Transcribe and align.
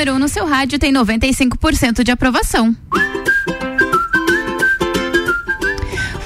número 0.00 0.14
1 0.14 0.16
um 0.16 0.18
no 0.18 0.28
seu 0.28 0.46
rádio 0.46 0.78
tem 0.78 0.90
95% 0.94 2.02
de 2.02 2.10
aprovação. 2.10 2.74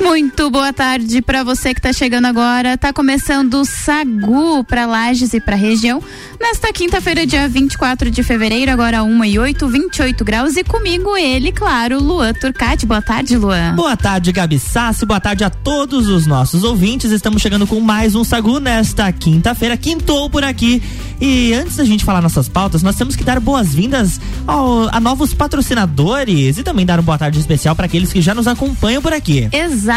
Muito 0.05 0.51
boa 0.51 0.71
tarde 0.71 1.23
para 1.23 1.43
você 1.43 1.73
que 1.73 1.81
está 1.81 1.91
chegando 1.91 2.27
agora. 2.27 2.77
Tá 2.77 2.93
começando 2.93 3.55
o 3.55 3.65
Sagu 3.65 4.63
para 4.63 4.85
Lages 4.85 5.33
e 5.33 5.41
para 5.41 5.57
região. 5.57 6.01
Nesta 6.39 6.71
quinta-feira, 6.75 7.27
dia 7.27 7.49
24 7.49 8.11
de 8.11 8.23
fevereiro, 8.23 8.71
agora 8.71 9.03
1 9.03 9.25
e 9.25 9.39
8, 9.39 9.67
28 9.67 10.23
graus. 10.23 10.57
E 10.59 10.63
comigo 10.63 11.17
ele, 11.17 11.51
claro, 11.51 11.99
Luan 12.03 12.35
Turcati. 12.35 12.85
Boa 12.85 13.01
tarde, 13.01 13.35
Luan. 13.35 13.75
Boa 13.75 13.97
tarde, 13.97 14.31
Gabi 14.31 14.59
Sassi. 14.59 15.07
Boa 15.07 15.19
tarde 15.19 15.43
a 15.43 15.49
todos 15.49 16.07
os 16.07 16.27
nossos 16.27 16.65
ouvintes. 16.65 17.11
Estamos 17.11 17.41
chegando 17.41 17.67
com 17.67 17.81
mais 17.81 18.15
um 18.15 18.25
Sagu 18.25 18.61
nesta 18.61 19.11
quinta-feira. 19.11 19.75
Quintou 19.75 20.29
por 20.29 20.45
aqui. 20.45 20.83
E 21.19 21.55
antes 21.55 21.77
da 21.77 21.85
gente 21.85 22.05
falar 22.05 22.21
nossas 22.21 22.47
pautas, 22.49 22.83
nós 22.83 22.97
temos 22.97 23.17
que 23.17 23.25
dar 23.25 23.41
boas-vindas 23.41 24.21
a 24.47 25.01
novos 25.01 25.33
patrocinadores 25.33 26.59
e 26.59 26.63
também 26.63 26.85
dar 26.85 26.99
uma 26.99 27.05
boa 27.05 27.17
tarde 27.17 27.39
especial 27.39 27.75
para 27.75 27.87
aqueles 27.87 28.13
que 28.13 28.21
já 28.21 28.35
nos 28.35 28.47
acompanham 28.47 29.01
por 29.01 29.15
aqui. 29.15 29.49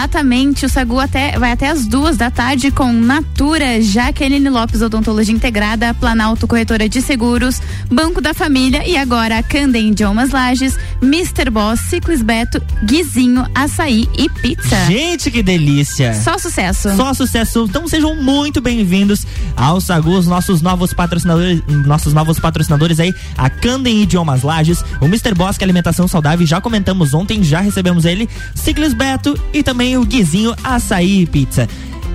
Exatamente. 0.07 0.66
O 0.66 0.70
Sagu 0.70 0.99
até, 1.02 1.38
vai 1.38 1.52
até 1.52 1.67
as 1.67 1.85
duas 1.85 2.16
da 2.16 2.31
tarde 2.31 2.71
com 2.71 2.93
Natura, 2.93 3.81
Jaqueline 3.81 4.49
Lopes 4.49 4.81
Odontologia 4.81 5.35
Integrada, 5.35 5.93
Planalto 5.93 6.47
Corretora 6.47 6.88
de 6.88 7.02
Seguros, 7.02 7.61
Banco 7.91 8.21
da 8.21 8.33
Família 8.33 8.88
e 8.88 8.95
agora 8.95 9.38
a 9.38 9.43
Candem 9.43 9.89
Idiomas 9.89 10.30
Lages, 10.30 10.77
Mr. 11.02 11.49
Boss, 11.49 11.81
Ciclis 11.81 12.21
Beto, 12.21 12.61
Guizinho, 12.85 13.45
Açaí 13.53 14.07
e 14.17 14.30
Pizza. 14.30 14.85
Gente, 14.85 15.30
que 15.30 15.43
delícia! 15.43 16.13
Só 16.13 16.38
sucesso. 16.38 16.95
Só 16.95 17.13
sucesso. 17.13 17.66
Então 17.69 17.85
sejam 17.85 18.16
muito 18.16 18.61
bem-vindos 18.61 19.27
ao 19.58 19.81
Sagu, 19.81 20.11
os 20.11 20.25
nossos 20.25 20.61
novos 20.61 20.94
patrocinadores, 20.94 21.61
nossos 21.86 22.14
novos 22.14 22.39
patrocinadores 22.39 23.02
aí, 23.02 23.14
a 23.38 23.49
Candem 23.49 24.03
Idiomas 24.03 24.42
Lages, 24.42 24.81
o 25.02 25.05
Mr. 25.05 25.33
Boss, 25.36 25.58
que 25.58 25.66
é 25.66 25.66
alimentação 25.66 26.08
saudável, 26.08 26.47
já 26.47 26.61
comentamos 26.61 27.14
ontem, 27.14 27.44
já 27.44 27.59
recebemos 27.59 28.05
ele, 28.05 28.30
Ciclis 28.55 28.94
Beto 28.94 29.38
e 29.52 29.61
também 29.61 29.86
o 29.95 30.03
Guizinho 30.03 30.55
Açaí 30.63 31.25
Pizza. 31.27 31.69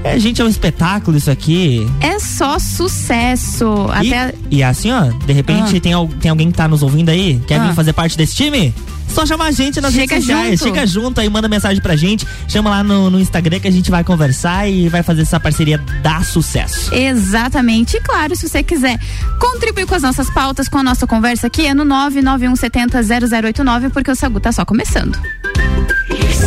É, 0.04 0.18
gente, 0.18 0.42
é 0.42 0.44
um 0.44 0.48
espetáculo 0.48 1.16
isso 1.16 1.30
aqui. 1.30 1.86
É 2.00 2.18
só 2.18 2.58
sucesso. 2.58 3.86
E, 4.02 4.12
Até... 4.12 4.34
e 4.50 4.62
assim, 4.62 4.90
ó, 4.90 5.04
de 5.24 5.32
repente 5.32 5.76
Ah. 5.76 5.80
tem, 5.80 5.92
tem 6.20 6.30
alguém 6.30 6.50
que 6.50 6.56
tá 6.56 6.66
nos 6.66 6.82
ouvindo 6.82 7.08
aí, 7.10 7.40
quer 7.46 7.60
Ah. 7.60 7.68
vir 7.68 7.74
fazer 7.74 7.92
parte 7.92 8.18
desse 8.18 8.34
time? 8.34 8.74
Só 9.08 9.26
chamar 9.26 9.44
a 9.46 9.50
gente 9.52 9.78
nas 9.80 9.92
Chega 9.92 10.14
redes 10.14 10.26
sociais. 10.26 10.58
junto. 10.58 10.64
Chega 10.74 10.86
junto 10.86 11.20
aí, 11.20 11.28
manda 11.28 11.46
mensagem 11.46 11.80
pra 11.82 11.94
gente. 11.94 12.26
Chama 12.48 12.70
lá 12.70 12.82
no, 12.82 13.10
no 13.10 13.20
Instagram 13.20 13.60
que 13.60 13.68
a 13.68 13.70
gente 13.70 13.90
vai 13.90 14.02
conversar 14.02 14.66
e 14.68 14.88
vai 14.88 15.02
fazer 15.02 15.22
essa 15.22 15.38
parceria 15.38 15.78
dar 16.02 16.24
sucesso. 16.24 16.92
Exatamente. 16.94 17.98
E 17.98 18.00
claro, 18.00 18.34
se 18.34 18.48
você 18.48 18.62
quiser 18.62 18.98
contribuir 19.38 19.86
com 19.86 19.94
as 19.94 20.02
nossas 20.02 20.30
pautas, 20.30 20.66
com 20.66 20.78
a 20.78 20.82
nossa 20.82 21.06
conversa 21.06 21.46
aqui, 21.46 21.66
é 21.66 21.74
no 21.74 21.84
991700089, 21.84 23.90
porque 23.90 24.10
o 24.10 24.16
Sagu 24.16 24.40
tá 24.40 24.50
só 24.50 24.64
começando. 24.64 25.16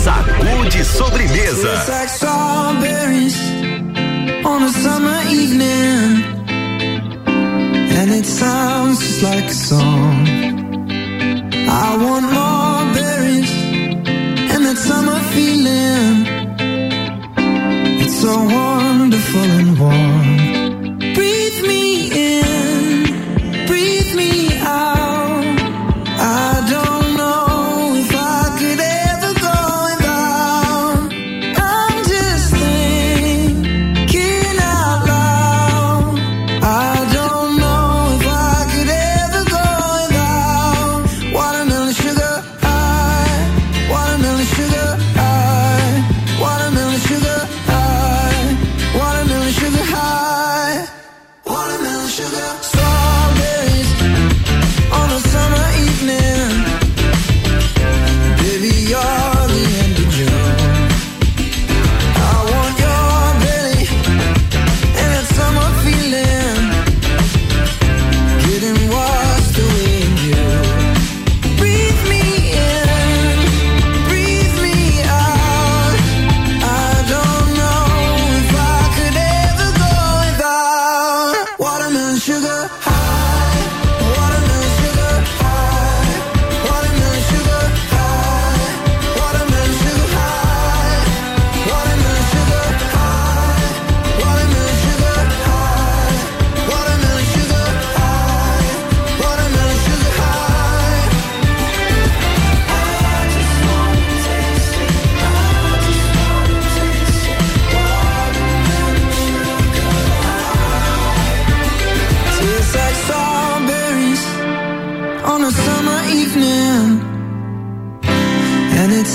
Sacude 0.04 0.84
sobremesa. 0.84 1.86
On 4.46 4.64
a 4.64 4.70
summer 4.70 5.22
evening, 5.30 6.24
and 7.98 8.12
it 8.12 8.26
sounds 8.26 9.00
just 9.00 9.24
like 9.24 9.46
a 9.46 9.54
song. 9.54 10.35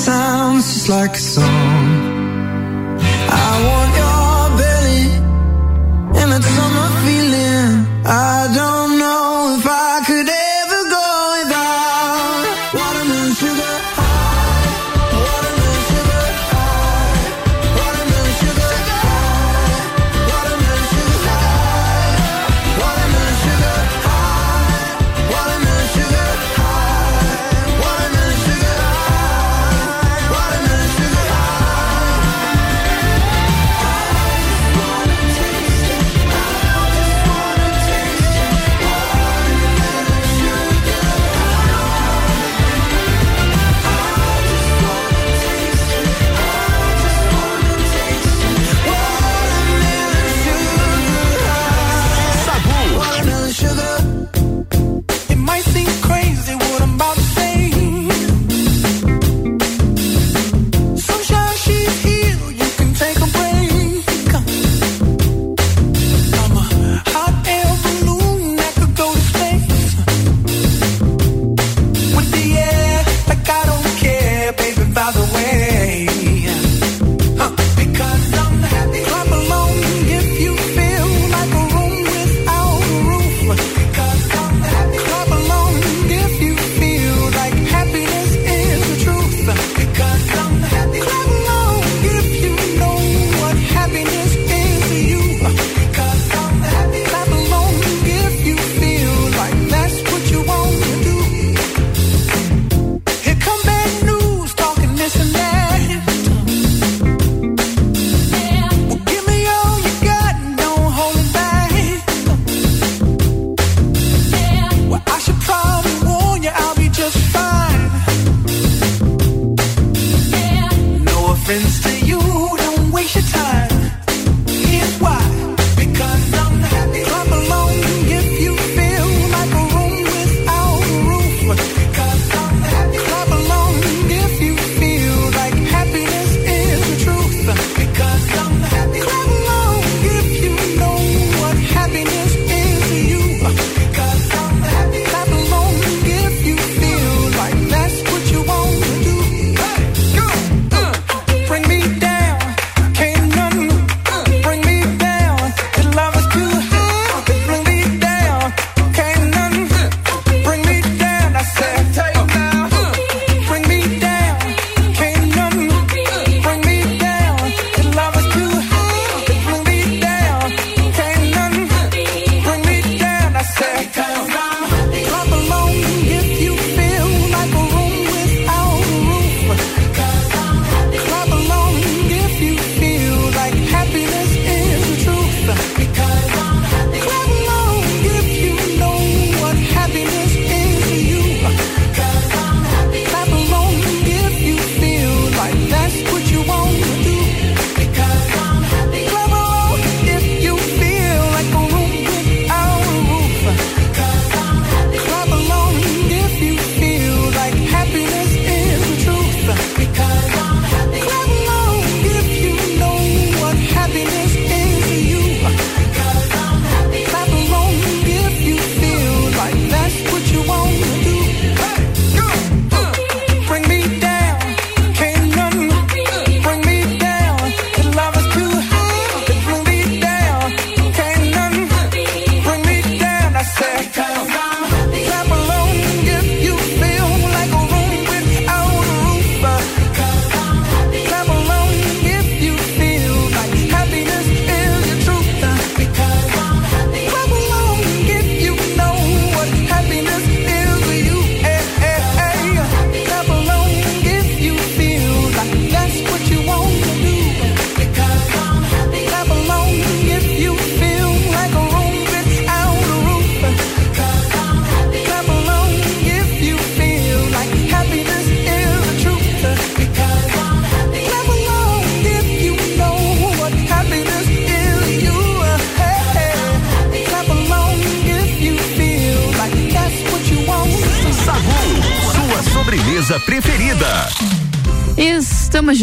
Sounds 0.00 0.64
just 0.72 0.88
like 0.88 1.14
a 1.14 1.24
song. 1.34 1.84
I 3.44 3.50
want 3.68 3.90
your 4.00 4.40
belly 4.60 5.04
and 6.20 6.28
that 6.32 6.44
summer 6.56 6.88
feeling. 7.04 7.70
I 8.06 8.39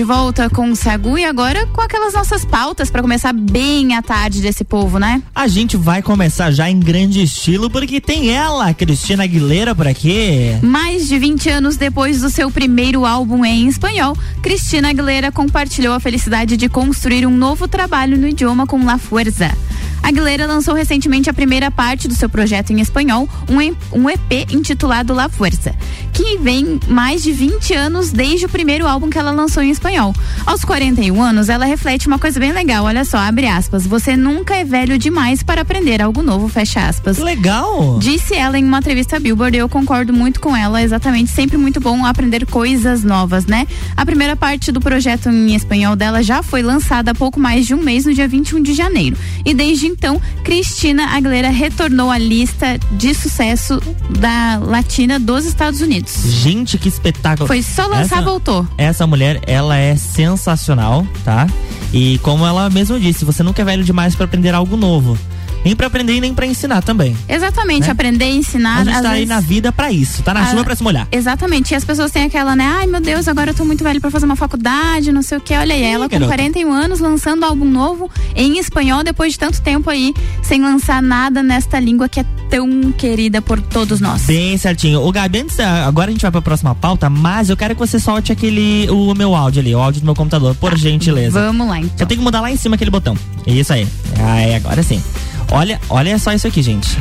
volta 0.08 0.50
com 0.50 0.72
o 0.72 0.76
Sagu 0.76 1.18
e 1.18 1.26
agora 1.26 1.66
com 1.66 1.82
aquelas 1.82 2.14
nossas 2.14 2.46
pautas 2.46 2.90
para 2.90 3.02
começar 3.02 3.34
bem 3.34 3.94
a 3.94 4.02
tarde 4.02 4.42
desse 4.42 4.64
povo, 4.64 4.98
né? 4.98 5.22
A 5.36 5.50
gente 5.50 5.76
vai 5.76 6.02
começar 6.02 6.50
já 6.50 6.70
em 6.70 6.80
grande 6.80 7.22
estilo 7.22 7.70
porque 7.70 8.00
tem 8.00 8.30
ela, 8.30 8.74
Cristina 8.74 9.26
Aguilera, 9.26 9.76
por 9.76 9.86
aqui. 9.86 10.58
Mais 10.64 11.10
de 11.10 11.20
20 11.20 11.50
anos 11.50 11.76
depois 11.76 12.22
do 12.22 12.30
seu 12.30 12.50
primeiro 12.50 13.06
álbum 13.06 13.44
em 13.44 13.68
espanhol, 13.68 14.18
Cristina 14.42 14.92
Aguilera 14.92 15.30
compartilhou 15.30 15.94
a 15.94 16.00
felicidade 16.00 16.56
de 16.56 16.70
construir 16.70 17.28
um 17.28 17.36
novo 17.36 17.68
trabalho 17.68 18.18
no 18.18 18.30
idioma 18.30 18.66
com 18.66 18.86
La 18.86 18.98
Fuerza. 18.98 19.52
Aguilera 20.02 20.48
lançou 20.48 20.74
recentemente 20.74 21.30
a 21.30 21.34
primeira 21.34 21.70
parte 21.70 22.08
do 22.08 22.16
seu 22.16 22.30
projeto 22.30 22.72
em 22.72 22.80
espanhol, 22.80 23.28
um, 23.50 24.00
um 24.00 24.10
EP 24.10 24.54
intitulado 24.54 25.14
La 25.14 25.28
Fuerza, 25.28 25.76
que 26.18 26.36
vem 26.40 26.80
mais 26.88 27.22
de 27.22 27.32
20 27.32 27.76
anos 27.76 28.12
desde 28.12 28.48
o 28.48 28.50
primeiro 28.50 28.88
álbum 28.88 29.08
que 29.08 29.20
ela 29.20 29.30
lançou 29.30 29.62
em 29.62 29.70
espanhol. 29.70 30.16
Aos 30.48 30.66
41 30.66 31.22
anos, 31.22 31.48
ela 31.48 31.64
reflete 31.64 32.08
uma 32.08 32.18
coisa 32.18 32.40
bem 32.40 32.52
legal, 32.52 32.86
olha 32.86 33.06
só, 33.06 33.20
abre 33.20 33.46
aspas, 33.46 33.86
você 33.86 34.18
nunca 34.18 34.56
é 34.56 34.64
velho 34.64 34.98
demais 34.98 35.44
para 35.44 35.62
aprender 35.62 36.02
algo 36.02 36.24
novo, 36.24 36.48
fecha 36.48 36.88
aspas. 36.88 37.20
Legal. 37.20 38.00
Disse 38.00 38.34
ela 38.34 38.58
em 38.58 38.66
uma 38.66 38.80
entrevista 38.80 39.18
à 39.18 39.20
Billboard, 39.20 39.58
e 39.58 39.60
eu 39.60 39.70
concordo 39.70 40.12
muito 40.12 40.40
com 40.40 40.58
ela, 40.58 40.82
exatamente, 40.82 41.30
sempre 41.30 41.56
muito 41.56 41.80
bom 41.80 42.04
aprender 42.04 42.48
coisas 42.48 43.04
novas, 43.04 43.46
né? 43.46 43.68
A 43.96 44.04
primeira 44.04 44.36
parte 44.36 44.72
do 44.72 44.80
projeto 44.80 45.30
em 45.30 45.54
espanhol 45.54 45.96
dela 45.96 46.24
já 46.24 46.42
foi 46.42 46.64
lançada 46.64 47.12
há 47.12 47.16
pouco 47.16 47.40
mais 47.40 47.68
de 47.68 47.76
um 47.76 47.84
mês, 47.84 48.06
no 48.06 48.14
dia 48.14 48.28
21 48.28 48.64
de 48.64 48.74
janeiro. 48.74 49.16
E 49.46 49.54
desde 49.54 49.86
então, 49.86 50.20
Cristina 50.44 51.10
Aguilera 51.10 51.50
retornou 51.50 52.10
à 52.10 52.18
lista 52.18 52.80
de 52.94 53.14
sucesso 53.14 53.80
da 54.10 54.58
latina 54.58 55.20
dos 55.20 55.46
Estados 55.46 55.80
Unidos. 55.80 56.07
Gente, 56.08 56.78
que 56.78 56.88
espetáculo. 56.90 57.48
Foi 57.48 57.62
só 57.62 57.84
lançar, 57.88 58.02
Essa- 58.18 58.22
voltou. 58.22 58.68
Essa 58.78 59.06
mulher, 59.08 59.42
ela 59.46 59.78
é 59.78 59.96
sensacional, 59.96 61.06
tá? 61.24 61.48
E 61.94 62.18
como 62.20 62.46
ela 62.46 62.70
mesma 62.70 63.00
disse, 63.00 63.24
você 63.26 63.44
nunca 63.44 63.62
é 63.62 63.66
velho 63.66 63.84
demais 63.84 64.16
pra 64.16 64.26
aprender 64.26 64.54
algo 64.54 64.76
novo. 64.78 65.18
Nem 65.68 65.76
pra 65.76 65.88
aprender 65.88 66.14
e 66.16 66.22
nem 66.22 66.34
pra 66.34 66.46
ensinar 66.46 66.82
também. 66.82 67.14
Exatamente, 67.28 67.82
Né? 67.88 67.92
aprender, 67.92 68.26
ensinar. 68.30 68.78
A 68.80 68.84
gente 68.86 69.02
tá 69.02 69.10
aí 69.10 69.14
vezes- 69.16 69.28
na 69.28 69.42
vida 69.42 69.70
pra 69.70 69.92
isso, 69.92 70.24
tá 70.24 70.34
na 70.34 70.44
Ah, 70.44 70.46
chuva 70.50 70.64
pra 70.64 70.74
se 70.78 70.82
molhar. 70.82 71.06
Exatamente. 71.12 71.72
E 71.74 71.76
as 71.76 71.84
pessoas 71.84 72.10
têm 72.10 72.24
aquela, 72.24 72.56
né? 72.56 72.64
Ai, 72.66 72.88
meu 72.88 73.02
Deus, 73.02 73.28
agora 73.28 73.52
eu 73.52 73.54
tô 73.54 73.66
muito 73.66 73.84
velho 73.84 74.00
pra 74.00 74.10
fazer 74.10 74.26
uma 74.26 74.38
faculdade, 74.38 75.12
não 75.12 75.22
sei 75.22 75.38
o 75.38 75.42
que. 75.42 75.54
Olha 75.54 75.76
aí, 75.76 75.84
ela 75.84 76.06
com 76.08 76.12
garota. 76.14 76.32
41 76.34 76.72
anos 76.72 77.02
lançando 77.02 77.44
álbum 77.44 77.66
novo 77.66 78.10
em 78.34 78.58
espanhol 78.58 79.04
depois 79.04 79.34
de 79.34 79.40
tanto 79.40 79.62
tempo 79.62 79.90
aí 79.90 80.14
sem 80.42 80.62
lançar 80.62 81.02
nada 81.02 81.44
nesta 81.44 81.78
língua 81.82 82.08
que 82.08 82.22
é 82.22 82.26
tão 82.50 82.94
querida 82.94 83.42
por 83.42 83.60
todos 83.60 84.00
nós. 84.00 84.22
Bem 84.22 84.58
certinho. 84.58 85.02
O 85.06 85.12
Gabi, 85.12 85.40
antes, 85.40 85.58
da- 85.58 85.86
agora 85.86 86.10
a 86.10 86.14
gente 86.14 86.22
vai 86.22 86.32
pra 86.32 86.42
próxima 86.42 86.74
pauta, 86.74 87.10
mas 87.10 87.50
eu 87.50 87.58
quero 87.58 87.76
que 87.76 87.80
você 87.82 88.00
solte 88.00 88.32
aquele, 88.32 88.90
o 88.90 89.14
meu 89.14 89.36
áudio 89.36 89.60
ali, 89.60 89.76
o 89.76 89.80
áudio 89.80 90.00
do 90.00 90.06
meu 90.06 90.16
computador, 90.16 90.56
por 90.56 90.78
gentileza. 90.78 91.38
Vamos 91.48 91.68
lá, 91.68 91.78
então. 91.80 92.08
tem 92.08 92.18
que 92.18 92.24
mudar 92.24 92.40
lá 92.40 92.50
em 92.50 92.56
cima 92.56 92.76
aquele 92.76 92.90
botão. 92.90 93.18
Isso 93.46 93.74
aí. 93.74 93.86
Aí, 94.18 94.56
agora 94.56 94.82
sim. 94.82 95.04
Olha, 95.52 95.80
olha 95.90 96.18
só 96.20 96.34
isso 96.34 96.48
aqui, 96.48 96.62
gente. 96.62 96.98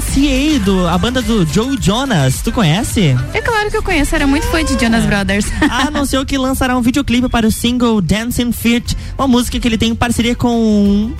O 0.00 0.10
DNCA, 0.10 0.58
do, 0.64 0.88
a 0.88 0.96
banda 0.96 1.20
do 1.20 1.44
Joe 1.46 1.76
Jonas. 1.80 2.40
Tu 2.40 2.50
conhece? 2.50 3.16
É 3.34 3.40
claro 3.40 3.70
que 3.70 3.76
eu 3.76 3.82
conheço, 3.82 4.14
era 4.14 4.26
muito 4.26 4.46
fã 4.46 4.64
de 4.64 4.78
Jonas 4.80 5.04
Brothers. 5.04 5.46
anunciou 5.86 6.24
que 6.24 6.38
lançará 6.38 6.76
um 6.76 6.80
videoclipe 6.80 7.28
para 7.28 7.46
o 7.46 7.52
single 7.52 8.00
Dancing 8.00 8.52
Feet, 8.52 8.96
uma 9.16 9.28
música 9.28 9.60
que 9.60 9.68
ele 9.68 9.76
tem 9.76 9.90
em 9.90 9.94
parceria 9.94 10.34
com 10.34 11.12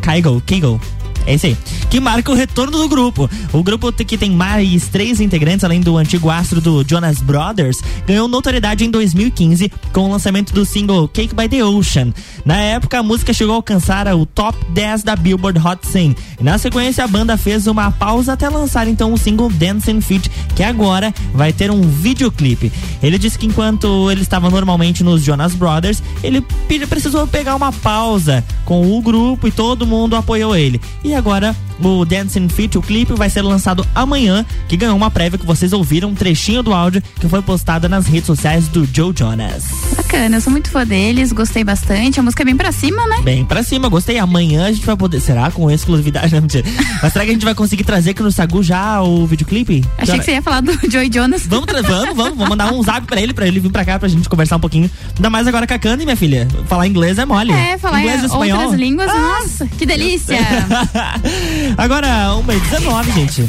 Kygo, 0.00 0.40
Kygo. 0.46 0.80
É 1.26 1.34
isso 1.34 1.46
aí. 1.46 1.56
Que 1.88 2.00
marca 2.00 2.30
o 2.30 2.34
retorno 2.34 2.78
do 2.78 2.88
grupo. 2.88 3.28
O 3.52 3.62
grupo 3.62 3.92
que 3.92 4.16
tem 4.16 4.30
mais 4.30 4.88
três 4.88 5.20
integrantes, 5.20 5.64
além 5.64 5.80
do 5.80 5.96
antigo 5.96 6.30
astro 6.30 6.60
do 6.60 6.84
Jonas 6.88 7.20
Brothers, 7.20 7.78
ganhou 8.06 8.26
notoriedade 8.28 8.84
em 8.84 8.90
2015 8.90 9.70
com 9.92 10.02
o 10.02 10.10
lançamento 10.10 10.52
do 10.52 10.64
single 10.64 11.08
Cake 11.08 11.34
by 11.34 11.48
the 11.48 11.64
Ocean. 11.64 12.12
Na 12.44 12.56
época, 12.56 12.98
a 12.98 13.02
música 13.02 13.32
chegou 13.32 13.54
a 13.54 13.56
alcançar 13.56 14.06
o 14.14 14.24
top 14.24 14.58
10 14.70 15.02
da 15.02 15.16
Billboard 15.16 15.60
Hot 15.64 15.86
100. 15.86 16.16
E 16.40 16.44
na 16.44 16.58
sequência, 16.58 17.04
a 17.04 17.08
banda 17.08 17.36
fez 17.36 17.66
uma 17.66 17.90
pausa 17.90 18.32
até 18.32 18.48
lançar 18.48 18.88
então 18.88 19.12
o 19.12 19.18
single 19.18 19.50
Dancing 19.50 20.00
Feet, 20.00 20.30
que 20.54 20.62
agora 20.62 21.14
vai 21.34 21.52
ter 21.52 21.70
um 21.70 21.82
videoclipe. 21.82 22.72
Ele 23.02 23.18
disse 23.18 23.38
que 23.38 23.46
enquanto 23.46 24.10
ele 24.10 24.22
estava 24.22 24.48
normalmente 24.50 25.04
nos 25.04 25.22
Jonas 25.22 25.54
Brothers, 25.54 26.02
ele 26.22 26.40
precisou 26.86 27.26
pegar 27.26 27.54
uma 27.54 27.72
pausa 27.72 28.44
com 28.64 28.96
o 28.96 29.00
grupo 29.02 29.46
e 29.46 29.52
todo 29.52 29.86
mundo 29.86 30.16
apoiou 30.16 30.56
ele. 30.56 30.80
E 31.04 31.09
agora 31.14 31.54
o 31.82 32.04
Dancing 32.04 32.48
Feet, 32.48 32.76
o 32.76 32.82
clipe, 32.82 33.12
vai 33.14 33.30
ser 33.30 33.42
lançado 33.42 33.86
amanhã, 33.94 34.44
que 34.68 34.76
ganhou 34.76 34.96
uma 34.96 35.10
prévia 35.10 35.38
que 35.38 35.46
vocês 35.46 35.72
ouviram, 35.72 36.10
um 36.10 36.14
trechinho 36.14 36.62
do 36.62 36.72
áudio 36.72 37.02
que 37.18 37.28
foi 37.28 37.42
postada 37.42 37.88
nas 37.88 38.06
redes 38.06 38.26
sociais 38.26 38.68
do 38.68 38.88
Joe 38.92 39.12
Jonas. 39.16 39.64
Bacana, 39.96 40.36
eu 40.36 40.40
sou 40.40 40.50
muito 40.50 40.70
fã 40.70 40.86
deles, 40.86 41.32
gostei 41.32 41.64
bastante. 41.64 42.20
A 42.20 42.22
música 42.22 42.42
é 42.42 42.46
bem 42.46 42.56
pra 42.56 42.72
cima, 42.72 43.06
né? 43.06 43.20
Bem 43.22 43.44
pra 43.44 43.62
cima, 43.62 43.88
gostei. 43.88 44.18
Amanhã 44.18 44.66
a 44.66 44.72
gente 44.72 44.84
vai 44.84 44.96
poder. 44.96 45.20
Será 45.20 45.50
com 45.50 45.70
exclusividade? 45.70 46.32
Não, 46.34 46.42
mentira. 46.42 46.64
Mas 47.02 47.12
será 47.12 47.24
que 47.24 47.30
a 47.30 47.34
gente 47.34 47.44
vai 47.44 47.54
conseguir 47.54 47.84
trazer 47.84 48.10
aqui 48.10 48.22
no 48.22 48.32
Sagu 48.32 48.62
já 48.62 49.02
o 49.02 49.26
videoclipe? 49.26 49.84
Achei 49.98 50.18
que 50.18 50.24
você 50.24 50.32
ia 50.32 50.42
falar 50.42 50.60
do 50.60 50.72
Joey 50.90 51.10
Jonas. 51.12 51.46
Vamos, 51.46 51.66
vamos, 51.66 51.88
vamos, 51.88 52.16
vamos 52.16 52.48
mandar 52.48 52.72
um 52.72 52.82
zap 52.82 53.06
pra 53.06 53.20
ele, 53.20 53.32
pra 53.32 53.46
ele 53.46 53.60
vir 53.60 53.70
pra 53.70 53.84
cá 53.84 53.98
pra 53.98 54.08
gente 54.08 54.28
conversar 54.28 54.56
um 54.56 54.60
pouquinho. 54.60 54.90
Ainda 55.16 55.30
mais 55.30 55.46
agora 55.46 55.66
com 55.66 55.74
a 55.74 55.78
Candy, 55.78 56.04
minha 56.04 56.16
filha. 56.16 56.46
Falar 56.66 56.86
inglês 56.86 57.18
é 57.18 57.24
mole. 57.24 57.52
É, 57.52 57.78
falar 57.78 58.00
inglês 58.00 58.20
e 58.20 58.22
em 58.24 58.26
espanhol. 58.26 58.58
Ah! 58.58 58.62
outras 58.62 58.80
línguas, 58.80 59.06
nossa, 59.06 59.66
que 59.66 59.86
delícia. 59.86 60.38
agora, 61.76 62.30
1h19, 62.46 63.12
gente. 63.14 63.44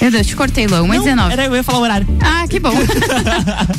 Meu 0.00 0.10
Deus, 0.10 0.26
te 0.26 0.34
cortei, 0.34 0.66
Luan, 0.66 0.82
1h19. 0.88 1.14
Não, 1.14 1.30
Era 1.30 1.44
eu 1.44 1.54
ia 1.54 1.62
falar 1.62 1.78
o 1.78 1.82
horário. 1.82 2.06
Ah, 2.20 2.44
que 2.48 2.58
bom. 2.58 2.72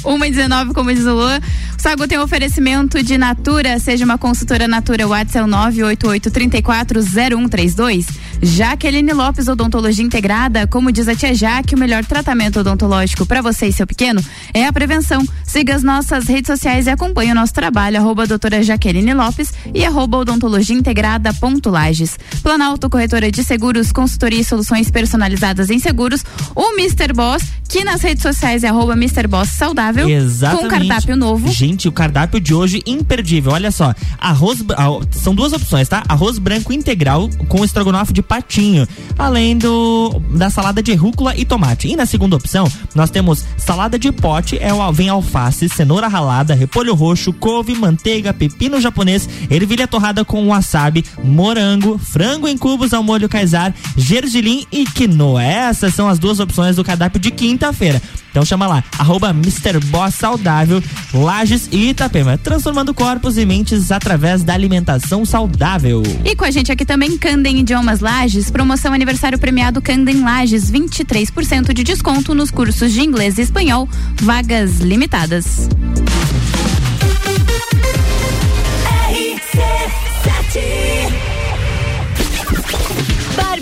1h19, 0.04 0.74
como 0.74 0.94
diz 0.94 1.04
o 1.06 1.14
Luan. 1.14 1.42
O 1.78 1.82
Sagu 1.82 2.08
tem 2.08 2.18
um 2.18 2.22
oferecimento 2.22 3.04
de 3.04 3.18
Natura. 3.18 3.78
Seja 3.78 4.06
uma 4.06 4.18
consultora 4.18 4.66
Natura. 4.66 5.06
WhatsApp 5.06 5.40
é 5.40 5.44
o 5.44 5.48
988-340132. 5.48 8.06
Jaqueline 8.42 9.12
Lopes, 9.12 9.50
Odontologia 9.50 10.06
Integrada. 10.06 10.66
Como 10.66 10.94
diz 10.94 11.10
a 11.10 11.16
tia 11.16 11.36
Jaque, 11.36 11.76
o 11.76 11.78
melhor 11.78 12.06
tratamento 12.06 12.62
odontológico 12.62 13.26
para 13.26 13.42
você 13.42 13.68
e 13.68 13.74
seu 13.74 13.86
pequeno 13.86 14.24
é 14.54 14.66
a 14.66 14.72
prevenção. 14.72 15.26
Siga 15.46 15.76
as 15.76 15.84
nossas 15.84 16.24
redes 16.26 16.48
sociais 16.48 16.88
e 16.88 16.90
acompanhe 16.90 17.34
o 17.34 17.36
nosso 17.36 17.54
trabalho. 17.54 17.98
Arroba 17.98 18.26
doutora 18.26 18.64
Jaqueline 18.64 19.14
Lopes 19.14 19.52
e 19.74 19.84
arroba 19.86 20.20
odontologia 20.20 20.74
integrada 20.76 21.34
ponto 21.34 21.70
Lages. 21.70 22.18
Planalto 22.42 22.90
Corretora 22.90 23.30
de 23.30 23.43
Seguros, 23.44 23.92
consultoria 23.92 24.42
e 24.42 24.44
soluções 24.44 24.90
personalizadas 24.90 25.70
em 25.70 25.80
seguros. 25.80 26.24
O 26.56 26.74
Mr. 26.74 27.14
Boss, 27.14 27.44
que 27.68 27.84
nas 27.84 28.02
redes 28.02 28.22
sociais 28.22 28.64
é 28.64 28.70
arroba 28.70 28.94
Mr. 28.94 29.28
Boss 29.28 29.50
Saudável. 29.50 30.10
Exatamente. 30.10 30.64
Com 30.64 30.70
cardápio 30.70 31.16
novo. 31.16 31.52
Gente, 31.52 31.88
o 31.88 31.92
cardápio 31.92 32.40
de 32.40 32.54
hoje 32.54 32.82
imperdível. 32.86 33.52
Olha 33.52 33.72
só, 33.72 33.94
arroz 34.20 34.64
ah, 34.72 34.88
são 35.12 35.34
duas 35.34 35.54
opções, 35.54 35.88
tá? 35.88 36.04
Arroz 36.08 36.38
branco 36.38 36.72
integral 36.72 37.30
com 37.48 37.64
estrogonofe 37.64 38.14
de 38.14 38.22
patinho, 38.22 38.88
além 39.18 39.58
do 39.58 40.22
da 40.32 40.50
salada 40.50 40.82
de 40.82 40.94
rúcula 40.94 41.36
e 41.36 41.46
tomate. 41.46 41.88
E 41.88 41.96
na 41.96 42.06
segunda 42.06 42.36
opção, 42.36 42.72
nós 42.96 43.10
temos 43.10 43.44
salada 43.58 43.98
de 43.98 44.12
pote, 44.12 44.58
é 44.60 44.74
o 44.74 44.92
vem 44.92 45.10
alface, 45.10 45.70
cenoura 45.70 46.08
ralada, 46.08 46.54
repolho 46.54 46.94
roxo, 46.94 47.34
couve, 47.34 47.76
manteiga, 47.76 48.34
pepino 48.34 48.80
japonês, 48.80 49.28
ervilha 49.50 49.88
torrada 49.88 50.24
com 50.24 50.48
wasabi, 50.48 51.04
morango, 51.24 51.98
frango 51.98 52.48
em 52.48 52.58
cubos 52.58 52.94
ao 52.94 53.04
molho 53.04 53.23
kaisar, 53.30 53.74
gergelim 53.96 54.66
e 54.72 54.86
quinoa. 54.86 55.44
Essas 55.44 55.94
são 55.94 56.08
as 56.08 56.20
duas 56.20 56.40
opções 56.40 56.76
do 56.76 56.84
cardápio 56.84 57.20
de 57.20 57.32
quinta-feira. 57.32 58.02
Então 58.34 58.44
chama 58.44 58.66
lá, 58.66 58.84
arroba 58.98 59.30
Mr. 59.30 59.80
Boss 59.92 60.16
Saudável, 60.16 60.82
Lages 61.14 61.70
e 61.72 61.90
Itapema, 61.90 62.36
transformando 62.36 62.92
corpos 62.92 63.38
e 63.38 63.46
mentes 63.46 63.92
através 63.92 64.44
da 64.44 64.56
alimentação 64.56 65.24
saudável. 65.24 66.02
E 66.26 66.36
com 66.36 66.44
a 66.44 66.50
gente 66.50 66.72
aqui 66.72 66.84
também, 66.84 67.16
Candem 67.16 67.60
Idiomas 67.60 68.00
Lages, 68.00 68.50
promoção 68.50 68.92
aniversário 68.92 69.38
premiado 69.38 69.80
Candem 69.84 70.22
Lages, 70.22 70.72
23% 70.72 71.74
de 71.74 71.84
desconto 71.84 72.34
nos 72.34 72.50
cursos 72.50 72.92
de 72.92 73.02
inglês 73.02 73.38
e 73.38 73.42
espanhol, 73.42 73.88
vagas 74.20 74.80
limitadas. 74.80 75.70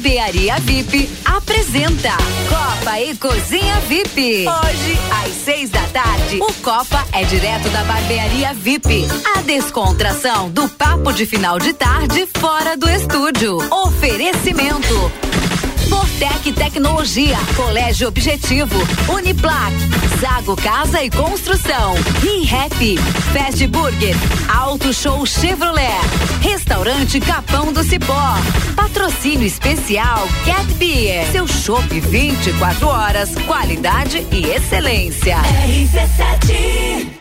Barbearia 0.01 0.55
VIP 0.61 1.07
apresenta 1.23 2.09
Copa 2.49 2.99
e 2.99 3.15
Cozinha 3.17 3.79
VIP. 3.81 4.47
Hoje, 4.47 4.99
às 5.23 5.31
seis 5.31 5.69
da 5.69 5.83
tarde, 5.93 6.39
o 6.41 6.51
Copa 6.63 7.05
é 7.11 7.23
direto 7.23 7.69
da 7.69 7.83
Barbearia 7.83 8.51
VIP. 8.55 9.05
A 9.37 9.43
descontração 9.43 10.49
do 10.49 10.67
papo 10.67 11.13
de 11.13 11.27
final 11.27 11.59
de 11.59 11.73
tarde 11.73 12.27
fora 12.33 12.75
do 12.75 12.89
estúdio. 12.89 13.57
Oferecimento. 13.71 15.11
Fortec 16.21 16.53
Tecnologia, 16.53 17.35
Colégio 17.55 18.07
Objetivo, 18.07 18.75
Uniplac, 19.09 19.73
Zago 20.19 20.55
Casa 20.55 21.03
e 21.03 21.09
Construção, 21.09 21.95
ReHap, 22.21 22.97
Fast 23.33 23.65
Burger, 23.65 24.15
Auto 24.55 24.93
Show 24.93 25.25
Chevrolet, 25.25 25.99
Restaurante 26.41 27.19
Capão 27.19 27.73
do 27.73 27.83
Cipó, 27.83 28.35
Patrocínio 28.75 29.47
Especial 29.47 30.27
Cat 30.45 30.71
Beer, 30.75 31.25
seu 31.31 31.47
chopp 31.47 31.99
24 31.99 32.87
horas, 32.87 33.33
qualidade 33.47 34.23
e 34.31 34.45
excelência. 34.45 35.37
RC7 35.65 37.20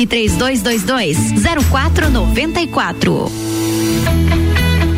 e 0.00 0.06
3222 0.06 1.18
0494. 1.68 3.30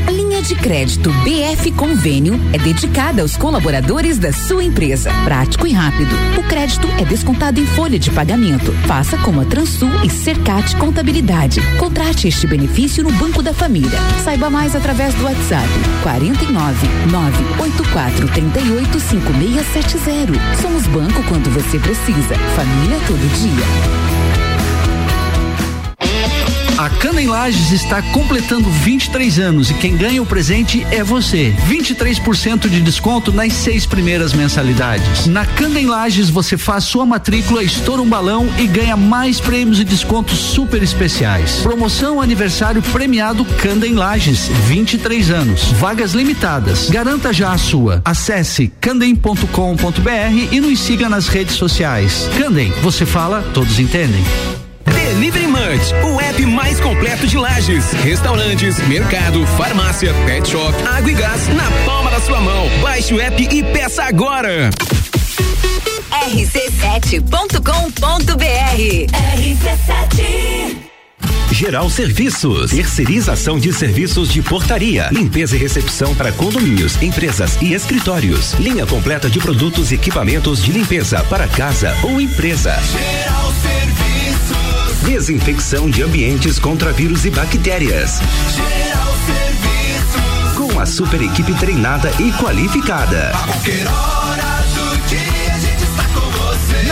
Linha 0.09 0.41
de 0.43 0.55
crédito 0.55 1.11
BF 1.25 1.73
Convênio 1.73 2.39
é 2.53 2.59
dedicada 2.59 3.23
aos 3.23 3.37
colaboradores 3.37 4.17
da 4.19 4.33
sua 4.33 4.63
empresa. 4.63 5.11
Prático 5.25 5.67
e 5.67 5.73
rápido. 5.73 6.15
O 6.39 6.45
crédito 6.45 6.87
é 7.01 7.05
descontado 7.05 7.59
em 7.59 7.67
folha 7.67 7.99
de 7.99 8.13
pagamento. 8.13 8.71
Faça 8.87 9.19
como 9.19 9.41
a 9.41 9.45
Transul 9.45 9.91
e 10.05 10.11
Cercat 10.11 10.77
Contabilidade. 10.77 11.61
Contrate 11.79 12.29
este 12.29 12.47
benefício 12.47 13.03
no 13.03 13.11
Banco 13.11 13.43
da 13.43 13.53
Família. 13.53 13.99
Saiba 14.23 14.49
mais 14.49 14.77
através 14.77 15.15
do 15.15 15.25
WhatsApp 15.25 15.69
49 16.05 16.87
984 17.11 18.29
38 18.29 19.01
5670. 19.01 20.63
Somos 20.63 20.87
banco 20.87 21.25
quando 21.25 21.51
você 21.51 21.77
precisa. 21.81 22.37
Família 22.55 23.01
todo 23.09 23.19
dia. 23.41 24.12
A 26.83 26.91
Cana 26.91 27.23
em 27.23 27.29
Lages 27.29 27.71
está 27.71 28.03
completando 28.03 28.69
23 28.69 29.39
anos 29.39 29.71
e 29.71 29.75
quem 29.75 29.97
ganha 29.97 30.21
o 30.21 30.27
presente 30.27 30.85
é 30.91 31.05
você. 31.05 31.55
23% 31.69 32.69
de 32.69 32.81
desconto 32.81 33.31
nas 33.31 33.53
seis 33.53 33.87
primeiras 33.87 34.33
mensalidades. 34.33 35.27
Na 35.27 35.47
Cana 35.47 35.79
em 35.79 35.87
Lages 35.87 36.29
você 36.29 36.59
faz 36.59 36.83
sua 36.83 37.07
matrícula, 37.07 37.63
estoura 37.63 38.03
um 38.03 38.09
balão 38.09 38.53
e 38.59 38.67
ganha 38.67 38.97
mais 38.97 39.39
prêmios 39.39 39.79
e 39.79 39.85
descontos 39.85 40.41
super 40.41 40.83
especiais. 40.83 41.61
Promoção 41.61 42.21
aniversário 42.21 42.83
premiado 42.83 43.45
Canda 43.45 43.87
em 43.87 43.95
Lages, 43.95 44.49
23 44.67 45.31
anos. 45.31 45.63
Vagas 45.75 46.15
limitadas. 46.15 46.91
Garanta 46.91 47.33
já 47.33 47.53
a 47.53 47.59
sua. 47.59 48.03
Acesse 48.05 48.73
candem.com.br 48.81 49.47
e 50.51 50.61
nos 50.61 50.81
siga 50.81 51.09
nas 51.09 51.29
redes 51.29 51.55
sociais. 51.55 52.29
Candem, 52.37 52.73
você 52.83 53.07
fala, 53.07 53.41
todos 53.55 53.79
entendem. 53.79 54.25
Delivery 55.13 55.47
Munch, 55.47 55.93
o 56.05 56.19
app 56.19 56.47
mais 56.47 56.81
completo 56.81 57.27
de 57.27 57.37
lajes, 57.37 57.93
restaurantes, 58.03 58.79
mercado, 58.89 59.47
farmácia, 59.59 60.11
pet 60.25 60.49
shop, 60.49 60.73
água 60.85 61.11
e 61.11 61.15
gás 61.15 61.49
na 61.49 61.71
palma 61.85 62.11
da 62.11 62.19
sua 62.19 62.41
mão. 62.41 62.67
Baixe 62.81 63.13
o 63.13 63.21
app 63.21 63.43
e 63.43 63.63
peça 63.63 64.05
agora. 64.05 64.71
rc7.com.br 66.31 67.61
RC7 69.37 70.93
Geral 71.53 71.91
Serviços, 71.91 72.71
terceirização 72.71 73.59
de 73.59 73.71
serviços 73.75 74.33
de 74.33 74.41
portaria, 74.41 75.11
limpeza 75.13 75.55
e 75.55 75.59
recepção 75.59 76.15
para 76.15 76.33
condomínios, 76.33 77.01
empresas 77.03 77.61
e 77.61 77.75
escritórios. 77.75 78.55
Linha 78.55 78.87
completa 78.87 79.29
de 79.29 79.39
produtos 79.39 79.93
e 79.93 79.97
equipamentos 79.97 80.65
de 80.65 80.73
limpeza 80.73 81.23
para 81.25 81.47
casa 81.47 81.95
ou 82.03 82.19
empresa. 82.19 82.75
Geral 82.81 83.52
Serviços. 83.52 83.52
Desinfecção 85.05 85.91
de 85.91 86.03
ambientes 86.03 86.59
contra 86.59 86.93
vírus 86.93 87.25
e 87.25 87.31
bactérias. 87.31 88.21
Com 90.57 90.79
a 90.79 90.87
super 90.87 91.21
equipe 91.21 91.53
treinada 91.55 92.11
e 92.21 92.33
qualificada. 92.33 93.31
A 93.31 93.47
qualquer 93.47 93.87
hora 93.89 94.65
do 94.75 95.09
dia 95.09 95.42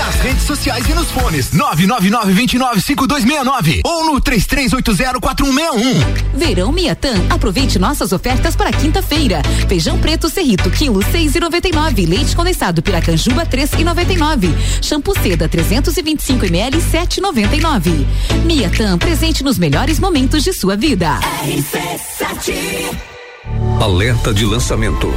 Nas 0.01 0.17
redes 0.17 0.43
sociais 0.45 0.89
e 0.89 0.95
nos 0.95 1.11
fones 1.11 1.51
999-295269 1.51 3.83
ou 3.85 4.07
no 4.07 4.19
33804161. 4.19 6.33
Verão 6.35 6.73
Miatan, 6.73 7.27
aproveite 7.29 7.79
nossas 7.79 8.11
ofertas 8.11 8.57
para 8.57 8.73
quinta-feira. 8.73 9.43
Feijão 9.69 9.99
preto 9.99 10.31
Cerrito, 10.31 10.71
quilo 10.71 11.05
seis 11.13 11.35
e 11.35 11.41
noventa 11.41 11.69
e 11.69 11.73
nove. 11.73 12.07
Leite 12.07 12.35
condensado 12.35 12.81
Piracanjuba, 12.81 13.45
três 13.45 13.75
e 13.75 13.85
noventa 13.85 14.15
e 14.15 14.17
nove. 14.17 14.49
Shampoo 14.81 15.15
Seda 15.23 15.47
325 15.47 16.47
ml, 16.47 16.81
sete 16.81 17.19
e 17.19 17.21
noventa 17.21 17.55
e 17.55 17.61
nove. 17.61 18.07
Miatan, 18.47 18.97
presente 18.97 19.45
nos 19.45 19.59
melhores 19.59 20.01
momentos 20.01 20.43
de 20.43 20.55
sua 20.55 20.79
vida. 20.79 21.21
RC7 21.45 22.55
Alerta 23.79 24.33
de 24.33 24.47
lançamento. 24.47 25.13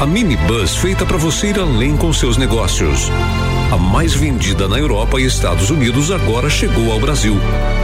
A 0.00 0.06
minibus 0.06 0.74
feita 0.76 1.04
para 1.04 1.18
você 1.18 1.48
ir 1.48 1.60
além 1.60 1.98
com 1.98 2.10
seus 2.14 2.38
negócios. 2.38 3.10
A 3.72 3.78
mais 3.78 4.12
vendida 4.12 4.68
na 4.68 4.78
Europa 4.78 5.18
e 5.18 5.24
Estados 5.24 5.70
Unidos 5.70 6.10
agora 6.10 6.50
chegou 6.50 6.92
ao 6.92 7.00
Brasil. 7.00 7.34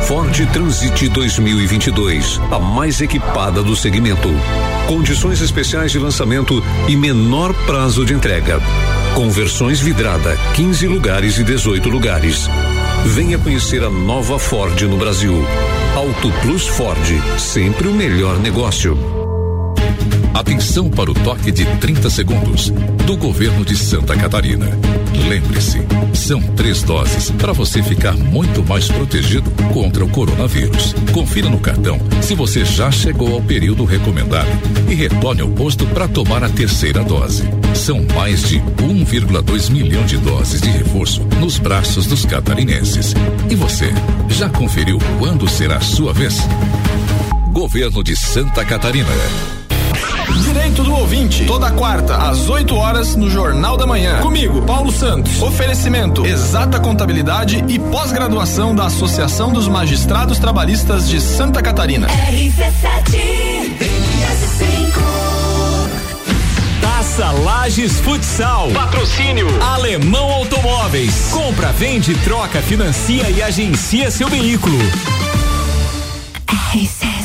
Ford 0.07 0.37
Transit 0.52 1.09
2022, 1.09 2.38
a 2.50 2.59
mais 2.59 3.00
equipada 3.00 3.62
do 3.62 3.75
segmento. 3.75 4.28
Condições 4.87 5.40
especiais 5.40 5.90
de 5.90 5.99
lançamento 5.99 6.62
e 6.87 6.95
menor 6.95 7.54
prazo 7.64 8.04
de 8.04 8.12
entrega. 8.12 8.61
Com 9.14 9.30
versões 9.30 9.80
vidrada, 9.80 10.37
15 10.52 10.87
lugares 10.87 11.38
e 11.38 11.42
18 11.42 11.88
lugares. 11.88 12.47
Venha 13.07 13.38
conhecer 13.38 13.83
a 13.83 13.88
nova 13.88 14.38
Ford 14.38 14.78
no 14.83 14.99
Brasil. 14.99 15.42
Auto 15.97 16.30
Plus 16.42 16.66
Ford, 16.66 17.00
sempre 17.38 17.88
o 17.88 17.95
melhor 17.95 18.38
negócio. 18.38 19.17
Atenção 20.35 20.88
para 20.88 21.11
o 21.11 21.14
toque 21.14 21.51
de 21.51 21.64
30 21.79 22.09
segundos 22.11 22.70
do 23.05 23.16
governo 23.16 23.64
de 23.64 23.77
Santa 23.77 24.16
Catarina. 24.16 24.66
Lembre-se, 25.29 25.81
são 26.14 26.40
três 26.40 26.83
doses 26.83 27.31
para 27.33 27.53
você 27.53 27.83
ficar 27.83 28.12
muito 28.12 28.64
mais 28.64 28.88
protegido 28.88 29.51
contra 29.72 30.05
o 30.05 30.09
coronavírus. 30.09 30.94
Confira 31.12 31.51
no 31.51 31.59
cartão 31.59 31.98
se 32.22 32.35
você 32.35 32.64
já 32.64 32.90
chegou 32.90 33.35
ao 33.35 33.42
período 33.42 33.85
recomendado 33.85 34.48
e 34.88 34.94
retorne 34.94 35.42
ao 35.42 35.48
posto 35.48 35.85
para 35.87 36.07
tomar 36.07 36.44
a 36.44 36.48
terceira 36.48 37.03
dose. 37.03 37.44
São 37.74 38.05
mais 38.14 38.42
de 38.44 38.61
1,2 38.61 39.70
milhão 39.70 40.05
de 40.07 40.18
doses 40.18 40.61
de 40.61 40.70
reforço 40.70 41.22
nos 41.40 41.59
braços 41.59 42.07
dos 42.07 42.24
catarinenses. 42.24 43.14
E 43.51 43.55
você, 43.55 43.92
já 44.29 44.48
conferiu 44.48 44.98
quando 45.18 45.48
será 45.48 45.77
a 45.77 45.81
sua 45.81 46.12
vez? 46.12 46.38
Governo 47.53 48.05
de 48.05 48.14
Santa 48.14 48.64
Catarina. 48.64 49.58
Direito 50.43 50.83
do 50.83 50.95
ouvinte, 50.95 51.45
toda 51.47 51.71
quarta, 51.71 52.17
às 52.17 52.49
8 52.49 52.75
horas, 52.75 53.17
no 53.17 53.31
Jornal 53.31 53.77
da 53.77 53.87
Manhã. 53.87 54.21
Comigo, 54.21 54.62
Paulo 54.62 54.93
Santos. 54.93 55.41
Oferecimento: 55.43 56.27
Exata 56.27 56.79
Contabilidade 56.79 57.64
e 57.69 57.79
pós-graduação 57.79 58.75
da 58.75 58.87
Associação 58.87 59.53
dos 59.53 59.69
Magistrados 59.69 60.38
Trabalhistas 60.38 61.09
de 61.09 61.21
Santa 61.21 61.62
Catarina. 61.62 62.07
RC7 62.07 63.59
Taça 66.81 67.31
Lages 67.33 67.99
Futsal. 68.01 68.71
Patrocínio 68.71 69.49
Alemão 69.62 70.31
Automóveis. 70.31 71.31
Compra, 71.33 71.73
vende, 71.73 72.14
troca, 72.19 72.61
financia 72.61 73.29
e 73.31 73.43
agencia 73.43 74.11
seu 74.11 74.29
veículo. 74.29 74.79
RC7 76.73 77.17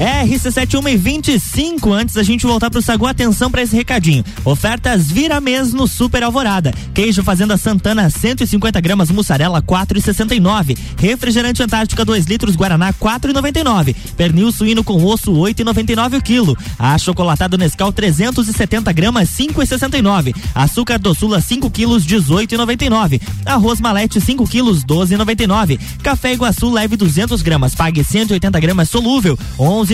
RC71 0.00 0.92
e 0.92 0.96
25. 0.96 1.92
Antes 1.92 2.14
da 2.14 2.22
gente 2.22 2.46
voltar 2.46 2.70
pro 2.70 2.80
Sagu, 2.80 3.04
atenção 3.06 3.50
para 3.50 3.60
esse 3.60 3.76
recadinho. 3.76 4.24
Ofertas 4.46 5.10
vira 5.10 5.42
mês 5.42 5.74
no 5.74 5.86
Super 5.86 6.22
Alvorada. 6.22 6.72
Queijo 6.94 7.22
Fazenda 7.22 7.58
Santana 7.58 8.08
150 8.08 8.80
gramas, 8.80 9.10
mussarela 9.10 9.60
4,69. 9.60 10.78
Refrigerante 10.96 11.62
Antártica 11.62 12.02
2 12.02 12.24
litros 12.24 12.56
Guaraná 12.56 12.94
4,99. 12.94 13.94
Pernil 14.16 14.50
suíno 14.50 14.82
com 14.82 15.04
osso 15.04 15.32
8,99 15.32 16.18
o 16.18 16.22
quilo. 16.22 16.56
Achocolatado 16.78 17.58
Nescau 17.58 17.92
370 17.92 18.90
gramas 18.92 19.28
5,69. 19.28 20.34
Açúcar 20.54 20.98
doçula 20.98 21.42
5 21.42 21.70
quilos 21.70 22.06
18,99. 22.06 23.20
Arroz 23.44 23.80
Malete 23.80 24.18
5 24.18 24.46
quilos 24.48 24.82
12,99. 24.82 25.78
Café 26.02 26.32
Iguaçu 26.32 26.70
leve 26.70 26.96
200 26.96 27.42
gramas, 27.42 27.74
pague 27.74 28.02
180 28.02 28.58
gramas 28.60 28.88
solúvel 28.88 29.38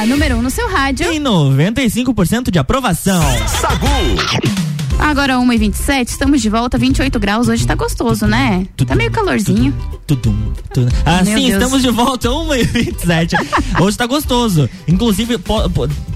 A 0.00 0.06
número 0.06 0.36
1 0.36 0.38
um 0.38 0.42
no 0.42 0.50
seu 0.50 0.68
rádio. 0.68 1.06
Tem 1.06 1.20
95% 1.20 2.50
de 2.50 2.58
aprovação. 2.58 3.22
Sagu. 3.46 4.69
Agora 5.00 5.38
1h27, 5.38 6.08
estamos 6.08 6.42
de 6.42 6.50
volta, 6.50 6.76
28 6.76 7.18
graus. 7.18 7.48
Hoje 7.48 7.66
tá 7.66 7.74
gostoso, 7.74 8.26
né? 8.26 8.66
Tá 8.86 8.94
meio 8.94 9.10
calorzinho. 9.10 9.74
Tudum, 10.10 10.34
tudum. 10.74 10.88
Ah, 11.06 11.24
sim, 11.24 11.52
estamos 11.52 11.82
de 11.82 11.90
volta, 11.90 12.26
1h27. 12.34 13.34
Hoje 13.80 13.96
tá 13.96 14.06
gostoso. 14.06 14.68
Inclusive, 14.88 15.38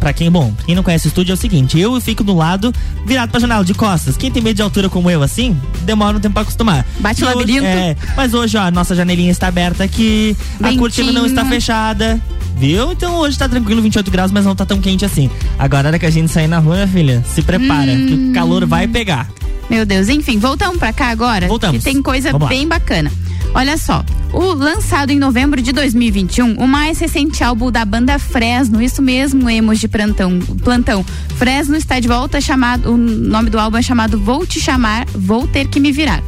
pra 0.00 0.12
quem, 0.12 0.28
bom, 0.28 0.52
quem 0.66 0.74
não 0.74 0.83
conhece 0.83 1.07
o 1.07 1.09
estúdio 1.11 1.30
é 1.30 1.35
o 1.35 1.37
seguinte: 1.37 1.78
eu 1.78 2.00
fico 2.00 2.24
do 2.24 2.35
lado, 2.35 2.74
virado 3.07 3.30
pra 3.30 3.38
janela, 3.38 3.64
de 3.64 3.72
costas. 3.72 4.16
Quem 4.16 4.33
tem 4.33 4.42
medo 4.42 4.57
de 4.57 4.62
altura 4.62 4.88
como 4.88 5.09
eu, 5.09 5.22
assim, 5.22 5.57
demora 5.83 6.16
um 6.16 6.20
tempo 6.20 6.33
pra 6.33 6.42
acostumar. 6.42 6.85
Bate 6.98 7.22
o 7.22 7.26
labirinto. 7.26 7.64
É, 7.64 7.96
mas 8.16 8.35
hoje, 8.35 8.57
ó, 8.57 8.62
a 8.62 8.70
nossa 8.72 8.96
janelinha 8.96 9.30
está 9.30 9.46
aberta 9.46 9.85
aqui, 9.85 10.37
a 10.61 10.76
cortina 10.76 11.12
não 11.12 11.24
está 11.24 11.44
fechada. 11.44 12.20
Viu? 12.57 12.90
Então 12.90 13.14
hoje 13.16 13.38
tá 13.38 13.48
tranquilo, 13.48 13.80
28 13.80 14.11
graus, 14.11 14.33
mas 14.33 14.44
não 14.44 14.57
tá 14.57 14.66
tão 14.66 14.80
quente 14.80 15.04
assim. 15.04 15.30
Agora, 15.57 15.88
hora 15.88 15.98
que 16.00 16.07
a 16.07 16.11
gente 16.11 16.33
sair 16.33 16.48
na 16.48 16.59
rua, 16.59 16.74
minha 16.74 16.88
filha, 16.88 17.24
se 17.33 17.42
prepara, 17.42 17.92
hum. 17.92 18.07
que 18.07 18.14
o 18.14 18.33
calor 18.33 18.66
vai 18.66 18.88
pegar. 18.88 19.28
Meu 19.70 19.87
Deus, 19.87 20.09
enfim, 20.09 20.38
voltamos 20.38 20.78
pra 20.78 20.92
cá 20.92 21.09
agora. 21.09 21.46
Voltamos. 21.46 21.78
Que 21.78 21.85
tem 21.85 22.02
coisa 22.02 22.37
bem 22.38 22.66
bacana. 22.66 23.11
Olha 23.54 23.76
só, 23.76 24.04
o 24.32 24.52
lançado 24.52 25.10
em 25.10 25.18
novembro 25.18 25.62
de 25.62 25.72
2021, 25.72 26.54
o 26.54 26.66
mais 26.66 26.98
recente 26.98 27.44
álbum 27.44 27.70
da 27.70 27.84
banda 27.84 28.18
Fresno, 28.18 28.82
isso 28.82 29.00
mesmo, 29.00 29.48
emos 29.48 29.78
de 29.78 29.86
plantão, 29.86 30.40
plantão. 30.62 31.04
Fresno 31.36 31.76
está 31.76 32.00
de 32.00 32.08
volta, 32.08 32.40
chamado, 32.40 32.92
o 32.92 32.96
nome 32.96 33.50
do 33.50 33.58
álbum 33.58 33.76
é 33.76 33.82
chamado 33.82 34.18
Vou 34.18 34.44
Te 34.44 34.60
Chamar, 34.60 35.06
Vou 35.14 35.46
Ter 35.46 35.68
Que 35.68 35.78
Me 35.78 35.92
Virar 35.92 36.22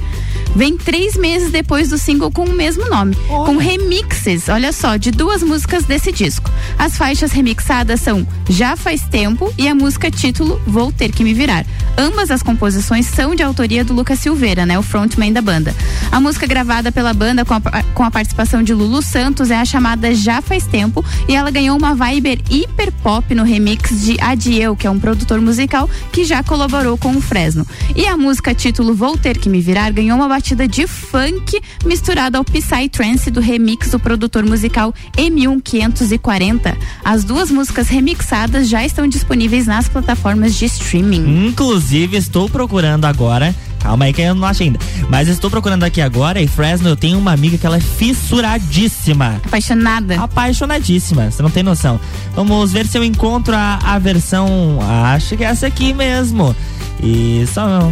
vem 0.54 0.76
três 0.76 1.16
meses 1.16 1.50
depois 1.50 1.88
do 1.88 1.98
single 1.98 2.30
com 2.30 2.44
o 2.44 2.52
mesmo 2.52 2.88
nome, 2.88 3.16
olha. 3.28 3.46
com 3.46 3.56
remixes, 3.56 4.48
olha 4.48 4.72
só, 4.72 4.96
de 4.96 5.11
duas 5.11 5.42
músicas 5.42 5.85
desse 5.85 6.12
disco. 6.12 6.50
As 6.78 6.96
faixas 6.96 7.32
remixadas 7.32 8.00
são 8.00 8.26
Já 8.48 8.76
Faz 8.76 9.02
Tempo 9.02 9.52
e 9.59 9.68
a 9.68 9.74
música 9.74 10.11
título 10.11 10.61
Vou 10.66 10.92
Ter 10.92 11.12
Que 11.12 11.24
Me 11.24 11.35
Virar. 11.35 11.66
Ambas 11.98 12.30
as 12.30 12.42
composições 12.42 13.06
são 13.06 13.35
de 13.35 13.42
autoria 13.42 13.85
do 13.85 13.94
Lucas 13.94 14.18
Silveira, 14.18 14.66
né, 14.66 14.78
o 14.78 14.82
frontman 14.82 15.32
da 15.32 15.40
banda. 15.40 15.74
A 16.11 16.20
música 16.20 16.46
gravada 16.46 16.92
pela 16.92 17.12
banda 17.12 17.44
com 17.44 17.54
a, 17.54 17.61
com 17.94 18.02
a 18.02 18.11
participação 18.11 18.62
de 18.62 18.74
Lulu 18.74 19.02
Santos 19.02 19.50
é 19.50 19.56
a 19.56 19.64
chamada 19.64 20.14
Já 20.14 20.40
Faz 20.40 20.66
Tempo 20.66 21.04
e 21.28 21.35
ela 21.35 21.50
ganhou 21.50 21.76
uma 21.76 21.94
vibe 21.94 22.42
hiper 22.50 22.92
pop 23.02 23.35
no 23.35 23.44
remix 23.44 24.04
de 24.04 24.16
Adieu, 24.20 24.76
que 24.76 24.87
é 24.87 24.90
um 24.90 24.98
produtor 24.98 25.40
musical 25.40 25.88
que 26.12 26.24
já 26.24 26.42
colaborou 26.42 26.96
com 26.98 27.16
o 27.16 27.20
Fresno. 27.20 27.66
E 27.94 28.06
a 28.06 28.16
música 28.16 28.54
título 28.54 28.94
Vou 28.94 29.16
Ter 29.16 29.38
Que 29.38 29.48
Me 29.48 29.61
Virar 29.61 29.90
ganhou 29.92 30.16
uma 30.16 30.28
batida 30.37 30.68
de 30.68 30.87
funk 30.87 31.59
misturada 31.83 32.37
ao 32.37 32.44
Psytrance 32.44 33.31
do 33.31 33.40
remix 33.40 33.90
do 33.90 33.99
produtor 33.99 34.44
musical 34.44 34.92
M1540. 35.16 36.77
As 37.03 37.25
duas 37.25 37.51
músicas 37.51 37.88
remixadas 37.88 38.68
já 38.68 38.85
estão 38.85 39.09
disponíveis 39.09 39.66
nas 39.66 39.88
plataformas 39.88 40.55
de 40.55 40.66
streaming. 40.66 41.46
Inclusive, 41.46 42.18
estou 42.18 42.51
procurando 42.51 43.07
agora 43.07 43.55
Calma 43.79 44.07
aí 44.07 44.12
que 44.12 44.20
eu 44.20 44.35
não 44.35 44.49
acho 44.49 44.64
ainda. 44.64 44.81
Mas 45.09 45.29
estou 45.29 45.49
procurando 45.49 45.85
aqui 45.85 46.01
agora 46.01 46.40
e 46.40 46.49
Fresno, 46.49 46.88
eu 46.88 46.96
tenho 46.96 47.18
uma 47.18 47.33
amiga 47.33 47.57
que 47.57 47.64
ela 47.64 47.77
é 47.77 47.81
fissuradíssima. 47.81 49.40
Apaixonada. 49.46 50.20
Apaixonadíssima, 50.20 51.31
você 51.31 51.40
não 51.40 51.51
tem 51.51 51.62
noção. 51.62 52.01
Vamos 52.35 52.72
ver 52.72 52.87
se 52.87 52.99
eu 52.99 53.05
encontro 53.05 53.55
a, 53.55 53.79
a 53.83 53.99
versão. 53.99 54.81
Acho 55.14 55.37
que 55.37 55.44
é 55.44 55.46
essa 55.46 55.68
aqui 55.68 55.92
mesmo. 55.94 56.55
E 57.01 57.46
só. 57.53 57.90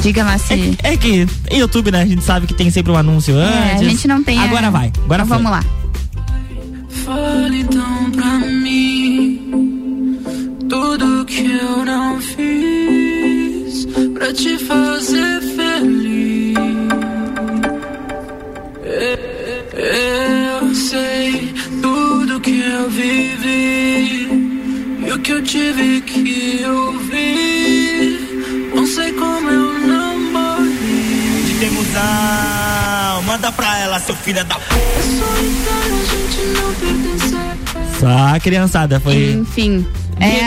Diga, 0.00 0.24
Maci. 0.24 0.78
É, 0.82 0.94
é, 0.94 0.96
que 0.96 1.26
YouTube, 1.52 1.90
né? 1.90 2.02
A 2.02 2.06
gente 2.06 2.24
sabe 2.24 2.46
que 2.46 2.54
tem 2.54 2.70
sempre 2.70 2.90
um 2.90 2.96
anúncio 2.96 3.38
é, 3.38 3.72
antes. 3.72 3.86
A 3.86 3.90
gente 3.90 4.08
não 4.08 4.22
tem. 4.24 4.38
Agora 4.38 4.68
a... 4.68 4.70
vai. 4.70 4.92
Agora 5.04 5.22
então 5.22 5.36
vamos 5.36 5.50
lá. 5.50 5.62
Fale 6.88 7.60
então 7.60 8.10
pra 8.12 8.38
mim 8.38 10.18
tudo 10.68 11.24
que 11.26 11.50
eu 11.50 11.84
não 11.84 12.20
fiz 12.20 13.86
pra 14.14 14.32
te 14.32 14.56
fazer 14.58 15.40
feliz. 15.56 16.58
Eu 19.72 20.74
sei 20.74 21.54
tudo 21.82 22.40
que 22.40 22.60
eu 22.60 22.88
vivi 22.90 24.28
e 25.06 25.12
o 25.12 25.18
que 25.18 25.32
eu 25.32 25.42
tive 25.42 26.00
que 26.02 26.64
ouvir. 26.66 27.79
Sei 29.10 29.18
como 29.18 29.50
eu 29.50 29.72
não 29.88 30.20
morri. 30.30 31.42
De 31.44 31.54
demuzão, 31.54 33.22
manda 33.26 33.50
pra 33.50 33.78
ela, 33.80 33.98
seu 33.98 34.14
filho 34.14 34.44
da 34.44 34.54
puta. 34.54 34.76
É 34.76 35.02
solitário, 35.02 35.94
a 35.96 36.04
gente 36.04 36.40
não 36.56 36.72
pertencer. 36.74 37.98
Só 37.98 38.38
criançada, 38.40 39.00
foi. 39.00 39.32
Enfim. 39.32 39.84
É, 40.20 40.42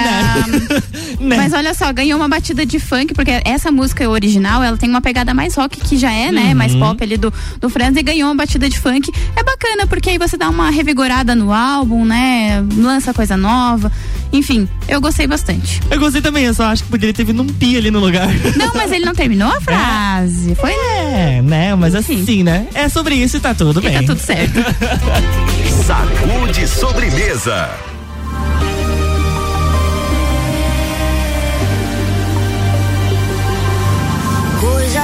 né? 1.19 1.37
Mas 1.37 1.53
olha 1.53 1.73
só, 1.73 1.91
ganhou 1.91 2.19
uma 2.19 2.27
batida 2.27 2.65
de 2.65 2.79
funk, 2.79 3.13
porque 3.13 3.41
essa 3.45 3.71
música 3.71 4.07
original, 4.09 4.63
ela 4.63 4.77
tem 4.77 4.89
uma 4.89 5.01
pegada 5.01 5.33
mais 5.33 5.55
rock 5.55 5.79
que 5.79 5.97
já 5.97 6.11
é, 6.11 6.31
né? 6.31 6.49
Uhum. 6.49 6.55
Mais 6.55 6.75
pop 6.75 7.03
ali 7.03 7.17
do, 7.17 7.33
do 7.59 7.69
Friends 7.69 7.97
e 7.97 8.03
ganhou 8.03 8.29
uma 8.29 8.35
batida 8.35 8.69
de 8.69 8.79
funk. 8.79 9.11
É 9.35 9.43
bacana, 9.43 9.87
porque 9.87 10.09
aí 10.09 10.17
você 10.17 10.37
dá 10.37 10.49
uma 10.49 10.69
revigorada 10.69 11.35
no 11.35 11.53
álbum, 11.53 12.05
né? 12.05 12.63
Lança 12.75 13.13
coisa 13.13 13.37
nova. 13.37 13.91
Enfim, 14.31 14.67
eu 14.87 14.99
gostei 14.99 15.27
bastante. 15.27 15.81
Eu 15.89 15.99
gostei 15.99 16.21
também, 16.21 16.45
eu 16.45 16.53
só 16.53 16.65
acho 16.65 16.83
que 16.83 16.89
poderia 16.89 17.13
ter 17.13 17.23
vindo 17.23 17.43
um 17.43 17.47
pi 17.47 17.77
ali 17.77 17.91
no 17.91 17.99
lugar. 17.99 18.27
Não, 18.55 18.71
mas 18.73 18.91
ele 18.91 19.05
não 19.05 19.13
terminou 19.13 19.49
a 19.49 19.59
frase. 19.61 20.51
É. 20.51 20.55
Foi? 20.55 20.71
É, 20.71 21.41
né? 21.41 21.75
Mas 21.75 21.93
assim, 21.95 22.43
né? 22.43 22.67
É 22.73 22.89
sobre 22.89 23.15
isso 23.15 23.37
e 23.37 23.39
tá 23.39 23.53
tudo 23.53 23.79
e 23.79 23.83
tá 23.83 23.89
bem. 23.89 23.99
tá 23.99 24.07
tudo 24.07 24.19
certo. 24.19 24.53
Sacude 25.85 26.67
sobremesa. 26.67 27.92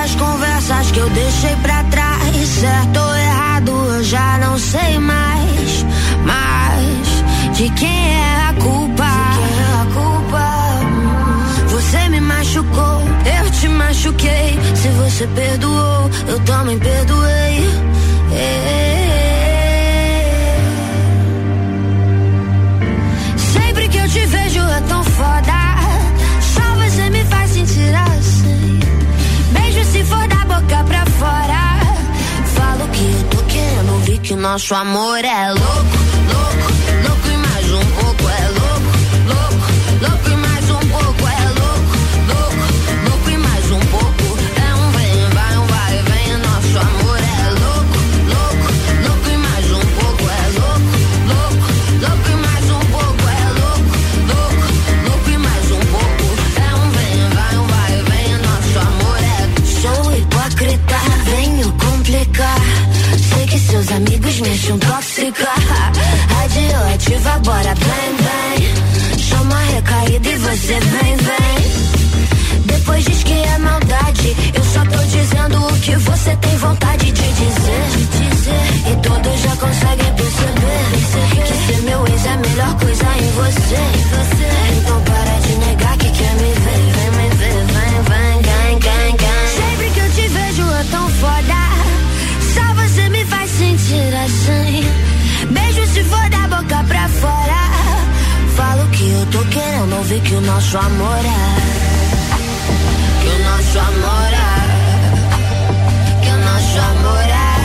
as 0.09 0.15
conversas 0.15 0.91
que 0.91 0.99
eu 0.99 1.09
deixei 1.09 1.55
pra 1.57 1.83
trás. 1.85 2.47
Certo 2.47 2.99
ou 2.99 3.15
errado, 3.15 3.71
eu 3.95 4.03
já 4.03 4.37
não 4.39 4.57
sei 4.57 4.97
mais. 4.97 5.85
Mas 6.25 7.57
de 7.57 7.69
quem 7.71 8.15
é 8.15 8.35
a 8.49 8.53
culpa? 8.53 9.03
É 9.03 9.81
a 9.81 9.85
culpa? 9.93 10.45
Você 11.67 12.09
me 12.09 12.21
machucou, 12.21 13.01
eu 13.43 13.51
te 13.51 13.67
machuquei. 13.67 14.59
Se 14.75 14.87
você 14.89 15.27
perdoou, 15.27 16.09
eu 16.27 16.39
também 16.41 16.79
perdoei. 16.79 17.69
É. 18.33 18.78
nosso 34.59 34.75
amor 34.75 35.23
é 35.23 35.53
louco. 35.53 35.78
Bora 67.43 67.73
vem 67.75 68.15
vem, 68.25 69.17
Chama 69.17 69.59
recaída 69.59 70.29
e 70.29 70.37
você 70.37 70.79
vem, 70.79 71.15
vem. 71.17 71.59
Depois 72.65 73.03
diz 73.05 73.23
que 73.23 73.33
é 73.33 73.57
maldade. 73.57 74.35
Eu 74.53 74.63
só 74.63 74.81
tô 74.85 75.03
dizendo 75.05 75.65
o 75.65 75.79
que 75.79 75.95
você 75.95 76.35
tem 76.35 76.57
vontade 76.57 77.05
de 77.05 77.11
dizer. 77.11 77.89
De 77.91 78.05
dizer. 78.05 78.91
E 78.91 78.95
todos 79.01 79.41
já 79.41 79.55
conseguem 79.55 80.13
perceber, 80.15 80.83
perceber. 80.91 81.43
Que 81.43 81.73
ser 81.73 81.81
meu 81.83 82.07
ex 82.07 82.25
é 82.25 82.29
a 82.29 82.37
melhor 82.37 82.79
coisa 82.79 83.05
em 83.05 83.31
você. 83.31 83.75
Em 83.75 84.03
você. 84.09 84.38
que 100.21 100.35
o 100.35 100.41
nosso 100.41 100.77
amor 100.77 101.17
é. 101.17 101.29
Que 103.21 103.29
o 103.29 103.39
nosso 103.43 103.79
amor 103.79 104.33
é. 104.33 104.59
Que 106.21 106.29
o 106.29 106.37
nosso 106.37 106.79
amor 106.79 107.23
é. 107.23 107.55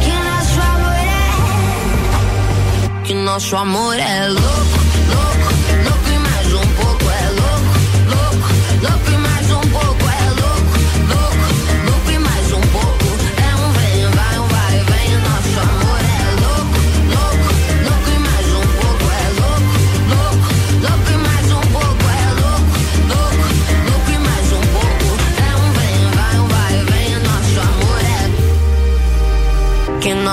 Que 0.00 0.10
o 0.10 0.20
nosso 0.24 0.60
amor 0.60 1.04
é. 1.04 1.30
Que 3.04 3.12
o 3.12 3.16
nosso 3.22 3.56
amor 3.56 3.98
é 3.98 4.28
louco. 4.28 4.79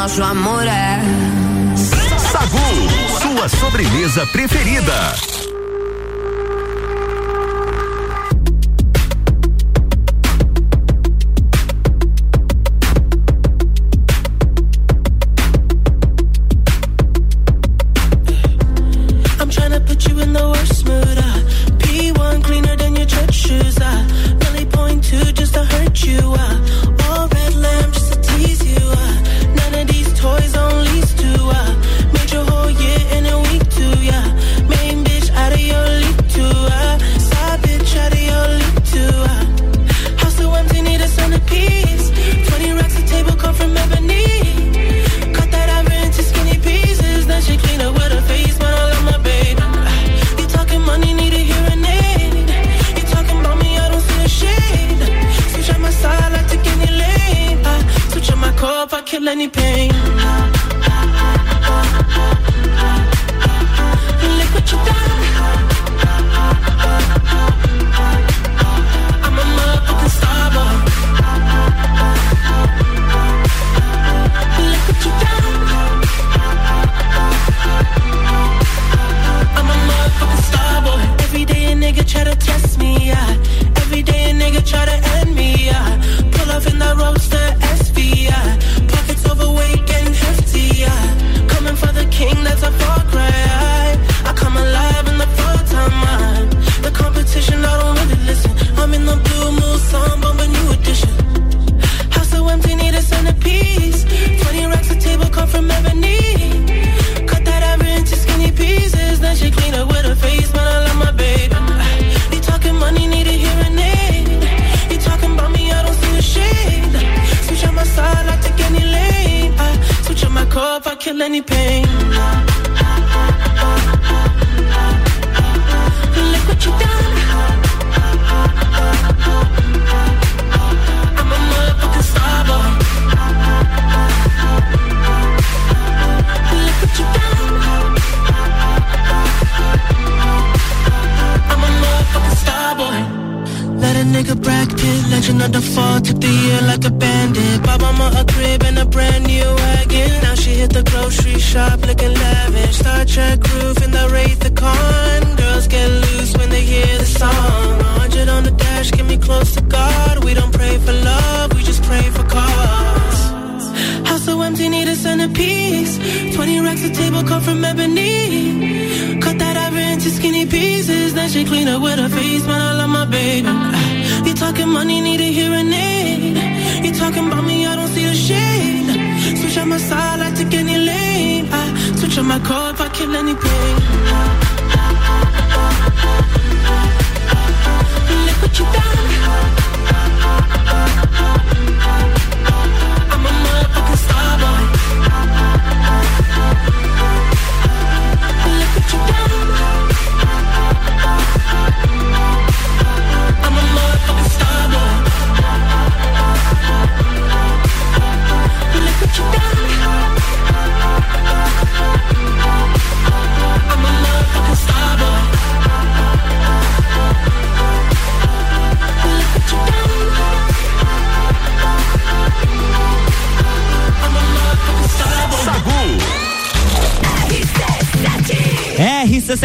nosso 0.07 0.23
amor 0.23 0.65
é. 0.65 1.01
Sagu, 1.75 3.19
sua 3.19 3.49
sobremesa 3.49 4.25
preferida. 4.27 5.36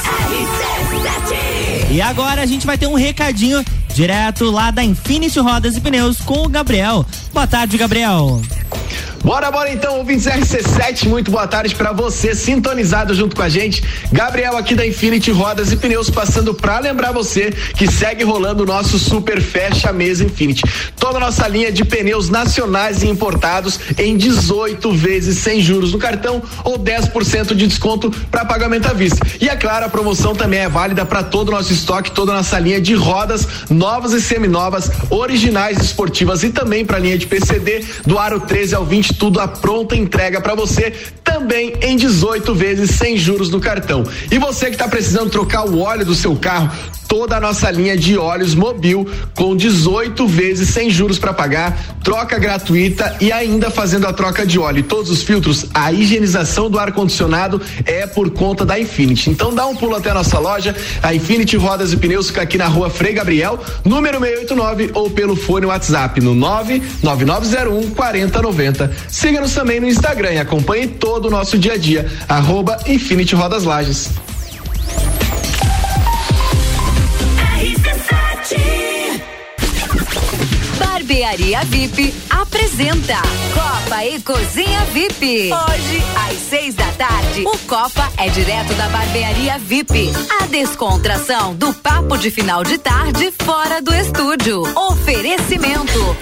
E 1.92 2.00
agora 2.00 2.42
a 2.42 2.46
gente 2.46 2.66
vai 2.66 2.78
ter 2.78 2.86
um 2.86 2.94
recadinho 2.94 3.62
direto 3.92 4.50
lá 4.50 4.70
da 4.70 4.82
Infinity 4.82 5.38
Rodas 5.38 5.76
e 5.76 5.80
Pneus 5.80 6.18
com 6.18 6.44
o 6.44 6.48
Gabriel. 6.48 7.04
Boa 7.32 7.46
tarde, 7.46 7.76
Gabriel. 7.76 8.40
Bora, 9.24 9.52
bora 9.52 9.72
então, 9.72 9.98
ouvintes 9.98 10.26
RC7, 10.26 11.06
muito 11.06 11.30
boa 11.30 11.46
tarde 11.46 11.76
para 11.76 11.92
você, 11.92 12.34
sintonizado 12.34 13.14
junto 13.14 13.36
com 13.36 13.42
a 13.42 13.48
gente. 13.48 13.84
Gabriel 14.10 14.56
aqui 14.56 14.74
da 14.74 14.84
Infinity 14.84 15.30
Rodas 15.30 15.70
e 15.70 15.76
Pneus, 15.76 16.10
passando 16.10 16.52
para 16.52 16.80
lembrar 16.80 17.12
você 17.12 17.52
que 17.52 17.88
segue 17.88 18.24
rolando 18.24 18.64
o 18.64 18.66
nosso 18.66 18.98
Super 18.98 19.40
Fecha 19.40 19.92
Mesa 19.92 20.24
Infinity. 20.24 20.64
Toda 20.96 21.18
a 21.18 21.20
nossa 21.20 21.46
linha 21.46 21.70
de 21.70 21.84
pneus 21.84 22.30
nacionais 22.30 23.04
e 23.04 23.08
importados 23.08 23.78
em 23.96 24.16
18 24.16 24.90
vezes 24.92 25.38
sem 25.38 25.60
juros 25.60 25.92
no 25.92 26.00
cartão 26.00 26.42
ou 26.64 26.76
10% 26.76 27.54
de 27.54 27.68
desconto 27.68 28.10
para 28.28 28.44
pagamento 28.44 28.88
à 28.88 28.92
vista. 28.92 29.24
E 29.40 29.48
é 29.48 29.54
claro, 29.54 29.86
a 29.86 29.88
promoção 29.88 30.34
também 30.34 30.58
é 30.58 30.68
válida 30.68 31.06
para 31.06 31.22
todo 31.22 31.50
o 31.50 31.52
nosso 31.52 31.72
estoque, 31.72 32.10
toda 32.10 32.32
a 32.32 32.36
nossa 32.38 32.58
linha 32.58 32.80
de 32.80 32.94
rodas 32.94 33.46
novas 33.82 34.12
e 34.12 34.20
seminovas, 34.20 34.88
originais 35.10 35.76
esportivas 35.78 36.44
e 36.44 36.50
também 36.50 36.84
para 36.84 36.98
a 36.98 37.00
linha 37.00 37.18
de 37.18 37.26
PCD 37.26 37.84
do 38.06 38.16
aro 38.16 38.38
13 38.38 38.76
ao 38.76 38.84
20 38.84 39.14
tudo 39.14 39.40
a 39.40 39.48
pronta 39.48 39.96
entrega 39.96 40.40
para 40.40 40.54
você, 40.54 40.94
também 41.32 41.72
em 41.80 41.96
18 41.96 42.54
vezes 42.54 42.90
sem 42.90 43.16
juros 43.16 43.48
no 43.48 43.58
cartão. 43.58 44.04
E 44.30 44.38
você 44.38 44.66
que 44.66 44.72
está 44.72 44.86
precisando 44.86 45.30
trocar 45.30 45.64
o 45.64 45.80
óleo 45.80 46.04
do 46.04 46.14
seu 46.14 46.36
carro, 46.36 46.70
toda 47.12 47.36
a 47.36 47.40
nossa 47.40 47.70
linha 47.70 47.94
de 47.94 48.16
óleos 48.16 48.54
mobil 48.54 49.06
com 49.34 49.54
18 49.54 50.26
vezes 50.26 50.70
sem 50.70 50.88
juros 50.88 51.18
para 51.18 51.34
pagar, 51.34 51.78
troca 52.02 52.38
gratuita 52.38 53.16
e 53.20 53.30
ainda 53.30 53.70
fazendo 53.70 54.06
a 54.06 54.14
troca 54.14 54.46
de 54.46 54.58
óleo. 54.58 54.78
E 54.78 54.82
todos 54.82 55.10
os 55.10 55.22
filtros, 55.22 55.66
a 55.74 55.92
higienização 55.92 56.70
do 56.70 56.78
ar 56.78 56.90
condicionado 56.92 57.60
é 57.84 58.06
por 58.06 58.30
conta 58.30 58.64
da 58.64 58.80
Infinity. 58.80 59.28
Então 59.28 59.54
dá 59.54 59.66
um 59.66 59.76
pulo 59.76 59.94
até 59.94 60.10
a 60.10 60.14
nossa 60.14 60.38
loja, 60.38 60.74
a 61.02 61.14
Infinity 61.14 61.54
Rodas 61.58 61.92
e 61.92 61.98
Pneus 61.98 62.28
fica 62.28 62.40
aqui 62.40 62.56
na 62.56 62.66
Rua 62.66 62.88
Frei 62.88 63.12
Gabriel, 63.12 63.60
número 63.84 64.18
689 64.18 64.90
ou 64.94 65.10
pelo 65.10 65.36
fone 65.36 65.66
WhatsApp 65.66 66.18
no 66.18 66.34
99901 66.34 67.90
4090. 67.90 68.90
Siga-nos 69.08 69.52
também 69.52 69.80
no 69.80 69.86
Instagram 69.86 70.32
e 70.32 70.38
acompanhe 70.38 70.86
todo 70.86 71.21
o 71.28 71.30
nosso 71.30 71.58
dia 71.58 71.74
a 71.74 71.78
dia. 71.78 72.10
Arroba 72.28 72.78
Infinity 72.86 73.34
Rodas 73.34 73.64
Lages. 73.64 74.10
Barbearia 80.78 81.60
VIP 81.64 82.14
apresenta 82.30 83.16
Copa 83.54 84.04
e 84.04 84.20
Cozinha 84.20 84.84
VIP. 84.92 85.50
Hoje, 85.52 86.02
às 86.28 86.38
seis 86.38 86.74
da 86.74 86.86
tarde, 86.92 87.44
o 87.46 87.58
Copa 87.66 88.10
é 88.16 88.28
direto 88.28 88.72
da 88.74 88.88
Barbearia 88.88 89.58
VIP. 89.58 90.10
A 90.40 90.46
descontração 90.46 91.54
do 91.54 91.72
papo 91.74 92.16
de 92.16 92.30
final 92.30 92.64
de 92.64 92.78
tarde 92.78 93.32
fora 93.44 93.80
do 93.80 93.94
estúdio. 93.94 94.62
Oferecimento. 94.76 96.16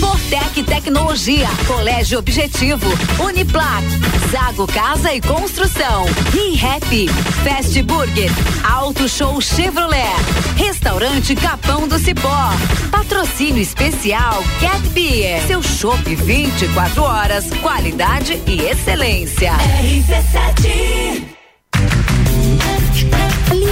Fortec 0.00 0.62
Tecnologia, 0.64 1.48
Colégio 1.66 2.18
Objetivo, 2.18 2.86
Uniplac, 3.22 3.84
Zago 4.30 4.66
Casa 4.66 5.12
e 5.14 5.20
Construção, 5.20 6.04
ReHap, 6.32 7.08
Fast 7.44 7.82
Burger, 7.82 8.30
Auto 8.62 9.08
Show 9.08 9.40
Chevrolet, 9.40 10.14
Restaurante 10.56 11.34
Capão 11.34 11.88
do 11.88 11.98
Cipó, 11.98 12.50
Patrocínio 12.90 13.62
Especial 13.62 14.42
Cat 14.60 14.80
Beer, 14.90 15.46
seu 15.46 15.62
chopp 15.62 16.14
24 16.14 17.02
horas, 17.02 17.50
qualidade 17.62 18.40
e 18.46 18.60
excelência. 18.62 19.52
RC7 19.52 21.34
a 21.34 21.37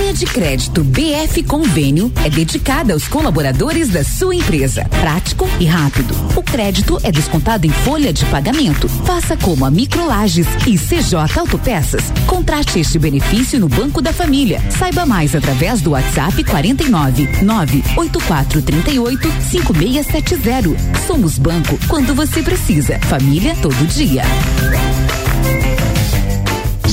linha 0.06 0.14
de 0.14 0.26
crédito 0.26 0.84
BF 0.84 1.42
Convênio 1.42 2.12
é 2.24 2.30
dedicada 2.30 2.92
aos 2.92 3.08
colaboradores 3.08 3.88
da 3.88 4.04
sua 4.04 4.36
empresa. 4.36 4.84
Prático 5.00 5.48
e 5.58 5.64
rápido. 5.64 6.14
O 6.36 6.42
crédito 6.44 7.00
é 7.02 7.10
descontado 7.10 7.66
em 7.66 7.70
folha 7.70 8.12
de 8.12 8.24
pagamento. 8.26 8.88
Faça 9.04 9.36
como 9.36 9.64
a 9.64 9.70
Microlages 9.70 10.46
e 10.64 10.78
CJ 10.78 11.38
Autopeças. 11.38 12.04
Contrate 12.26 12.78
este 12.78 13.00
benefício 13.00 13.58
no 13.58 13.68
Banco 13.68 14.00
da 14.00 14.12
Família. 14.12 14.62
Saiba 14.70 15.04
mais 15.04 15.34
através 15.34 15.80
do 15.80 15.90
WhatsApp 15.90 16.44
49 16.44 17.28
98438 17.42 19.32
5670. 19.50 20.76
Somos 21.06 21.36
banco 21.36 21.76
quando 21.88 22.14
você 22.14 22.42
precisa. 22.44 23.00
Família 23.00 23.56
todo 23.60 23.86
dia. 23.88 24.22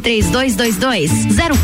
Fone 0.00 0.02
3222 0.02 1.10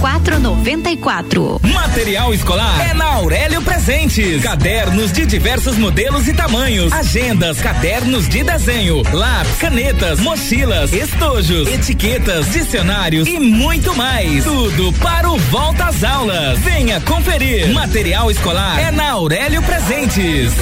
0494. 0.00 1.60
Material 1.62 2.34
escolar 2.34 2.90
é 2.90 2.94
na 2.94 3.06
Aurélio 3.14 3.62
Presentes. 3.62 4.42
Cadernos 4.42 5.12
de 5.12 5.24
diversos 5.26 5.76
modelos 5.76 6.28
e 6.28 6.34
tamanhos, 6.34 6.92
agendas, 6.92 7.58
cadernos 7.60 8.28
de 8.28 8.44
desenho, 8.44 9.02
lápis, 9.12 9.56
canetas, 9.58 10.20
mochilas, 10.20 10.92
estojos, 10.92 11.68
etiquetas, 11.68 12.52
dicionários 12.52 13.26
e 13.26 13.40
muito 13.40 13.94
mais. 13.96 14.44
Tudo 14.44 14.92
para 14.94 15.30
o 15.30 15.38
volta 15.38 15.86
às 15.86 16.04
aulas. 16.04 16.58
Venha 16.60 17.00
conferir. 17.00 17.72
Material 17.72 18.30
escolar 18.30 18.78
é 18.78 18.90
na 18.90 19.12
Aurélio 19.12 19.62
Presentes. 19.62 20.52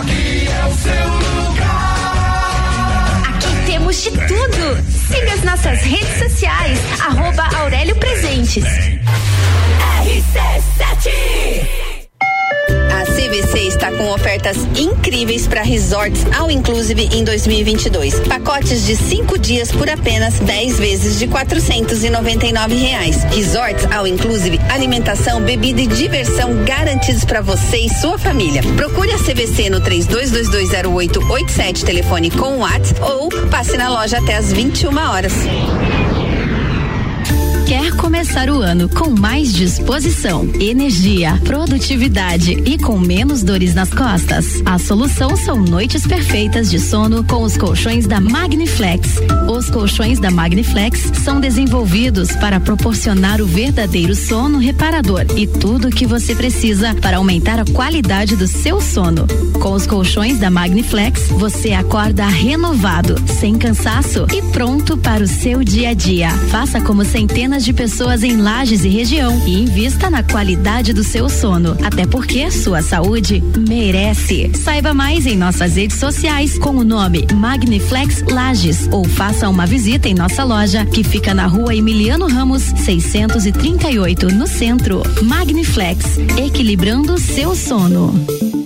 Aqui 0.00 0.48
é 0.48 0.66
o 0.66 0.74
seu 0.74 1.08
lugar. 1.48 3.22
Aqui 3.28 3.66
temos 3.66 4.02
de 4.02 4.10
tudo. 4.10 4.99
Siga 5.10 5.32
as 5.32 5.42
nossas 5.42 5.80
redes 5.82 6.18
sociais. 6.18 6.78
Arroba 7.00 7.48
Aurélio 7.58 7.96
Presentes. 7.96 8.64
RC7 10.04 11.89
a 12.90 13.04
CVC 13.04 13.68
está 13.68 13.92
com 13.92 14.10
ofertas 14.10 14.56
incríveis 14.76 15.46
para 15.46 15.62
resorts 15.62 16.26
ao 16.36 16.50
inclusive 16.50 17.08
em 17.12 17.24
2022. 17.24 18.20
Pacotes 18.20 18.86
de 18.86 18.96
cinco 18.96 19.38
dias 19.38 19.72
por 19.72 19.88
apenas 19.88 20.38
10 20.40 20.78
vezes 20.78 21.18
de 21.18 21.26
quatrocentos 21.26 22.04
e 22.04 22.10
noventa 22.10 22.46
e 22.46 22.52
nove 22.52 22.74
reais. 22.74 23.22
Resorts 23.34 23.86
ao 23.90 24.06
inclusive 24.06 24.60
alimentação, 24.68 25.40
bebida 25.40 25.80
e 25.80 25.86
diversão 25.86 26.64
garantidos 26.64 27.24
para 27.24 27.40
você 27.40 27.78
e 27.78 27.88
sua 27.88 28.18
família. 28.18 28.62
Procure 28.76 29.12
a 29.12 29.18
CVC 29.18 29.70
no 29.70 29.80
32220887 29.80 31.84
telefone 31.84 32.30
com 32.30 32.58
WhatsApp 32.58 33.00
ou 33.02 33.28
passe 33.50 33.76
na 33.76 33.88
loja 33.88 34.18
até 34.18 34.36
às 34.36 34.52
21 34.52 34.96
horas. 34.96 35.32
Quer 37.70 37.94
começar 37.94 38.50
o 38.50 38.60
ano 38.60 38.88
com 38.88 39.10
mais 39.10 39.52
disposição, 39.52 40.44
energia, 40.58 41.40
produtividade 41.44 42.60
e 42.66 42.76
com 42.76 42.98
menos 42.98 43.44
dores 43.44 43.76
nas 43.76 43.94
costas? 43.94 44.60
A 44.66 44.76
solução 44.76 45.36
são 45.36 45.62
noites 45.62 46.04
perfeitas 46.04 46.68
de 46.68 46.80
sono 46.80 47.22
com 47.22 47.44
os 47.44 47.56
colchões 47.56 48.08
da 48.08 48.20
Magniflex. 48.20 49.20
Os 49.48 49.70
colchões 49.70 50.18
da 50.18 50.32
Magniflex 50.32 51.12
são 51.22 51.40
desenvolvidos 51.40 52.32
para 52.32 52.58
proporcionar 52.58 53.40
o 53.40 53.46
verdadeiro 53.46 54.16
sono 54.16 54.58
reparador 54.58 55.24
e 55.36 55.46
tudo 55.46 55.86
o 55.86 55.92
que 55.92 56.08
você 56.08 56.34
precisa 56.34 56.92
para 56.96 57.18
aumentar 57.18 57.60
a 57.60 57.64
qualidade 57.66 58.34
do 58.34 58.48
seu 58.48 58.80
sono. 58.80 59.28
Com 59.60 59.74
os 59.74 59.86
colchões 59.86 60.40
da 60.40 60.50
Magniflex, 60.50 61.28
você 61.28 61.72
acorda 61.72 62.26
renovado, 62.26 63.14
sem 63.38 63.56
cansaço 63.56 64.26
e 64.34 64.42
pronto 64.50 64.96
para 64.96 65.22
o 65.22 65.28
seu 65.28 65.62
dia 65.62 65.90
a 65.90 65.94
dia. 65.94 66.30
Faça 66.50 66.80
como 66.80 67.04
centenas 67.04 67.59
de 67.64 67.72
pessoas 67.72 68.22
em 68.22 68.36
lajes 68.36 68.84
e 68.84 68.88
região 68.88 69.40
e 69.46 69.62
invista 69.62 70.10
na 70.10 70.22
qualidade 70.22 70.92
do 70.92 71.04
seu 71.04 71.28
sono. 71.28 71.76
Até 71.82 72.06
porque 72.06 72.50
sua 72.50 72.82
saúde 72.82 73.42
merece. 73.68 74.50
Saiba 74.54 74.94
mais 74.94 75.26
em 75.26 75.36
nossas 75.36 75.76
redes 75.76 75.98
sociais 75.98 76.58
com 76.58 76.70
o 76.70 76.84
nome 76.84 77.26
Magniflex 77.32 78.22
Lages 78.22 78.88
ou 78.90 79.04
faça 79.04 79.48
uma 79.48 79.66
visita 79.66 80.08
em 80.08 80.14
nossa 80.14 80.44
loja 80.44 80.84
que 80.86 81.04
fica 81.04 81.34
na 81.34 81.46
rua 81.46 81.74
Emiliano 81.74 82.26
Ramos 82.26 82.62
638 82.62 84.28
no 84.28 84.46
centro. 84.46 85.02
Magniflex, 85.22 86.18
equilibrando 86.36 87.18
seu 87.18 87.54
sono. 87.54 88.59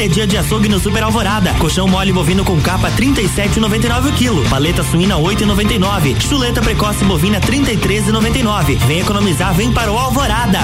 É 0.00 0.08
dia 0.08 0.26
de 0.26 0.38
açougue 0.38 0.66
no 0.66 0.80
Super 0.80 1.02
Alvorada. 1.02 1.52
Colchão 1.58 1.86
mole 1.86 2.10
bovino 2.10 2.42
com 2.42 2.58
capa 2.58 2.90
37,99 2.92 4.08
o 4.08 4.12
quilo. 4.14 4.42
Paleta 4.48 4.82
suína 4.82 5.16
8,99. 5.16 6.18
Chuleta 6.22 6.62
precoce 6.62 7.04
bovina 7.04 7.38
33,99. 7.38 8.78
Vem 8.86 9.00
economizar, 9.00 9.52
vem 9.52 9.70
para 9.70 9.92
o 9.92 9.98
Alvorada. 9.98 10.58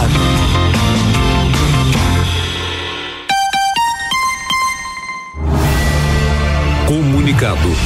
Comunicado. 6.87 7.76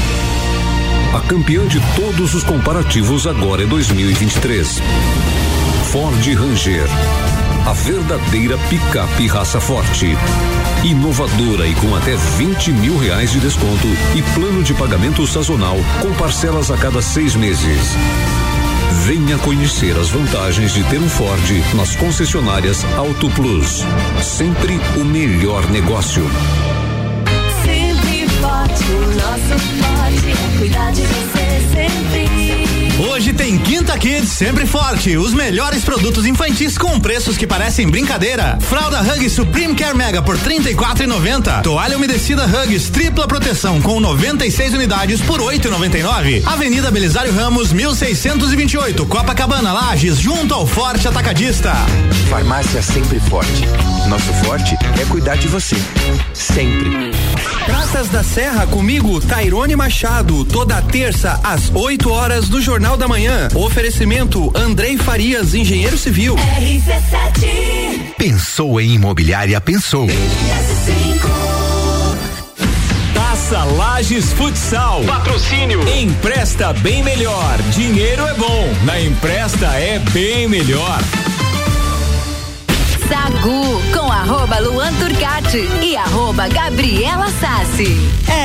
A 1.12 1.20
campeã 1.22 1.66
de 1.66 1.80
todos 1.96 2.32
os 2.32 2.44
comparativos 2.44 3.26
agora 3.26 3.64
é 3.64 3.66
2023. 3.66 4.80
Ford 5.90 6.24
Ranger. 6.32 6.86
A 7.66 7.72
verdadeira 7.72 8.56
picape 8.68 9.26
raça 9.26 9.60
forte. 9.60 10.16
Inovadora 10.84 11.66
e 11.66 11.74
com 11.74 11.94
até 11.94 12.16
20 12.16 12.72
mil 12.72 12.96
reais 12.96 13.30
de 13.30 13.38
desconto 13.38 13.86
e 14.16 14.22
plano 14.34 14.62
de 14.62 14.72
pagamento 14.72 15.26
sazonal 15.26 15.76
com 16.00 16.10
parcelas 16.14 16.70
a 16.70 16.76
cada 16.76 17.02
seis 17.02 17.36
meses. 17.36 17.94
Venha 19.04 19.36
conhecer 19.38 19.94
as 19.98 20.08
vantagens 20.08 20.72
de 20.72 20.82
ter 20.84 20.98
um 20.98 21.08
Ford 21.08 21.42
nas 21.74 21.94
concessionárias 21.96 22.82
Auto 22.96 23.28
Plus. 23.30 23.84
Sempre 24.22 24.80
o 24.96 25.04
melhor 25.04 25.68
negócio. 25.70 26.24
Sempre 27.62 28.26
forte, 28.40 28.84
o 28.84 29.06
nosso 29.16 29.58
forte 29.58 30.30
é 30.30 30.58
cuidar 30.58 30.92
de 30.92 31.02
você 31.02 31.60
sempre. 31.74 32.39
Hoje 33.08 33.32
tem 33.32 33.56
Quinta 33.56 33.96
Kids 33.96 34.28
sempre 34.28 34.66
forte. 34.66 35.16
Os 35.16 35.32
melhores 35.32 35.82
produtos 35.82 36.26
infantis 36.26 36.76
com 36.76 37.00
preços 37.00 37.38
que 37.38 37.46
parecem 37.46 37.88
brincadeira. 37.88 38.58
Fralda 38.60 39.00
Hugs 39.00 39.32
Supreme 39.32 39.74
Care 39.74 39.96
Mega 39.96 40.20
por 40.20 40.36
R$ 40.36 40.60
34,90. 40.60 41.62
Toalha 41.62 41.96
umedecida 41.96 42.44
Hugs 42.44 42.90
tripla 42.90 43.26
proteção 43.26 43.80
com 43.80 43.98
96 44.00 44.74
unidades 44.74 45.22
por 45.22 45.40
R$ 45.40 45.58
8,99. 45.58 46.42
Avenida 46.44 46.90
Belisário 46.90 47.34
Ramos 47.34 47.72
1628, 47.72 49.06
Copacabana, 49.06 49.72
Lages, 49.72 50.18
junto 50.18 50.52
ao 50.52 50.66
Forte 50.66 51.08
Atacadista. 51.08 51.72
Farmácia 52.28 52.82
sempre 52.82 53.18
forte. 53.18 53.64
Nosso 54.08 54.32
forte 54.44 54.76
é 55.00 55.04
cuidar 55.06 55.36
de 55.36 55.48
você. 55.48 55.76
Sempre. 56.34 57.12
Praças 57.64 58.08
da 58.08 58.22
Serra 58.22 58.66
comigo, 58.66 59.20
Tairone 59.20 59.76
Machado, 59.76 60.44
toda 60.44 60.82
terça 60.82 61.38
às 61.44 61.70
8 61.72 62.10
horas 62.10 62.48
do 62.48 62.60
Jornal 62.60 62.89
da 62.96 63.08
Manhã. 63.08 63.48
Oferecimento 63.54 64.52
Andrei 64.56 64.96
Farias, 64.96 65.54
engenheiro 65.54 65.96
civil. 65.96 66.36
RC7 66.36 68.14
Pensou 68.16 68.80
em 68.80 68.94
imobiliária, 68.94 69.60
pensou. 69.60 70.06
Taça 73.14 73.64
Lages 73.64 74.32
Futsal. 74.32 75.02
Patrocínio. 75.04 75.80
Empresta 75.88 76.72
bem 76.74 77.02
melhor. 77.02 77.58
Dinheiro 77.74 78.26
é 78.26 78.34
bom. 78.34 78.68
Na 78.84 79.00
empresta 79.00 79.66
é 79.78 79.98
bem 80.12 80.48
melhor. 80.48 81.00
Sagu 83.10 83.82
com 83.92 84.10
arroba 84.12 84.60
Luan 84.60 84.92
Turcati 84.94 85.68
e 85.82 85.96
arroba 85.96 86.46
Gabriela 86.46 87.28
Sassi. 87.40 87.88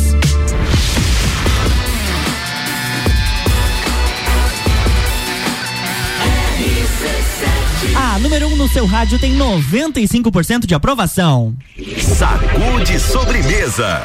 A 8.17 8.19
número 8.19 8.49
1 8.49 8.53
um 8.55 8.57
no 8.57 8.67
seu 8.67 8.87
rádio 8.87 9.19
tem 9.19 9.37
95% 9.37 10.65
de 10.65 10.75
aprovação. 10.75 11.55
Sacude 12.17 12.99
sobremesa. 12.99 14.01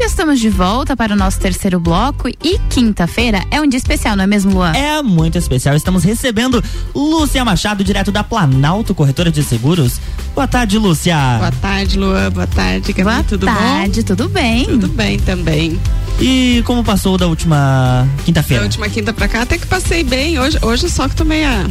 Estamos 0.00 0.40
de 0.40 0.48
volta 0.48 0.96
para 0.96 1.12
o 1.14 1.16
nosso 1.16 1.38
terceiro 1.38 1.78
bloco 1.78 2.28
e 2.28 2.58
quinta-feira 2.68 3.40
é 3.52 3.60
um 3.60 3.68
dia 3.68 3.78
especial, 3.78 4.16
não 4.16 4.24
é 4.24 4.26
mesmo, 4.26 4.52
Luan? 4.52 4.72
É 4.72 5.00
muito 5.00 5.38
especial. 5.38 5.76
Estamos 5.76 6.02
recebendo 6.02 6.60
Lúcia 6.92 7.44
Machado, 7.44 7.84
direto 7.84 8.10
da 8.10 8.24
Planalto 8.24 8.96
Corretora 8.96 9.30
de 9.30 9.44
Seguros. 9.44 10.00
Boa 10.34 10.48
tarde, 10.48 10.76
Lúcia. 10.76 11.16
Boa 11.38 11.52
tarde, 11.52 11.96
Luan. 11.96 12.32
Boa 12.32 12.48
tarde, 12.48 12.92
Gabi. 12.92 13.04
Boa 13.04 13.22
tudo 13.22 13.46
tarde, 13.46 14.00
bom? 14.00 14.06
tudo 14.08 14.28
bem? 14.28 14.64
Tudo 14.64 14.88
bem 14.88 15.20
também. 15.20 15.78
E 16.20 16.62
como 16.64 16.82
passou 16.82 17.18
da 17.18 17.26
última 17.26 18.06
Da 18.16 18.22
quinta-feira? 18.24 18.62
última 18.62 18.88
quinta 18.88 19.12
pra 19.12 19.28
cá, 19.28 19.42
até 19.42 19.58
que 19.58 19.66
passei 19.66 20.02
bem. 20.02 20.38
Hoje, 20.38 20.58
hoje 20.62 20.88
só 20.90 21.08
que 21.08 21.14
tomei 21.14 21.44
a 21.44 21.66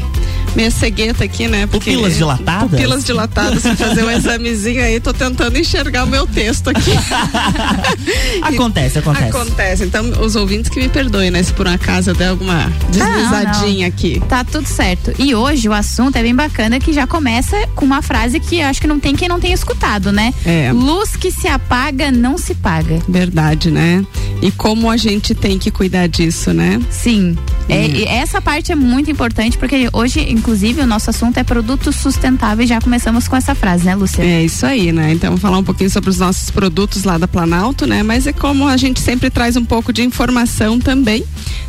minha 0.56 0.70
cegueta 0.72 1.24
aqui, 1.24 1.48
né? 1.48 1.66
Porque, 1.68 1.91
Pupilas 1.91 2.16
dilatadas? 2.16 2.70
Pupilas 2.70 3.04
dilatadas. 3.04 3.62
Fui 3.64 3.76
fazer 3.76 4.04
um 4.04 4.10
examezinho 4.12 4.84
aí, 4.84 5.00
tô 5.00 5.12
tentando 5.14 5.58
enxergar 5.58 6.04
o 6.04 6.08
meu 6.08 6.28
texto 6.28 6.70
aqui. 6.70 6.91
Acontece, 8.41 9.00
acontece. 9.00 9.30
Acontece. 9.30 9.84
Então, 9.84 10.06
os 10.22 10.36
ouvintes 10.36 10.70
que 10.70 10.80
me 10.80 10.88
perdoem, 10.89 11.32
né? 11.32 11.41
Se 11.41 11.52
por 11.52 11.68
um 11.68 11.72
acaso 11.72 12.12
eu 12.12 12.16
der 12.16 12.30
alguma 12.30 12.72
deslizadinha 12.89 13.88
aqui. 13.88 14.22
Tá 14.30 14.43
tudo 14.43 14.68
certo. 14.68 15.14
E 15.18 15.34
hoje 15.34 15.68
o 15.68 15.74
assunto 15.74 16.16
é 16.18 16.22
bem 16.22 16.36
bacana 16.36 16.80
que 16.80 16.93
já 16.93 17.08
começa 17.08 17.56
com 17.76 17.84
uma 17.86 18.02
frase 18.02 18.39
que 18.39 18.60
eu 18.60 18.68
acho 18.68 18.80
que 18.80 18.88
não 18.88 19.00
tem 19.00 19.16
quem 19.16 19.28
não 19.28 19.39
tenha 19.39 19.54
escutado, 19.54 20.12
né? 20.12 20.34
É. 20.46 20.72
Luz 20.72 21.16
que 21.16 21.32
se 21.32 21.48
apaga 21.48 22.12
não 22.12 22.38
se 22.38 22.54
paga. 22.56 23.00
Verdade, 23.08 23.72
né? 23.72 24.06
E 24.42 24.52
como 24.52 24.90
a 24.92 24.98
gente 24.98 25.34
tem 25.34 25.58
que 25.58 25.72
cuidar 25.72 26.08
disso, 26.08 26.54
né? 26.54 26.80
Sim. 26.90 27.36
É, 27.68 27.80
Hum. 27.80 27.92
e 27.96 28.04
essa 28.04 28.40
parte 28.40 28.72
é 28.72 28.76
muito 28.76 29.10
importante 29.10 29.58
porque 29.58 29.90
hoje, 29.92 30.20
inclusive, 30.30 30.82
o 30.82 30.86
nosso 30.86 31.10
assunto 31.10 31.38
é 31.38 31.44
produtos 31.44 31.96
sustentáveis. 31.96 32.70
Já 32.70 32.80
começamos 32.80 33.28
com 33.28 33.36
essa 33.36 33.56
frase, 33.56 33.86
né, 33.86 33.96
Lúcia? 33.96 34.22
É 34.24 34.44
isso 34.44 34.66
aí, 34.66 34.92
né? 34.92 35.12
Então, 35.14 35.36
falar 35.38 35.58
um 35.58 35.64
pouquinho 35.64 35.90
sobre 35.90 36.10
os 36.12 36.20
nossos 36.20 36.52
produtos 36.52 37.04
lá 37.04 37.18
da 37.18 37.28
Planalto, 37.28 37.88
né? 37.88 38.04
Mas 38.04 38.28
é 38.28 38.34
como 38.34 38.68
a 38.68 38.78
gente 38.78 39.00
sempre 39.00 39.30
traz 39.32 39.56
um 39.56 39.66
pouco 39.66 39.92
de 39.92 40.04
informação 40.04 40.80
também, 40.80 41.24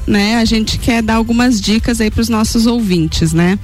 né? 0.07 0.37
A 0.37 0.45
gente 0.45 0.77
quer 0.77 1.03
dar 1.03 1.14
algumas 1.14 1.61
dicas 1.61 1.99
aí 2.01 2.11
para 2.11 2.21
os 2.21 2.29
nossos 2.29 2.67
ouvintes, 2.67 3.33
né? 3.33 3.59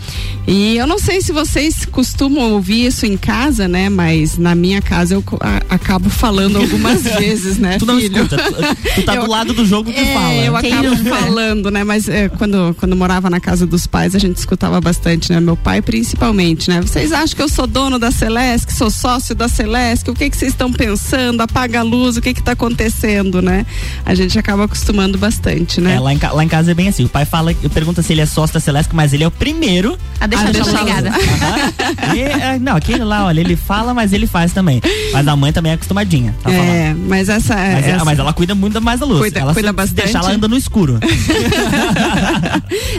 E 0.47 0.77
eu 0.77 0.87
não 0.87 0.99
sei 0.99 1.21
se 1.21 1.33
vocês 1.33 1.85
costumam 1.85 2.53
ouvir 2.53 2.87
isso 2.87 3.05
em 3.05 3.17
casa, 3.19 3.69
né? 3.69 3.91
Mas 3.91 4.39
na 4.39 4.55
minha 4.55 4.81
casa 4.81 5.15
eu 5.15 5.25
acabo 5.69 6.09
falando 6.09 6.57
algumas 6.63 7.03
vezes, 7.03 7.59
né? 7.59 7.77
Tu 7.79 7.85
não 7.85 7.99
filho? 8.01 8.17
escuta, 8.23 8.37
tu, 8.95 9.03
tá 9.03 9.15
Eu- 9.15 9.25
do 9.25 9.31
lado 9.31 9.53
do 9.53 9.65
jogo 9.65 9.93
que 9.93 9.99
É, 10.01 10.15
fala. 10.15 10.35
eu 10.35 10.57
acabo 10.57 10.83
nunca? 10.95 11.17
falando, 11.17 11.71
né? 11.71 11.85
Mas 11.85 12.09
é, 12.09 12.29
quando, 12.29 12.75
quando 12.79 12.95
morava 12.97 13.29
na 13.31 13.41
casa 13.41 13.67
dos 13.67 13.87
pais, 13.87 14.15
a 14.15 14.19
gente 14.19 14.37
escutava 14.37 14.81
bastante, 14.81 15.33
né? 15.33 15.41
Meu 15.41 15.57
pai, 15.57 15.81
principalmente, 15.83 16.69
né? 16.69 16.81
Vocês 16.81 17.13
acham 17.13 17.37
que 17.37 17.43
eu 17.43 17.49
sou 17.49 17.67
dono 17.67 17.99
da 17.99 18.11
Celeste, 18.11 18.73
sou 18.73 18.91
sócio 18.91 19.35
da 19.35 19.49
Celeste? 19.49 20.11
O 20.11 20.15
que 20.15 20.29
que 20.31 20.37
vocês 20.37 20.53
estão 20.53 20.73
pensando? 20.73 21.41
Apaga 21.41 21.81
a 21.81 21.83
luz, 21.83 22.17
o 22.17 22.21
que 22.21 22.35
que 22.35 22.43
tá 22.43 22.53
acontecendo, 22.53 23.41
né? 23.41 23.65
A 24.05 24.15
gente 24.15 24.39
acaba 24.39 24.65
acostumando 24.65 25.17
bastante, 25.19 25.81
né? 25.81 25.95
É, 25.95 26.01
lá, 26.01 26.13
em, 26.13 26.19
lá 26.19 26.45
em 26.45 26.49
casa 26.49 26.71
é 26.71 26.75
bem 26.75 26.89
assim. 26.89 27.05
O 27.05 27.09
pai 27.09 27.25
fala, 27.25 27.55
pergunta 27.73 28.03
se 28.03 28.13
ele 28.13 28.21
é 28.21 28.27
sócio 28.27 28.55
da 28.55 28.61
Celeste, 28.61 28.95
mas 28.95 29.13
ele 29.13 29.25
é 29.25 29.27
o 29.27 29.31
primeiro 29.31 29.97
A 30.21 30.27
deixar 30.27 30.51
a 30.51 30.53
chama 30.55 30.81
ligada. 30.81 31.09
Aham. 31.11 32.15
E, 32.17 32.21
é, 32.21 32.59
não, 32.59 32.77
aquele 32.77 33.05
lá, 33.05 33.27
olha, 33.27 33.41
ele 33.41 33.57
fala, 33.57 33.95
mas 33.95 34.13
ele 34.13 34.27
faz 34.27 34.53
também. 34.53 34.81
Mas 35.13 35.27
a 35.29 35.37
mãe 35.37 35.53
também 35.53 35.73
é 35.73 35.75
acostumadinha. 35.75 36.35
Tá 36.43 36.51
falando. 36.51 36.69
É, 36.69 36.95
mas 36.95 37.29
essa. 37.29 37.55
Mas, 37.55 37.87
essa... 37.87 38.05
mas 38.05 38.19
ela 38.19 38.33
cuida 38.33 38.55
muito 38.55 38.81
mais 38.83 39.01
da 39.01 39.07
luz. 39.07 39.21
Cuida- 39.21 39.41
ela 39.41 39.55
cuida 39.55 39.73
bastante. 39.73 40.03
deixar, 40.05 40.19
ela 40.21 40.33
anda 40.33 40.49
no 40.49 40.57
escuro. 40.57 40.99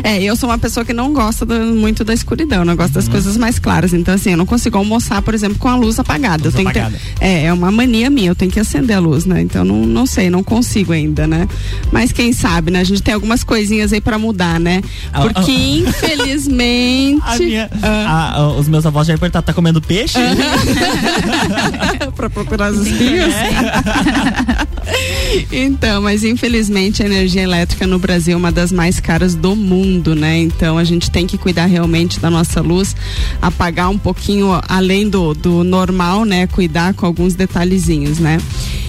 É, 0.04 0.22
eu 0.22 0.36
sou 0.36 0.50
uma 0.50 0.58
pessoa 0.58 0.86
que 0.86 0.94
não 0.94 1.14
gosta 1.14 1.46
do- 1.46 1.54
muito 1.76 2.04
da 2.04 2.14
escuridão, 2.14 2.66
não 2.66 2.76
gosto 2.76 2.94
das 2.94 3.06
Uhum. 3.06 3.12
coisas 3.12 3.38
mais 3.38 3.58
claras. 3.58 3.94
Então, 3.94 4.14
assim, 4.14 4.32
eu 4.32 4.38
não 4.38 4.46
consigo 4.46 4.78
almoçar, 4.78 5.22
por 5.22 5.34
exemplo, 5.34 5.58
com 5.58 5.68
a 5.68 5.76
luz 5.76 5.98
apagada. 5.98 6.44
Luz 6.44 6.46
eu 6.46 6.52
tenho 6.52 6.70
que 6.72 6.78
apagada. 6.80 7.02
ter, 7.20 7.26
é, 7.26 7.46
é 7.46 7.54
uma 7.54 7.72
mania 7.72 8.10
minha, 8.10 8.30
eu 8.30 8.36
tenho 8.36 8.52
que 8.52 8.60
acender 8.60 8.98
a 8.98 9.00
luz, 9.00 9.26
né? 9.26 9.42
Então, 9.42 9.64
não, 9.64 9.78
não 9.86 10.06
sei, 10.06 10.30
não 10.30 10.44
consigo 10.44 10.92
ainda, 10.92 11.26
né? 11.26 11.48
Mas 11.92 12.12
quem 12.12 12.34
sabe, 12.34 12.70
né? 12.72 12.82
A 12.82 12.84
gente 12.84 13.02
tem 13.02 13.14
algumas 13.14 13.44
coisinhas 13.44 13.94
aí 13.94 14.02
pra 14.02 14.18
mudar, 14.20 14.60
né? 14.60 14.82
Ah, 15.12 15.22
Porque, 15.22 15.52
ah. 15.52 15.90
infelizmente. 15.90 17.24
A 17.26 17.38
minha- 17.38 17.70
Ah. 17.82 18.34
a- 18.36 18.48
os 18.54 18.68
meus 18.68 18.86
avós 18.86 19.08
já 19.08 19.14
iam 19.14 19.20
perguntar, 19.20 19.42
tá 19.42 19.54
comendo 19.54 19.82
peixe? 19.82 20.20
pra 22.16 22.30
procurar 22.30 22.72
os 22.72 22.86
espinhos. 22.86 23.34
então, 25.52 26.02
mas 26.02 26.24
infelizmente 26.24 27.02
a 27.02 27.06
energia 27.06 27.42
elétrica 27.42 27.88
no 27.88 28.00
Brasil 28.00 28.34
é 28.34 28.38
uma 28.38 28.52
das 28.52 28.72
mais 28.72 29.00
caras 29.00 29.36
do 29.36 29.56
mundo, 29.56 30.16
né? 30.16 30.38
Então 30.40 30.78
a 30.78 30.84
gente 30.84 31.10
tem 31.10 31.26
que 31.26 31.38
cuidar 31.38 31.66
realmente 31.66 32.20
da 32.20 32.30
nossa 32.30 32.62
luz, 32.62 32.96
apagar 33.42 33.90
um 33.90 33.98
pouquinho 33.98 34.60
além 34.68 35.10
do, 35.10 35.34
do 35.34 35.64
normal, 35.64 36.26
né? 36.26 36.48
Cuidar 36.48 36.94
com 36.94 37.06
alguns 37.06 37.36
detalhezinhos, 37.36 38.20
né? 38.20 38.38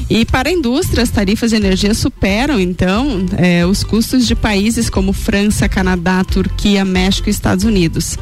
E 0.08 0.24
para 0.24 0.50
a 0.50 0.52
indústria, 0.52 1.02
as 1.02 1.10
tarifas 1.10 1.50
de 1.50 1.56
energia 1.56 1.94
superam, 1.94 2.60
então, 2.60 3.24
eh, 3.38 3.64
os 3.64 3.82
custos 3.82 4.26
de 4.26 4.34
países 4.34 4.90
como 4.90 5.14
França, 5.14 5.66
Canadá, 5.66 6.22
Turquia, 6.22 6.84
México 6.84 7.28
e 7.28 7.30
Estados 7.30 7.64
Unidos. 7.64 8.18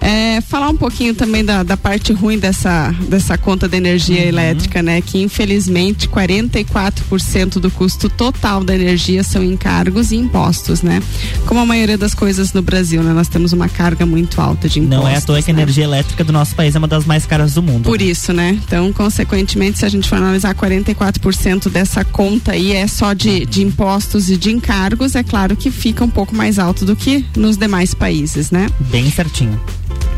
É, 0.00 0.40
falar 0.40 0.70
um 0.70 0.76
pouquinho 0.76 1.14
também 1.14 1.44
da, 1.44 1.62
da 1.62 1.76
parte 1.76 2.12
ruim 2.12 2.38
dessa, 2.38 2.94
dessa 3.08 3.36
conta 3.36 3.68
de 3.68 3.76
energia 3.76 4.24
elétrica, 4.24 4.82
né? 4.82 5.00
Que 5.00 5.22
infelizmente 5.22 6.08
44% 6.08 7.58
do 7.58 7.70
custo 7.70 8.08
total 8.08 8.64
da 8.64 8.74
energia 8.74 9.22
são 9.22 9.44
encargos 9.44 10.10
e 10.10 10.16
impostos, 10.16 10.82
né? 10.82 11.02
Como 11.46 11.60
a 11.60 11.66
maioria 11.66 11.98
das 11.98 12.14
coisas 12.14 12.52
no 12.52 12.62
Brasil, 12.62 13.02
né? 13.02 13.12
Nós 13.12 13.28
temos 13.28 13.52
uma 13.52 13.68
carga 13.68 14.06
muito 14.06 14.40
alta 14.40 14.68
de 14.68 14.80
impostos. 14.80 15.04
Não 15.04 15.08
é 15.08 15.16
à 15.16 15.20
toa 15.20 15.42
que 15.42 15.50
a 15.50 15.54
né? 15.54 15.62
energia 15.62 15.84
elétrica 15.84 16.24
do 16.24 16.32
nosso 16.32 16.54
país 16.54 16.74
é 16.74 16.78
uma 16.78 16.88
das 16.88 17.04
mais 17.04 17.26
caras 17.26 17.54
do 17.54 17.62
mundo. 17.62 17.84
Por 17.84 18.00
isso, 18.00 18.32
né? 18.32 18.58
Então, 18.64 18.92
consequentemente, 18.92 19.78
se 19.78 19.84
a 19.84 19.88
gente 19.88 20.08
for 20.08 20.16
analisar 20.16 20.54
44% 20.54 21.68
dessa 21.68 22.04
conta 22.04 22.52
aí 22.52 22.72
é 22.72 22.86
só 22.86 23.12
de, 23.12 23.44
de 23.44 23.62
impostos 23.62 24.30
e 24.30 24.36
de 24.36 24.50
encargos, 24.50 25.14
é 25.14 25.22
claro 25.22 25.56
que 25.56 25.70
fica 25.70 26.04
um 26.04 26.10
pouco 26.10 26.34
mais 26.34 26.58
alto 26.58 26.84
do 26.84 26.96
que 26.96 27.24
nos 27.36 27.56
demais 27.56 27.92
países, 27.94 28.50
né? 28.50 28.68
Bem 28.90 29.10
certinho. 29.10 29.60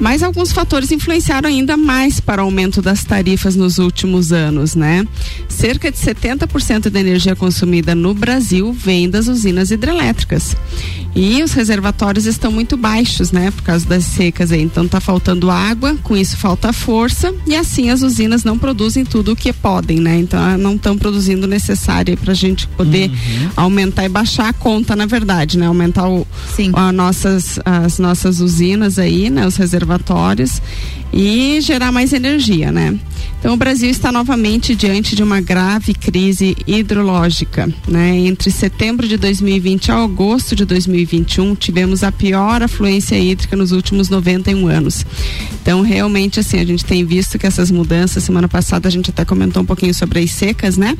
Mas 0.02 0.20
alguns 0.20 0.50
fatores 0.50 0.90
influenciaram 0.90 1.48
ainda 1.48 1.76
mais 1.76 2.18
para 2.18 2.42
o 2.42 2.46
aumento 2.46 2.82
das 2.82 3.04
tarifas 3.04 3.54
nos 3.54 3.78
últimos 3.78 4.32
anos, 4.32 4.74
né? 4.74 5.06
Cerca 5.48 5.92
de 5.92 5.96
70% 5.96 6.90
da 6.90 6.98
energia 6.98 7.36
consumida 7.36 7.94
no 7.94 8.12
Brasil 8.12 8.72
vem 8.72 9.08
das 9.08 9.28
usinas 9.28 9.70
hidrelétricas. 9.70 10.56
E 11.14 11.40
os 11.40 11.52
reservatórios 11.52 12.26
estão 12.26 12.50
muito 12.50 12.76
baixos, 12.76 13.30
né? 13.30 13.52
Por 13.52 13.62
causa 13.62 13.86
das 13.86 14.02
secas 14.02 14.50
aí. 14.50 14.62
Então 14.62 14.88
tá 14.88 14.98
faltando 14.98 15.52
água, 15.52 15.96
com 16.02 16.16
isso 16.16 16.36
falta 16.36 16.72
força 16.72 17.32
e 17.46 17.54
assim 17.54 17.90
as 17.90 18.02
usinas 18.02 18.42
não 18.42 18.58
produzem 18.58 19.04
tudo 19.04 19.32
o 19.32 19.36
que 19.36 19.52
podem, 19.52 20.00
né? 20.00 20.18
Então 20.18 20.42
ah, 20.42 20.58
não 20.58 20.74
estão 20.74 20.98
produzindo 20.98 21.46
o 21.46 21.48
necessário 21.48 22.16
para 22.16 22.32
a 22.32 22.34
gente 22.34 22.66
poder 22.66 23.08
aumentar 23.54 24.04
e 24.04 24.08
baixar 24.08 24.48
a 24.48 24.52
conta, 24.52 24.96
na 24.96 25.06
verdade, 25.06 25.56
né? 25.58 25.66
Aumentar 25.66 26.08
o, 26.08 26.26
a 26.72 26.90
nossas, 26.90 27.60
as 27.64 28.00
nossas 28.00 28.40
usinas 28.40 28.98
aí, 28.98 29.30
né? 29.30 29.46
Os 29.46 29.54
reservatórios 29.54 29.91
e 31.12 31.60
gerar 31.60 31.92
mais 31.92 32.12
energia, 32.12 32.72
né? 32.72 32.98
Então 33.42 33.54
o 33.54 33.56
Brasil 33.56 33.90
está 33.90 34.12
novamente 34.12 34.72
diante 34.72 35.16
de 35.16 35.22
uma 35.22 35.40
grave 35.40 35.94
crise 35.94 36.56
hidrológica, 36.64 37.68
né? 37.88 38.16
Entre 38.16 38.52
setembro 38.52 39.08
de 39.08 39.16
2020 39.16 39.90
a 39.90 39.96
agosto 39.96 40.54
de 40.54 40.64
2021 40.64 41.56
tivemos 41.56 42.04
a 42.04 42.12
pior 42.12 42.62
afluência 42.62 43.18
hídrica 43.18 43.56
nos 43.56 43.72
últimos 43.72 44.08
91 44.08 44.68
anos. 44.68 45.04
Então 45.60 45.82
realmente 45.82 46.38
assim 46.38 46.60
a 46.60 46.64
gente 46.64 46.84
tem 46.84 47.04
visto 47.04 47.36
que 47.36 47.44
essas 47.44 47.68
mudanças 47.68 48.22
semana 48.22 48.46
passada 48.46 48.86
a 48.88 48.92
gente 48.92 49.10
até 49.10 49.24
comentou 49.24 49.62
um 49.62 49.66
pouquinho 49.66 49.92
sobre 49.92 50.20
as 50.20 50.30
secas, 50.30 50.76
né? 50.76 50.96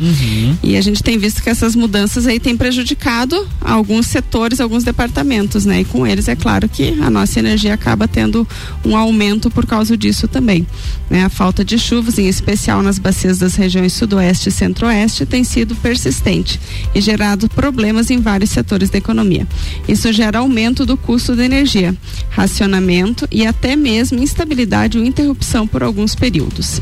E 0.64 0.76
a 0.76 0.80
gente 0.80 1.01
tem 1.01 1.18
visto 1.18 1.45
que 1.45 1.49
essas 1.49 1.76
mudanças 1.76 2.26
aí 2.26 2.40
têm 2.40 2.57
prejudicado 2.57 3.49
alguns 3.61 4.09
setores, 4.09 4.61
alguns 4.61 4.82
departamentos, 4.82 5.64
né? 5.64 5.82
E 5.82 5.84
com 5.84 6.05
eles 6.05 6.26
é 6.26 6.34
claro 6.34 6.68
que 6.68 6.99
a 7.01 7.09
nossa 7.09 7.38
energia 7.38 7.72
acaba 7.72 8.09
tendo 8.09 8.47
um 8.85 8.97
aumento 8.97 9.51
por 9.51 9.66
causa 9.66 9.97
disso 9.97 10.26
também. 10.26 10.66
Né? 11.09 11.24
A 11.24 11.28
falta 11.28 11.64
de 11.64 11.78
chuvas, 11.78 12.18
em 12.18 12.28
especial 12.28 12.83
nas 12.83 12.99
bacias 12.99 13.39
das 13.39 13.55
regiões 13.55 13.93
sudoeste 13.93 14.49
e 14.49 14.53
centro-oeste, 14.53 15.26
tem 15.26 15.45
sido 15.45 15.74
persistente 15.76 16.61
e 16.95 17.01
gerado 17.01 17.49
problemas 17.49 18.11
em 18.11 18.20
vários 18.20 18.51
setores 18.51 18.91
da 18.91 18.99
economia. 18.99 19.47
Isso 19.87 20.12
gera 20.12 20.39
aumento 20.39 20.85
do 20.85 20.97
custo 20.97 21.37
da 21.37 21.45
energia, 21.45 21.95
racionamento 22.30 23.26
e 23.30 23.47
até 23.47 23.76
mesmo 23.76 24.22
instabilidade 24.22 24.99
ou 24.99 25.05
interrupção 25.05 25.66
por 25.66 25.83
alguns 25.83 26.14
períodos. 26.14 26.80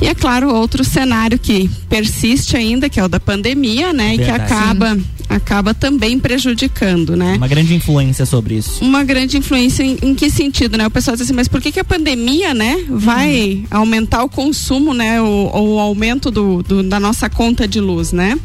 E 0.00 0.06
é 0.06 0.14
claro, 0.14 0.52
outro 0.54 0.82
cenário 0.82 1.38
que 1.38 1.68
persiste 1.88 2.56
ainda, 2.56 2.88
que 2.88 2.98
é 2.98 3.04
o 3.04 3.08
da 3.08 3.20
pandemia, 3.20 3.92
né? 3.92 4.14
E 4.14 4.18
que 4.18 4.24
Verdade. 4.24 4.52
acaba, 4.52 4.98
acaba 5.28 5.74
também 5.74 6.18
prejudicando, 6.18 7.14
né? 7.16 7.34
Uma 7.36 7.46
grande 7.46 7.74
influência 7.74 8.24
sobre 8.24 8.54
isso. 8.54 8.82
Uma 8.82 9.04
grande 9.04 9.36
influência 9.36 9.82
em, 9.82 9.98
em 10.02 10.14
que 10.14 10.30
sentido, 10.30 10.78
né? 10.78 10.86
O 10.86 10.90
pessoal 10.90 11.16
diz 11.16 11.26
assim, 11.26 11.34
mas 11.34 11.48
por 11.48 11.60
que, 11.60 11.70
que 11.70 11.80
a 11.80 11.84
pandemia, 11.84 12.54
né, 12.54 12.82
vai 12.88 13.62
aumentar 13.70 14.24
o 14.24 14.28
consumo, 14.28 14.94
né? 14.94 15.20
O, 15.20 15.50
o 15.54 15.78
aumento 15.78 16.30
do, 16.30 16.62
do- 16.62 16.82
da 16.82 16.98
nossa 16.98 17.28
conta 17.28 17.68
de 17.68 17.78
luz, 17.80 18.10
né? 18.12 18.38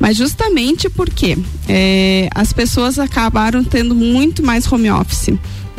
Mas 0.00 0.16
justamente 0.16 0.88
porque 0.88 1.36
é, 1.68 2.28
as 2.34 2.52
pessoas 2.54 2.98
acabaram 2.98 3.62
tendo 3.62 3.94
muito 3.94 4.42
mais 4.42 4.70
home 4.70 4.90
office. 4.90 5.28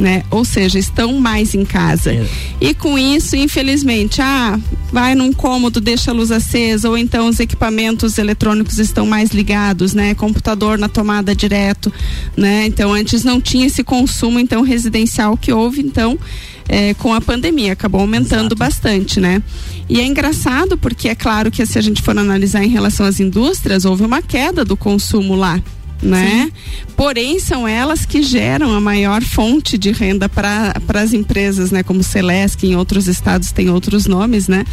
Né? 0.03 0.21
Ou 0.29 0.43
seja, 0.43 0.77
estão 0.77 1.13
mais 1.13 1.55
em 1.55 1.63
casa. 1.63 2.27
E 2.59 2.73
com 2.73 2.99
isso, 2.99 3.37
infelizmente, 3.37 4.21
ah, 4.21 4.59
vai 4.91 5.15
num 5.15 5.31
cômodo, 5.31 5.79
deixa 5.79 6.11
a 6.11 6.13
luz 6.13 6.29
acesa, 6.29 6.89
ou 6.89 6.97
então 6.97 7.29
os 7.29 7.39
equipamentos 7.39 8.17
eletrônicos 8.17 8.79
estão 8.79 9.05
mais 9.05 9.31
ligados, 9.31 9.93
né? 9.93 10.13
Computador 10.13 10.77
na 10.77 10.89
tomada 10.89 11.33
direto, 11.33 11.89
né? 12.35 12.65
Então 12.65 12.91
antes 12.91 13.23
não 13.23 13.39
tinha 13.39 13.65
esse 13.65 13.81
consumo 13.81 14.41
então 14.41 14.61
residencial 14.61 15.37
que 15.37 15.53
houve, 15.53 15.79
então 15.79 16.19
é, 16.67 16.93
com 16.95 17.13
a 17.13 17.21
pandemia, 17.21 17.71
acabou 17.71 18.01
aumentando 18.01 18.39
Exato. 18.39 18.55
bastante, 18.57 19.21
né? 19.21 19.41
E 19.87 20.01
é 20.01 20.05
engraçado 20.05 20.77
porque 20.77 21.07
é 21.07 21.15
claro 21.15 21.49
que 21.49 21.65
se 21.65 21.79
a 21.79 21.81
gente 21.81 22.01
for 22.01 22.17
analisar 22.17 22.61
em 22.61 22.69
relação 22.69 23.05
às 23.05 23.21
indústrias, 23.21 23.85
houve 23.85 24.03
uma 24.03 24.21
queda 24.21 24.65
do 24.65 24.75
consumo 24.75 25.33
lá 25.33 25.61
né? 26.03 26.45
Sim. 26.45 26.83
Porém, 26.95 27.39
são 27.39 27.67
elas 27.67 28.05
que 28.05 28.21
geram 28.21 28.71
a 28.73 28.79
maior 28.79 29.21
fonte 29.23 29.77
de 29.77 29.91
renda 29.91 30.29
para 30.29 30.73
as 30.93 31.13
empresas, 31.13 31.71
né? 31.71 31.81
Como 31.81 32.03
Celesc, 32.03 32.63
em 32.63 32.75
outros 32.75 33.07
estados 33.07 33.51
tem 33.51 33.69
outros 33.69 34.05
nomes, 34.05 34.47
né? 34.47 34.63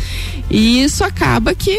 E 0.51 0.83
isso 0.83 1.03
acaba 1.03 1.55
que 1.55 1.79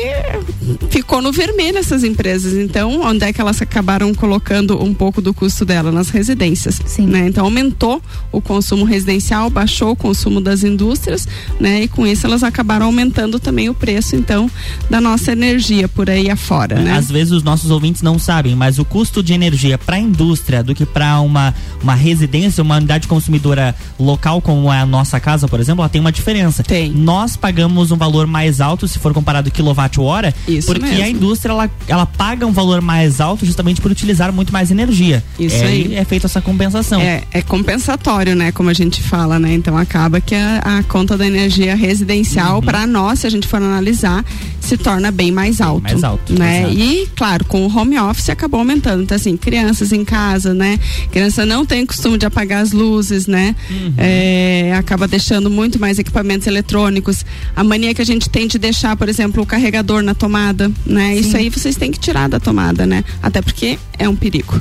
ficou 0.89 1.21
no 1.21 1.31
vermelho 1.31 1.77
essas 1.77 2.03
empresas. 2.03 2.53
Então, 2.53 3.01
onde 3.01 3.25
é 3.25 3.33
que 3.33 3.39
elas 3.39 3.61
acabaram 3.61 4.13
colocando 4.13 4.81
um 4.81 4.93
pouco 4.93 5.21
do 5.21 5.33
custo 5.33 5.63
dela? 5.63 5.91
Nas 5.91 6.09
residências, 6.09 6.81
Sim. 6.85 7.05
né? 7.07 7.27
Então, 7.27 7.45
aumentou 7.45 8.01
o 8.31 8.41
consumo 8.41 8.83
residencial, 8.83 9.49
baixou 9.49 9.91
o 9.91 9.95
consumo 9.95 10.41
das 10.41 10.63
indústrias, 10.63 11.27
né? 11.59 11.83
E 11.83 11.87
com 11.87 12.07
isso 12.07 12.25
elas 12.25 12.43
acabaram 12.43 12.87
aumentando 12.87 13.39
também 13.39 13.69
o 13.69 13.73
preço, 13.73 14.15
então, 14.15 14.49
da 14.89 14.99
nossa 14.99 15.31
energia 15.31 15.87
por 15.87 16.09
aí 16.09 16.29
afora, 16.29 16.79
né? 16.79 16.93
Às 16.93 17.11
vezes 17.11 17.31
os 17.31 17.43
nossos 17.43 17.69
ouvintes 17.69 18.01
não 18.01 18.17
sabem, 18.17 18.55
mas 18.55 18.79
o 18.79 18.85
custo 18.85 19.21
de 19.21 19.33
energia 19.41 19.77
para 19.77 19.95
a 19.95 19.99
indústria 19.99 20.63
do 20.63 20.73
que 20.75 20.85
para 20.85 21.19
uma, 21.21 21.53
uma 21.81 21.95
residência, 21.95 22.61
uma 22.61 22.77
unidade 22.77 23.07
consumidora 23.07 23.75
local 23.99 24.41
como 24.41 24.71
é 24.71 24.79
a 24.79 24.85
nossa 24.85 25.19
casa, 25.19 25.47
por 25.47 25.59
exemplo, 25.59 25.81
ela 25.81 25.89
tem 25.89 26.01
uma 26.01 26.11
diferença. 26.11 26.63
Tem. 26.63 26.91
Nós 26.91 27.35
pagamos 27.35 27.91
um 27.91 27.97
valor 27.97 28.27
mais 28.27 28.61
alto 28.61 28.87
se 28.87 28.99
for 28.99 29.13
comparado 29.13 29.51
quilowatt-hora, 29.51 30.33
porque 30.65 30.85
mesmo. 30.85 31.03
a 31.03 31.09
indústria 31.09 31.51
ela, 31.51 31.69
ela 31.87 32.05
paga 32.05 32.45
um 32.45 32.51
valor 32.51 32.81
mais 32.81 33.19
alto 33.19 33.45
justamente 33.45 33.81
por 33.81 33.91
utilizar 33.91 34.31
muito 34.31 34.51
mais 34.53 34.71
energia. 34.71 35.23
Isso 35.39 35.55
é, 35.55 35.67
aí. 35.67 35.95
É 35.95 36.05
feita 36.05 36.27
essa 36.27 36.41
compensação. 36.41 37.01
É, 37.01 37.23
é, 37.31 37.41
compensatório, 37.41 38.35
né? 38.35 38.51
Como 38.51 38.69
a 38.69 38.73
gente 38.73 39.01
fala, 39.01 39.39
né? 39.39 39.53
Então 39.53 39.77
acaba 39.77 40.21
que 40.21 40.35
a, 40.35 40.79
a 40.79 40.83
conta 40.83 41.17
da 41.17 41.25
energia 41.25 41.75
residencial 41.75 42.55
uhum. 42.55 42.61
para 42.61 42.85
nós, 42.87 43.19
se 43.19 43.27
a 43.27 43.29
gente 43.29 43.47
for 43.47 43.57
analisar, 43.57 44.23
se 44.59 44.77
torna 44.77 45.11
bem 45.11 45.31
mais 45.31 45.61
alto. 45.61 45.81
Bem 45.81 45.93
mais 45.93 46.03
alto. 46.03 46.33
Né? 46.33 46.71
E, 46.71 47.07
claro, 47.15 47.45
com 47.45 47.65
o 47.65 47.77
home 47.77 47.99
office 47.99 48.29
acabou 48.29 48.59
aumentando. 48.59 49.03
Então, 49.03 49.15
assim, 49.15 49.30
crianças 49.37 49.91
em 49.91 50.03
casa, 50.03 50.53
né? 50.53 50.79
Criança 51.11 51.45
não 51.45 51.65
tem 51.65 51.85
costume 51.85 52.17
de 52.17 52.25
apagar 52.25 52.61
as 52.61 52.71
luzes, 52.71 53.27
né? 53.27 53.55
Uhum. 53.69 53.93
É, 53.97 54.73
acaba 54.77 55.07
deixando 55.07 55.49
muito 55.49 55.79
mais 55.79 55.99
equipamentos 55.99 56.47
eletrônicos. 56.47 57.25
A 57.55 57.63
mania 57.63 57.93
que 57.93 58.01
a 58.01 58.05
gente 58.05 58.29
tem 58.29 58.47
de 58.47 58.57
deixar, 58.57 58.95
por 58.95 59.09
exemplo, 59.09 59.43
o 59.43 59.45
carregador 59.45 60.01
na 60.01 60.13
tomada, 60.13 60.71
né? 60.85 61.13
Sim. 61.13 61.19
Isso 61.19 61.37
aí 61.37 61.49
vocês 61.49 61.75
têm 61.75 61.91
que 61.91 61.99
tirar 61.99 62.29
da 62.29 62.39
tomada, 62.39 62.85
né? 62.85 63.03
Até 63.21 63.41
porque 63.41 63.77
é 63.97 64.07
um 64.07 64.15
perigo. 64.15 64.59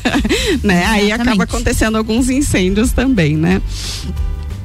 né? 0.62 0.84
Aí 0.86 1.12
acaba 1.12 1.44
acontecendo 1.44 1.96
alguns 1.96 2.28
incêndios 2.28 2.92
também, 2.92 3.36
né? 3.36 3.60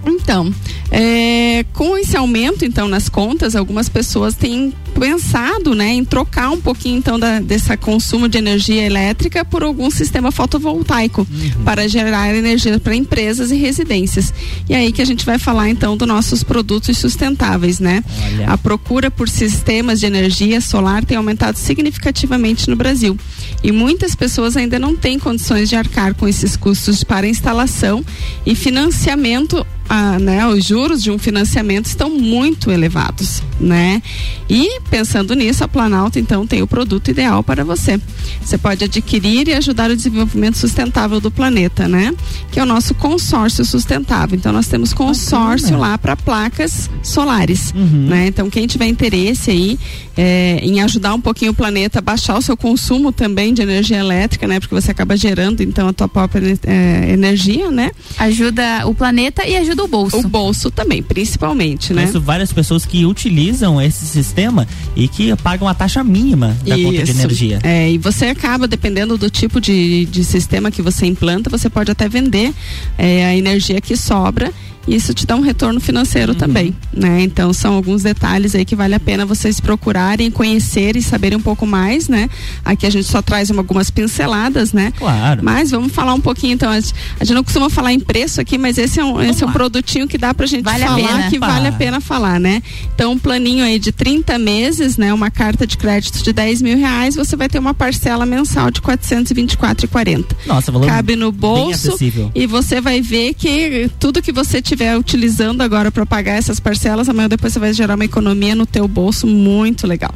Então, 0.06 0.54
é, 0.90 1.66
com 1.74 1.98
esse 1.98 2.18
aumento 2.18 2.66
então 2.66 2.88
nas 2.88 3.08
contas, 3.08 3.56
algumas 3.56 3.88
pessoas 3.88 4.36
têm 4.36 4.74
pensado, 5.00 5.74
né, 5.74 5.94
em 5.94 6.04
trocar 6.04 6.50
um 6.50 6.60
pouquinho 6.60 6.98
então 6.98 7.18
da, 7.18 7.40
desse 7.40 7.76
consumo 7.78 8.28
de 8.28 8.38
energia 8.38 8.84
elétrica 8.86 9.46
por 9.46 9.64
algum 9.64 9.90
sistema 9.90 10.32
fotovoltaico 10.32 11.22
uhum. 11.22 11.64
para 11.64 11.88
gerar 11.88 12.36
energia 12.36 12.78
para 12.80 12.94
empresas 12.94 13.52
e 13.52 13.56
residências. 13.56 14.34
E 14.68 14.76
aí 14.76 14.92
que 14.92 15.02
a 15.02 15.06
gente 15.06 15.26
vai 15.26 15.40
falar 15.40 15.70
então 15.70 15.96
dos 15.96 16.08
nossos 16.08 16.44
produtos 16.44 16.98
sustentáveis, 16.98 17.80
né? 17.80 18.04
Olha. 18.34 18.50
A 18.50 18.58
procura 18.58 19.10
por 19.10 19.30
sistemas 19.30 20.00
de 20.00 20.06
energia 20.06 20.60
solar 20.60 21.06
tem 21.06 21.18
aumentado 21.18 21.58
significativamente 21.58 22.70
no 22.70 22.76
Brasil 22.76 23.18
e 23.64 23.72
muitas 23.72 24.14
pessoas 24.16 24.58
ainda 24.58 24.78
não 24.78 24.96
têm 24.96 25.18
condições 25.18 25.70
de 25.70 25.76
arcar 25.76 26.14
com 26.16 26.28
esses 26.28 26.58
custos 26.58 27.04
para 27.04 27.28
instalação 27.28 28.04
e 28.46 28.56
financiamento 28.56 29.66
a, 29.92 30.18
né, 30.18 30.48
os 30.48 30.64
juros 30.64 31.04
de 31.04 31.12
um 31.12 31.20
financiamento 31.20 31.88
estão 31.88 32.10
muito 32.10 32.72
elevados, 32.72 33.44
né? 33.60 34.02
E 34.50 34.80
pensando 34.90 35.34
nisso, 35.34 35.66
a 35.66 35.68
Planalto 35.68 36.18
então 36.18 36.48
tem 36.48 36.62
o 36.62 36.68
produto 36.68 37.12
ideal 37.12 37.44
para 37.44 37.66
você. 37.66 38.00
Você 38.42 38.58
pode 38.58 38.86
adquirir 38.86 39.50
e 39.50 39.54
ajudar 39.54 39.92
o 39.92 39.96
desenvolvimento 39.96 40.58
sustentável 40.58 41.20
do 41.20 41.30
planeta, 41.30 41.90
né? 41.90 42.14
Que 42.50 42.60
é 42.62 42.64
o 42.64 42.66
nosso 42.66 42.94
consórcio 42.96 43.66
sustentável. 43.66 44.38
Então 44.38 44.54
nós 44.54 44.68
temos 44.68 44.94
consórcio 44.94 45.78
lá 45.78 45.98
para 45.98 46.16
placas 46.16 46.90
solares, 47.04 47.74
uhum. 47.76 48.08
né? 48.08 48.28
Então 48.28 48.50
quem 48.50 48.68
tiver 48.68 48.88
interesse 48.88 49.52
aí 49.52 49.78
é, 50.16 50.60
em 50.64 50.82
ajudar 50.82 51.14
um 51.14 51.22
pouquinho 51.22 51.52
o 51.52 51.56
planeta, 51.56 52.00
baixar 52.00 52.38
o 52.38 52.42
seu 52.42 52.56
consumo 52.56 53.12
também 53.12 53.54
de 53.54 53.62
energia 53.62 53.98
elétrica, 53.98 54.48
né? 54.48 54.58
Porque 54.58 54.74
você 54.74 54.92
acaba 54.92 55.18
gerando 55.18 55.62
então 55.62 55.90
a 55.90 55.94
tua 55.94 56.08
própria 56.08 56.58
é, 56.66 57.12
energia, 57.12 57.70
né? 57.70 57.92
Ajuda 58.18 58.86
o 58.86 58.96
planeta 58.96 59.46
e 59.46 59.58
ajuda 59.58 59.81
o 59.82 59.88
bolso. 59.88 60.20
O 60.20 60.28
bolso 60.28 60.72
também, 60.72 61.02
principalmente, 61.02 61.94
né? 61.94 62.04
Conheço 62.04 62.22
várias 62.22 62.54
pessoas 62.54 62.86
que 62.86 63.06
utilizam 63.06 63.82
esse 63.82 64.06
sistema 64.06 64.68
e 64.96 65.08
que 65.08 65.36
pagam 65.38 65.68
a 65.68 65.74
taxa 65.74 66.04
mínima 66.04 66.56
da 66.66 66.78
Isso. 66.78 66.86
conta 66.86 67.04
de 67.04 67.12
energia. 67.12 67.60
É, 67.64 67.92
e 67.92 67.98
você 67.98 68.26
acaba, 68.26 68.68
dependendo 68.68 69.18
do 69.18 69.30
tipo 69.30 69.60
de, 69.60 70.06
de 70.06 70.24
sistema 70.24 70.72
que 70.72 70.82
você 70.82 71.06
implanta, 71.06 71.50
você 71.50 71.70
pode 71.70 71.92
até 71.92 72.08
vender 72.08 72.54
é, 72.98 73.26
a 73.26 73.36
energia 73.36 73.82
que 73.82 73.96
sobra 73.96 74.52
isso 74.88 75.14
te 75.14 75.26
dá 75.26 75.36
um 75.36 75.42
retorno 75.42 75.80
financeiro 75.80 76.34
uhum. 76.34 76.38
também, 76.38 76.76
né? 76.94 77.22
Então 77.22 77.54
são 77.54 77.76
alguns 77.76 78.04
detalhes 78.04 78.56
aí 78.56 78.66
que 78.66 78.76
vale 78.76 78.96
a 78.96 79.00
pena 79.00 79.26
vocês 79.26 79.60
procurarem, 79.60 80.32
conhecer 80.32 80.96
e 80.96 81.02
saberem 81.02 81.38
um 81.38 81.42
pouco 81.42 81.66
mais, 81.66 82.08
né? 82.08 82.30
Aqui 82.66 82.86
a 82.86 82.90
gente 82.90 83.08
só 83.08 83.22
traz 83.22 83.50
uma, 83.50 83.62
algumas 83.62 83.92
pinceladas, 83.92 84.74
né? 84.74 84.92
Claro. 84.98 85.44
Mas 85.44 85.72
vamos 85.72 85.92
falar 85.92 86.14
um 86.14 86.20
pouquinho 86.20 86.54
então. 86.54 86.72
A 86.72 86.80
gente, 86.80 86.94
a 87.20 87.24
gente 87.24 87.36
não 87.36 87.44
costuma 87.44 87.70
falar 87.70 87.94
em 87.94 88.00
preço 88.00 88.42
aqui, 88.42 88.58
mas 88.58 88.78
esse 88.78 89.00
é 89.00 89.06
um, 89.06 89.22
esse 89.22 89.44
é 89.44 89.48
um 89.48 89.52
produtinho 89.52 90.08
que 90.08 90.18
dá 90.18 90.34
pra 90.34 90.48
gente 90.48 90.64
vale 90.64 90.84
falar 90.86 91.30
que 91.30 91.40
vale 91.40 91.68
a 91.68 91.72
pena 91.72 92.02
falar, 92.02 92.40
né? 92.40 92.62
Então 92.94 93.12
um 93.12 93.20
planinho 93.20 93.64
aí 93.64 93.78
de 93.78 93.92
30 93.92 94.38
meses, 94.40 94.98
né? 94.98 95.14
Uma 95.14 95.30
carta 95.30 95.68
de 95.68 95.78
crédito 95.78 96.24
de 96.24 96.34
10 96.34 96.62
mil 96.62 96.78
reais, 96.78 97.16
você 97.16 97.36
vai 97.36 97.48
ter 97.48 97.60
uma 97.60 97.74
parcela 97.74 98.26
mensal 98.26 98.72
de 98.72 98.82
424,40. 98.82 100.26
Nossa, 100.46 100.72
valor 100.72 100.88
Cabe 100.88 101.16
no 101.16 101.32
bolso 101.32 101.98
e 102.34 102.48
você 102.48 102.82
vai 102.82 103.02
ver 103.02 103.34
que 103.34 103.90
tudo 104.00 104.22
que 104.22 104.32
você 104.32 104.62
estiver 104.74 104.98
utilizando 104.98 105.62
agora 105.62 105.92
para 105.92 106.06
pagar 106.06 106.34
essas 106.34 106.60
parcelas, 106.60 107.10
amanhã 107.10 107.28
depois 107.28 107.52
você 107.52 107.60
vai 107.60 107.74
gerar 107.74 107.96
uma 107.96 108.06
economia 108.06 108.56
no 108.56 108.66
teu 108.66 108.88
bolso 108.88 109.28
muito 109.28 109.86
legal. 109.86 110.14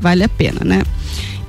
Vale 0.00 0.22
a 0.22 0.28
pena, 0.28 0.60
né? 0.64 0.82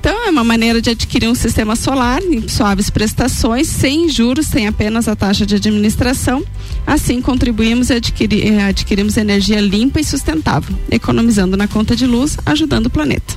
Então, 0.00 0.26
é 0.26 0.30
uma 0.30 0.44
maneira 0.44 0.80
de 0.80 0.90
adquirir 0.90 1.28
um 1.28 1.34
sistema 1.34 1.76
solar 1.76 2.22
em 2.22 2.48
suaves 2.48 2.90
prestações, 2.90 3.68
sem 3.68 4.08
juros, 4.08 4.46
sem 4.46 4.66
apenas 4.66 5.08
a 5.08 5.14
taxa 5.14 5.44
de 5.44 5.56
administração. 5.56 6.44
Assim, 6.88 7.20
contribuímos 7.20 7.90
e 7.90 7.92
adquiri, 7.92 8.58
adquirimos 8.60 9.18
energia 9.18 9.60
limpa 9.60 10.00
e 10.00 10.04
sustentável, 10.04 10.74
economizando 10.90 11.54
na 11.54 11.68
conta 11.68 11.94
de 11.94 12.06
luz, 12.06 12.38
ajudando 12.46 12.86
o 12.86 12.90
planeta. 12.90 13.36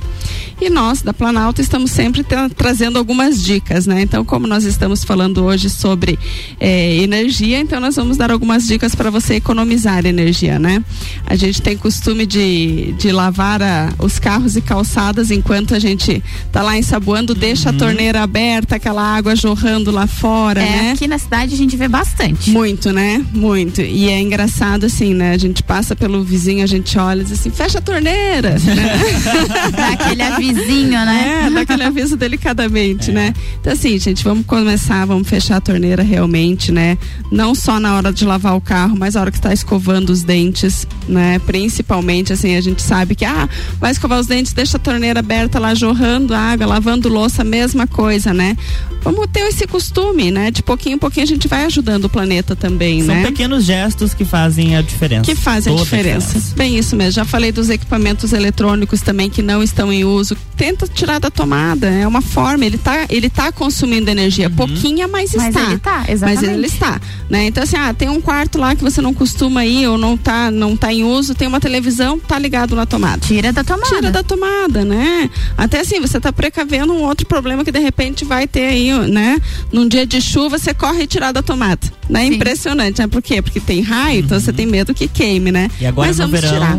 E 0.58 0.70
nós, 0.70 1.02
da 1.02 1.12
Planalto, 1.12 1.60
estamos 1.60 1.90
sempre 1.90 2.24
trazendo 2.56 2.96
algumas 2.96 3.42
dicas, 3.42 3.84
né? 3.84 4.02
Então, 4.02 4.24
como 4.24 4.46
nós 4.46 4.62
estamos 4.64 5.02
falando 5.02 5.42
hoje 5.44 5.68
sobre 5.68 6.16
eh, 6.60 6.98
energia, 7.02 7.58
então 7.58 7.80
nós 7.80 7.96
vamos 7.96 8.16
dar 8.16 8.30
algumas 8.30 8.66
dicas 8.66 8.94
para 8.94 9.10
você 9.10 9.34
economizar 9.34 10.06
energia, 10.06 10.60
né? 10.60 10.82
A 11.26 11.34
gente 11.34 11.60
tem 11.60 11.76
costume 11.76 12.24
de, 12.24 12.94
de 12.96 13.10
lavar 13.10 13.60
a, 13.60 13.92
os 13.98 14.20
carros 14.20 14.54
e 14.54 14.60
calçadas 14.60 15.32
enquanto 15.32 15.74
a 15.74 15.80
gente 15.80 16.22
tá 16.52 16.62
lá 16.62 16.78
ensaboando, 16.78 17.34
deixa 17.34 17.70
uhum. 17.70 17.74
a 17.74 17.78
torneira 17.78 18.22
aberta, 18.22 18.76
aquela 18.76 19.02
água 19.02 19.34
jorrando 19.34 19.90
lá 19.90 20.06
fora, 20.06 20.62
é, 20.62 20.64
né? 20.64 20.92
Aqui 20.92 21.08
na 21.08 21.18
cidade 21.18 21.54
a 21.54 21.58
gente 21.58 21.76
vê 21.76 21.88
bastante. 21.88 22.50
Muito, 22.50 22.92
né? 22.92 23.24
Muito. 23.42 23.80
E 23.80 24.08
é 24.08 24.20
engraçado 24.20 24.86
assim, 24.86 25.12
né? 25.12 25.32
A 25.32 25.38
gente 25.38 25.64
passa 25.64 25.96
pelo 25.96 26.22
vizinho, 26.22 26.62
a 26.62 26.66
gente 26.66 26.96
olha 26.96 27.22
e 27.22 27.24
diz 27.24 27.40
assim, 27.40 27.50
fecha 27.50 27.78
a 27.78 27.82
torneira. 27.82 28.50
né? 28.62 29.70
Dá 29.76 29.88
aquele 29.88 30.22
avisinho, 30.22 30.90
né? 30.92 31.46
É, 31.46 31.50
dá 31.50 31.60
aquele 31.62 31.82
aviso 31.82 32.16
delicadamente, 32.16 33.10
é. 33.10 33.14
né? 33.14 33.34
Então 33.60 33.72
assim, 33.72 33.98
gente, 33.98 34.22
vamos 34.22 34.46
começar, 34.46 35.04
vamos 35.06 35.28
fechar 35.28 35.56
a 35.56 35.60
torneira 35.60 36.04
realmente, 36.04 36.70
né? 36.70 36.96
Não 37.32 37.52
só 37.52 37.80
na 37.80 37.96
hora 37.96 38.12
de 38.12 38.24
lavar 38.24 38.54
o 38.54 38.60
carro, 38.60 38.94
mas 38.96 39.14
na 39.14 39.22
hora 39.22 39.32
que 39.32 39.38
está 39.38 39.52
escovando 39.52 40.10
os 40.10 40.22
dentes, 40.22 40.86
né? 41.08 41.40
Principalmente, 41.40 42.32
assim, 42.32 42.54
a 42.54 42.60
gente 42.60 42.80
sabe 42.80 43.16
que, 43.16 43.24
ah, 43.24 43.48
vai 43.80 43.90
escovar 43.90 44.20
os 44.20 44.28
dentes, 44.28 44.52
deixa 44.52 44.76
a 44.76 44.80
torneira 44.80 45.18
aberta 45.18 45.58
lá 45.58 45.74
jorrando, 45.74 46.32
água, 46.32 46.64
lavando 46.64 47.08
louça, 47.08 47.42
mesma 47.42 47.88
coisa, 47.88 48.32
né? 48.32 48.56
Vamos 49.02 49.26
ter 49.32 49.40
esse 49.48 49.66
costume, 49.66 50.30
né? 50.30 50.52
De 50.52 50.62
pouquinho 50.62 50.94
em 50.94 50.98
pouquinho 50.98 51.24
a 51.24 51.26
gente 51.26 51.48
vai 51.48 51.64
ajudando 51.64 52.04
o 52.04 52.08
planeta 52.08 52.54
também, 52.54 53.04
São 53.04 53.14
né? 53.14 53.31
Pequenos 53.32 53.64
gestos 53.64 54.12
que 54.12 54.24
fazem 54.24 54.76
a 54.76 54.82
diferença. 54.82 55.22
Que 55.22 55.34
fazem 55.34 55.72
a 55.72 55.76
diferença. 55.76 56.16
a 56.16 56.34
diferença. 56.34 56.54
Bem, 56.56 56.78
isso 56.78 56.94
mesmo. 56.94 57.12
Já 57.12 57.24
falei 57.24 57.50
dos 57.50 57.70
equipamentos 57.70 58.32
eletrônicos 58.32 59.00
também 59.00 59.30
que 59.30 59.40
não 59.40 59.62
estão 59.62 59.92
em 59.92 60.04
uso, 60.04 60.36
tenta 60.56 60.86
tirar 60.86 61.18
da 61.18 61.30
tomada. 61.30 61.88
É 61.88 62.06
uma 62.06 62.20
forma, 62.20 62.64
ele 62.64 62.76
tá, 62.78 63.06
ele 63.08 63.30
tá 63.30 63.50
consumindo 63.50 64.10
energia. 64.10 64.50
Pouquinha, 64.50 65.08
mas, 65.08 65.34
Mas 65.34 65.48
está. 65.48 65.62
ele 65.62 65.78
tá, 65.78 65.98
Mas 66.00 66.08
exatamente. 66.10 66.54
ele 66.54 66.66
está. 66.66 67.00
Né? 67.28 67.46
Então, 67.46 67.62
assim, 67.64 67.76
ah, 67.76 67.94
tem 67.94 68.08
um 68.08 68.20
quarto 68.20 68.58
lá 68.58 68.76
que 68.76 68.82
você 68.82 69.00
não 69.00 69.14
costuma 69.14 69.64
ir 69.64 69.86
ou 69.88 69.96
não 69.96 70.16
tá, 70.16 70.50
não 70.50 70.76
tá 70.76 70.92
em 70.92 71.02
uso, 71.02 71.34
tem 71.34 71.48
uma 71.48 71.58
televisão, 71.60 72.18
tá 72.18 72.38
ligado 72.38 72.76
na 72.76 72.84
tomada. 72.84 73.26
Tira 73.26 73.52
da 73.52 73.64
tomada. 73.64 73.88
Tira 73.88 74.10
da 74.10 74.22
tomada, 74.22 74.84
né? 74.84 75.30
Até 75.56 75.80
assim, 75.80 76.00
você 76.00 76.20
tá 76.20 76.32
precavendo 76.32 76.92
um 76.92 77.02
outro 77.02 77.26
problema 77.26 77.64
que 77.64 77.72
de 77.72 77.78
repente 77.78 78.24
vai 78.24 78.46
ter 78.46 78.66
aí, 78.66 78.92
né? 79.08 79.40
Num 79.72 79.88
dia 79.88 80.06
de 80.06 80.20
chuva, 80.20 80.58
você 80.58 80.74
corre 80.74 81.04
e 81.04 81.06
tirar 81.06 81.32
da 81.32 81.42
tomada. 81.42 81.80
Né? 82.08 82.26
Impressionante, 82.26 83.00
né? 83.00 83.06
Por 83.12 83.22
quê? 83.22 83.40
Porque 83.40 83.60
tem 83.60 83.80
raio, 83.82 84.20
então 84.20 84.40
você 84.40 84.52
tem 84.52 84.66
medo 84.66 84.92
que 84.92 85.06
queime, 85.06 85.52
né? 85.52 85.70
E 85.80 85.86
agora 85.86 86.08
Mas 86.08 86.18
no 86.18 86.26
vamos 86.26 86.40
verão- 86.40 86.54
tirar. 86.54 86.78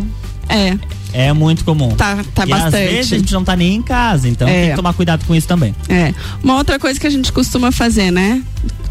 É. 0.50 0.78
É 1.16 1.32
muito 1.32 1.64
comum. 1.64 1.90
Tá, 1.96 2.18
tá 2.34 2.44
e 2.44 2.50
bastante. 2.50 2.76
às 2.76 2.90
vezes 2.92 3.14
a 3.14 3.18
gente 3.18 3.32
não 3.34 3.44
tá 3.44 3.56
nem 3.56 3.76
em 3.76 3.82
casa, 3.84 4.28
então 4.28 4.48
É. 4.48 4.62
tem 4.62 4.70
que 4.72 4.76
tomar 4.76 4.94
cuidado 4.94 5.24
com 5.26 5.36
isso 5.36 5.48
também. 5.48 5.74
É. 5.88 6.12
Uma 6.44 6.56
outra 6.58 6.80
coisa 6.80 7.00
que 7.00 7.06
a 7.06 7.10
gente 7.10 7.32
costuma 7.32 7.72
fazer, 7.72 8.10
né? 8.12 8.42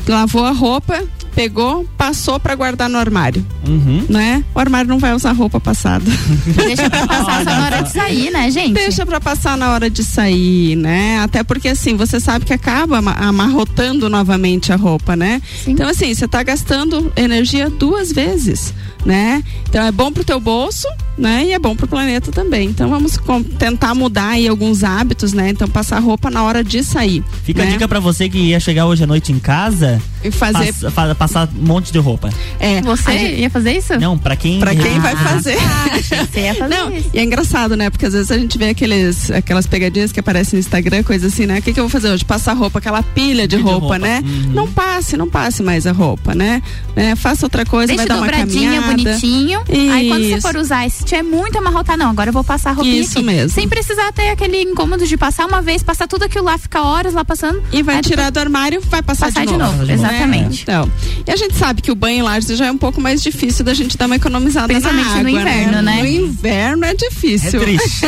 Lavou 0.07 0.45
a 0.45 0.53
roupa, 0.53 1.03
pegou, 1.35 1.87
passou 1.97 2.39
pra 2.39 2.55
guardar 2.55 2.89
no 2.89 2.99
armário, 2.99 3.45
Uhum. 3.67 4.05
né? 4.09 4.45
O 4.55 4.59
armário 4.61 4.89
não 4.89 4.99
vai 4.99 5.15
usar 5.15 5.33
roupa 5.33 5.59
passada. 5.61 6.05
Deixa 6.57 6.89
pra 6.91 7.07
passar 7.07 7.39
só 7.39 7.45
na 7.45 7.65
hora 7.65 7.83
de 7.83 7.91
sair, 7.93 8.31
né, 8.31 8.51
gente? 8.51 8.73
Deixa 8.75 9.07
pra 9.07 9.21
passar 9.21 9.57
na 9.57 9.71
hora 9.73 9.89
de 9.91 10.05
sair, 10.05 10.77
né? 10.77 11.19
Até 11.21 11.43
porque 11.43 11.69
assim, 11.69 11.97
você 11.97 12.21
sabe 12.21 12.45
que 12.45 12.53
acaba 12.53 12.99
ama- 12.99 13.13
amarrotando 13.19 14.09
novamente 14.09 14.73
a 14.73 14.77
roupa, 14.77 15.17
né? 15.17 15.41
Então 15.67 15.89
assim, 15.89 16.15
você 16.15 16.27
tá 16.29 16.43
gastando 16.43 17.13
energia 17.17 17.69
duas 17.71 18.13
vezes, 18.13 18.73
né? 19.05 19.43
Então 19.69 19.85
é 19.85 19.91
bom 19.93 20.13
pro 20.13 20.25
teu 20.25 20.39
bolso, 20.39 20.87
né? 21.17 21.45
E 21.47 21.53
é 21.53 21.59
bom 21.59 21.75
pro 21.75 21.89
planeta 21.89 22.31
também. 22.31 22.69
Então 22.69 22.89
vamos 22.89 23.19
tentar 23.59 23.95
mudar 23.95 24.29
aí 24.31 24.47
alguns 24.49 24.85
hábitos, 24.85 25.33
né? 25.33 25.49
Então 25.51 25.67
passar 25.69 25.99
roupa 26.01 26.31
na 26.31 26.43
hora 26.43 26.63
de 26.63 26.83
sair. 26.85 27.23
Fica 27.45 27.63
né? 27.63 27.69
a 27.69 27.73
dica 27.73 27.89
pra 27.89 28.01
você 28.01 28.29
que 28.29 28.39
ia 28.39 28.61
chegar 28.61 28.87
hoje 28.87 29.05
à 29.05 29.07
noite 29.07 29.33
em 29.33 29.39
casa 29.39 30.01
E 30.23 30.31
fazer- 30.31 30.73
passa- 30.73 30.91
passar 31.23 31.49
um 31.57 31.65
monte 31.67 31.93
de 31.93 31.99
roupa. 32.01 32.31
É, 32.59 32.81
Você 32.83 33.13
gente- 33.17 33.41
ia 33.41 33.49
fazer 33.51 33.73
isso? 33.77 33.97
Não, 34.01 34.19
pra 34.19 34.35
quem 34.35 34.59
Pra 34.59 34.75
quem 34.75 34.99
vai 34.99 35.13
Ah, 35.13 35.17
fazer. 35.17 35.57
Você 36.03 36.41
ia 36.41 36.55
fazer 36.55 36.75
Não, 36.75 36.91
isso. 36.93 37.11
e 37.15 37.19
é 37.19 37.23
engraçado, 37.23 37.77
né? 37.77 37.91
Porque 37.91 38.07
às 38.07 38.13
vezes 38.13 38.31
a 38.33 38.39
gente 38.39 38.59
vê 38.59 38.71
aqueles, 38.71 39.31
aquelas 39.31 39.67
pegadinhas 39.67 40.11
que 40.11 40.19
aparecem 40.19 40.55
no 40.57 40.61
Instagram, 40.61 41.03
coisa 41.05 41.29
assim, 41.29 41.47
né? 41.47 41.59
O 41.61 41.63
que, 41.63 41.73
que 41.73 41.79
eu 41.79 41.85
vou 41.85 41.91
fazer 41.91 42.11
hoje? 42.11 42.25
Passar 42.25 42.55
roupa, 42.55 42.81
aquela 42.81 43.03
pilha 43.03 43.47
de 43.47 43.57
de 43.57 43.63
roupa, 43.63 43.81
roupa. 43.81 43.99
né? 43.99 44.21
Uhum. 44.25 44.53
Não 44.53 44.67
passe, 44.67 45.17
não 45.17 45.29
passe 45.29 45.63
mais 45.63 45.87
a 45.87 45.93
roupa, 45.93 46.35
né? 46.35 46.61
né? 46.97 47.15
Faça 47.15 47.47
outra 47.47 47.65
coisa, 47.65 47.87
Deixa 47.89 48.03
vai 48.03 48.09
dar 48.09 48.17
uma 48.17 48.27
dobradinha, 48.27 48.81
caminhada. 48.81 48.97
bonitinho. 48.97 49.63
Aí 49.93 50.09
quando 50.09 50.23
você 50.25 50.35
Isso. 50.39 50.41
for 50.49 50.57
usar, 50.57 50.91
se 50.91 51.05
tiver 51.05 51.23
muito 51.23 51.57
amarrotar, 51.59 51.97
não, 51.97 52.11
agora 52.11 52.31
eu 52.31 52.33
vou 52.33 52.43
passar 52.43 52.71
a 52.71 52.73
roupinha 52.73 53.01
Isso 53.03 53.19
aqui. 53.19 53.27
mesmo. 53.27 53.51
Sem 53.51 53.69
precisar 53.69 54.11
ter 54.13 54.31
aquele 54.31 54.63
incômodo 54.63 55.07
de 55.07 55.17
passar 55.17 55.47
uma 55.47 55.61
vez, 55.63 55.83
passar 55.83 56.09
tudo 56.09 56.25
aquilo 56.25 56.45
lá, 56.47 56.57
ficar 56.59 56.83
horas 56.83 57.13
lá 57.15 57.25
passando. 57.25 57.63
E 57.73 57.83
vai 57.83 58.01
tirar 58.01 58.31
do 58.31 58.41
armário, 58.41 58.81
vai 58.91 59.03
passar, 59.03 59.27
Passar 59.27 59.45
de 59.47 59.53
de 59.53 59.59
novo. 59.59 59.73
novo, 59.73 59.85
né? 59.85 59.95
exatamente. 59.95 60.63
Então, 60.63 60.91
e 61.27 61.31
a 61.31 61.37
gente 61.37 61.55
sabe 61.57 61.81
que 61.83 61.91
o 61.91 61.95
banho 61.95 62.19
em 62.19 62.23
laje 62.23 62.55
já 62.57 62.67
é 62.67 62.71
um 62.73 62.79
pouco 62.79 63.01
mais 63.01 63.23
difícil 63.23 63.65
da 63.65 63.75
gente 63.75 63.97
dar 63.97 64.07
uma 64.07 64.17
economizada 64.17 64.69
Principalmente 64.69 65.09
na 65.09 65.15
no 65.23 65.29
água, 65.29 65.31
inverno, 65.41 65.83
né? 65.83 66.03
No 66.03 66.09
inverno 66.09 66.85
é 66.85 66.95
difícil. 66.95 67.61
É 67.61 67.65
triste. 67.65 68.07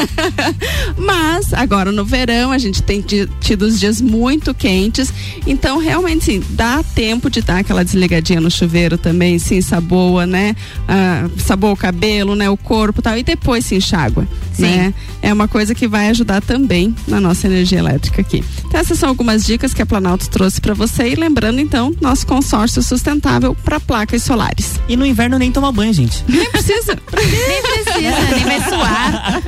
Mas 0.98 1.52
agora 1.52 1.92
no 1.92 2.04
verão 2.04 2.52
a 2.52 2.58
gente 2.58 2.82
tem 2.82 3.00
ti- 3.00 3.28
tido 3.40 3.62
os 3.62 3.78
dias 3.78 4.00
muito 4.00 4.54
quentes, 4.54 5.12
então 5.46 5.78
realmente 5.78 6.24
sim, 6.24 6.42
dá 6.50 6.82
tempo 6.94 7.28
de 7.30 7.40
dar 7.42 7.58
aquela 7.58 7.84
desligadinha 7.84 8.40
no 8.40 8.50
chuveiro 8.50 8.96
também, 8.96 9.38
sim, 9.38 9.60
saboa, 9.60 10.26
né? 10.26 10.54
Ah, 10.88 11.28
saboa 11.38 11.72
o 11.72 11.76
cabelo, 11.76 12.34
né? 12.34 12.48
O 12.50 12.56
corpo 12.56 13.00
e 13.00 13.02
tal, 13.02 13.18
e 13.18 13.22
depois 13.22 13.64
se 13.66 13.74
enxágua, 13.74 14.26
Sim. 14.52 14.62
né? 14.62 14.94
É 15.22 15.32
uma 15.32 15.48
coisa 15.48 15.74
que 15.74 15.86
vai 15.88 16.08
ajudar 16.10 16.40
também 16.42 16.94
na 17.08 17.20
nossa 17.20 17.46
energia 17.46 17.78
elétrica 17.78 18.20
aqui. 18.20 18.42
Então 18.66 18.80
essas 18.80 18.98
são 18.98 19.08
algumas 19.08 19.44
dicas 19.44 19.72
que 19.74 19.82
a 19.82 19.86
Planalto 19.86 20.28
trouxe 20.28 20.60
para 20.60 20.74
você 20.74 21.08
e 21.08 21.14
lembrando 21.14 21.60
então 21.60 21.94
nosso 22.00 22.26
consórcio 22.26 22.82
sustentável 22.94 23.56
para 23.64 23.80
placas 23.80 24.22
solares. 24.22 24.80
E 24.88 24.96
no 24.96 25.04
inverno 25.04 25.36
nem 25.38 25.50
toma 25.50 25.72
banho, 25.72 25.92
gente. 25.92 26.22
Nem 26.28 26.48
precisa. 26.50 26.96
Nem 27.14 27.62
precisa, 27.62 28.34
nem 28.34 28.44
vai 28.44 28.60
suar. 28.68 29.42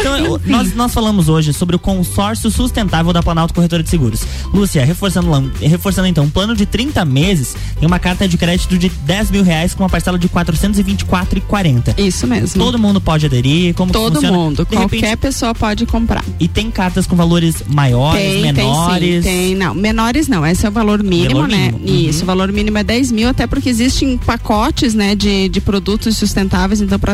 Então, 0.00 0.40
nós, 0.46 0.74
nós 0.74 0.92
falamos 0.92 1.28
hoje 1.28 1.52
sobre 1.52 1.76
o 1.76 1.78
consórcio 1.78 2.50
sustentável 2.50 3.12
da 3.12 3.22
Planalto 3.22 3.54
Corretora 3.54 3.82
de 3.82 3.88
Seguros. 3.90 4.20
Lúcia, 4.52 4.84
reforçando, 4.84 5.52
reforçando 5.60 6.08
então, 6.08 6.24
um 6.24 6.30
plano 6.30 6.54
de 6.56 6.66
30 6.66 7.04
meses 7.04 7.54
tem 7.78 7.86
uma 7.86 7.98
carta 7.98 8.26
de 8.26 8.36
crédito 8.36 8.76
de 8.78 8.88
10 8.88 9.30
mil 9.30 9.42
reais 9.42 9.74
com 9.74 9.82
uma 9.82 9.88
parcela 9.88 10.18
de 10.18 10.28
424,40. 10.28 11.98
Isso 11.98 12.26
mesmo. 12.26 12.62
Todo 12.62 12.78
mundo 12.78 13.00
pode 13.00 13.26
aderir? 13.26 13.74
Como 13.74 13.92
Todo 13.92 14.20
mundo, 14.22 14.64
De 14.68 14.76
qualquer 14.76 14.96
repente, 14.96 15.16
pessoa 15.18 15.54
pode 15.54 15.86
comprar. 15.86 16.24
e 16.40 16.48
tem 16.48 16.70
cartas 16.70 17.06
com 17.06 17.14
valores 17.16 17.62
maiores, 17.68 18.20
Tem, 18.20 18.42
menores? 18.42 19.00
tem 19.00 19.22
sim, 19.22 19.28
tem, 19.48 19.54
não, 19.54 19.74
menores 19.74 20.28
não, 20.28 20.46
esse 20.46 20.64
é 20.64 20.68
o 20.68 20.72
valor 20.72 21.02
mínimo, 21.02 21.34
Valor 21.34 21.48
né? 21.48 21.72
mínimo, 21.72 21.78
uhum. 21.88 22.08
Isso, 22.08 22.22
o 22.22 22.26
valor 22.26 22.50
mínimo 22.52 22.63
é 22.76 22.84
10 22.84 23.12
mil, 23.12 23.28
até 23.28 23.46
porque 23.46 23.68
existem 23.68 24.16
pacotes, 24.18 24.94
né, 24.94 25.14
de, 25.14 25.48
de 25.48 25.60
produtos 25.60 26.16
sustentáveis, 26.16 26.80
então 26.80 26.98
para 26.98 27.12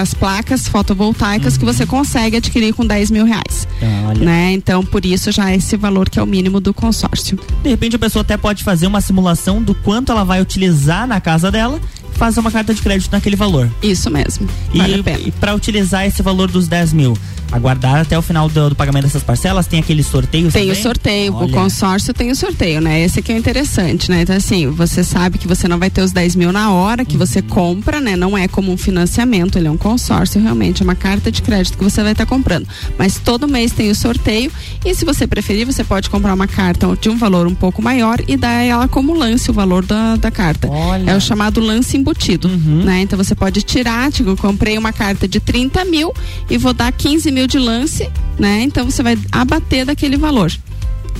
as 0.00 0.14
placas 0.14 0.68
fotovoltaicas 0.68 1.56
que 1.56 1.64
você 1.64 1.86
consegue 1.86 2.36
adquirir 2.36 2.74
com 2.74 2.86
10 2.86 3.10
mil 3.10 3.24
reais, 3.24 3.66
Então, 3.80 4.24
né? 4.24 4.52
Então, 4.52 4.84
por 4.84 5.04
isso 5.04 5.30
já 5.32 5.50
é 5.50 5.56
esse 5.56 5.76
valor 5.76 6.08
que 6.08 6.18
é 6.18 6.22
o 6.22 6.26
mínimo 6.26 6.60
do 6.60 6.72
consórcio. 6.72 7.38
De 7.62 7.68
repente 7.68 7.96
a 7.96 7.98
pessoa 7.98 8.22
até 8.22 8.36
pode 8.36 8.64
fazer 8.64 8.86
uma 8.86 9.00
simulação 9.00 9.62
do 9.62 9.74
quanto 9.74 10.12
ela 10.12 10.24
vai 10.24 10.40
utilizar 10.40 11.06
na 11.06 11.20
casa 11.20 11.50
dela 11.50 11.80
fazer 12.20 12.40
uma 12.40 12.50
carta 12.50 12.74
de 12.74 12.82
crédito 12.82 13.10
naquele 13.10 13.34
valor. 13.34 13.66
Isso 13.82 14.10
mesmo, 14.10 14.46
vale 14.74 15.00
a 15.00 15.02
pena. 15.02 15.18
e 15.20 15.30
para 15.30 15.54
utilizar 15.54 16.06
esse 16.06 16.22
valor 16.22 16.50
dos 16.50 16.68
10 16.68 16.92
mil, 16.92 17.16
aguardar 17.50 17.96
até 18.02 18.16
o 18.16 18.22
final 18.22 18.46
do, 18.48 18.68
do 18.70 18.76
pagamento 18.76 19.04
dessas 19.04 19.22
parcelas, 19.22 19.66
tem 19.66 19.80
aquele 19.80 20.02
sorteio 20.02 20.52
Tem 20.52 20.64
o 20.64 20.68
também? 20.68 20.82
sorteio, 20.82 21.32
o 21.32 21.36
Olha. 21.36 21.52
consórcio 21.52 22.12
tem 22.14 22.30
o 22.30 22.36
sorteio, 22.36 22.80
né? 22.80 23.00
Esse 23.02 23.20
aqui 23.20 23.32
é 23.32 23.34
o 23.34 23.38
interessante, 23.38 24.10
né? 24.10 24.20
Então, 24.22 24.36
assim, 24.36 24.68
você 24.68 25.02
sabe 25.02 25.38
que 25.38 25.48
você 25.48 25.66
não 25.66 25.78
vai 25.78 25.88
ter 25.90 26.02
os 26.02 26.12
10 26.12 26.36
mil 26.36 26.52
na 26.52 26.70
hora 26.70 27.04
que 27.04 27.14
Uhum. 27.14 27.26
você 27.26 27.40
compra, 27.42 28.00
né? 28.00 28.14
Não 28.16 28.36
é 28.38 28.46
como 28.46 28.70
um 28.70 28.76
financiamento, 28.76 29.56
ele 29.58 29.66
é 29.66 29.70
um 29.70 29.76
consórcio, 29.78 30.40
realmente, 30.40 30.82
é 30.82 30.84
uma 30.84 30.94
carta 30.94 31.32
de 31.32 31.40
crédito 31.42 31.76
que 31.78 31.82
você 31.82 32.02
vai 32.02 32.12
estar 32.12 32.26
comprando. 32.26 32.68
Mas 32.98 33.18
todo 33.18 33.48
mês 33.48 33.72
tem 33.72 33.90
o 33.90 33.94
sorteio 33.94 34.52
e 34.84 34.94
se 34.94 35.04
você 35.06 35.26
preferir, 35.26 35.64
você 35.66 35.82
pode 35.82 36.08
comprar 36.10 36.34
uma 36.34 36.46
carta 36.46 36.86
de 37.00 37.08
um 37.08 37.16
valor 37.16 37.46
um 37.48 37.54
pouco 37.54 37.80
maior 37.82 38.18
e 38.28 38.36
dar 38.36 38.62
ela 38.62 38.86
como 38.86 39.14
lance 39.14 39.50
o 39.50 39.54
valor 39.54 39.84
da, 39.84 40.14
da 40.16 40.30
carta. 40.30 40.68
Olha. 40.68 41.10
É 41.10 41.16
o 41.16 41.20
chamado 41.20 41.60
lance 41.60 41.96
embutido, 41.96 42.09
Uhum. 42.48 42.84
né? 42.84 43.00
Então 43.02 43.16
você 43.16 43.34
pode 43.34 43.62
tirar, 43.62 44.10
tipo, 44.10 44.30
eu 44.30 44.36
comprei 44.36 44.76
uma 44.76 44.92
carta 44.92 45.26
de 45.26 45.40
30 45.40 45.84
mil 45.84 46.12
e 46.48 46.58
vou 46.58 46.72
dar 46.72 46.92
15 46.92 47.30
mil 47.30 47.46
de 47.46 47.58
lance, 47.58 48.08
né? 48.38 48.62
Então 48.62 48.84
você 48.84 49.02
vai 49.02 49.18
abater 49.32 49.84
daquele 49.84 50.16
valor. 50.16 50.52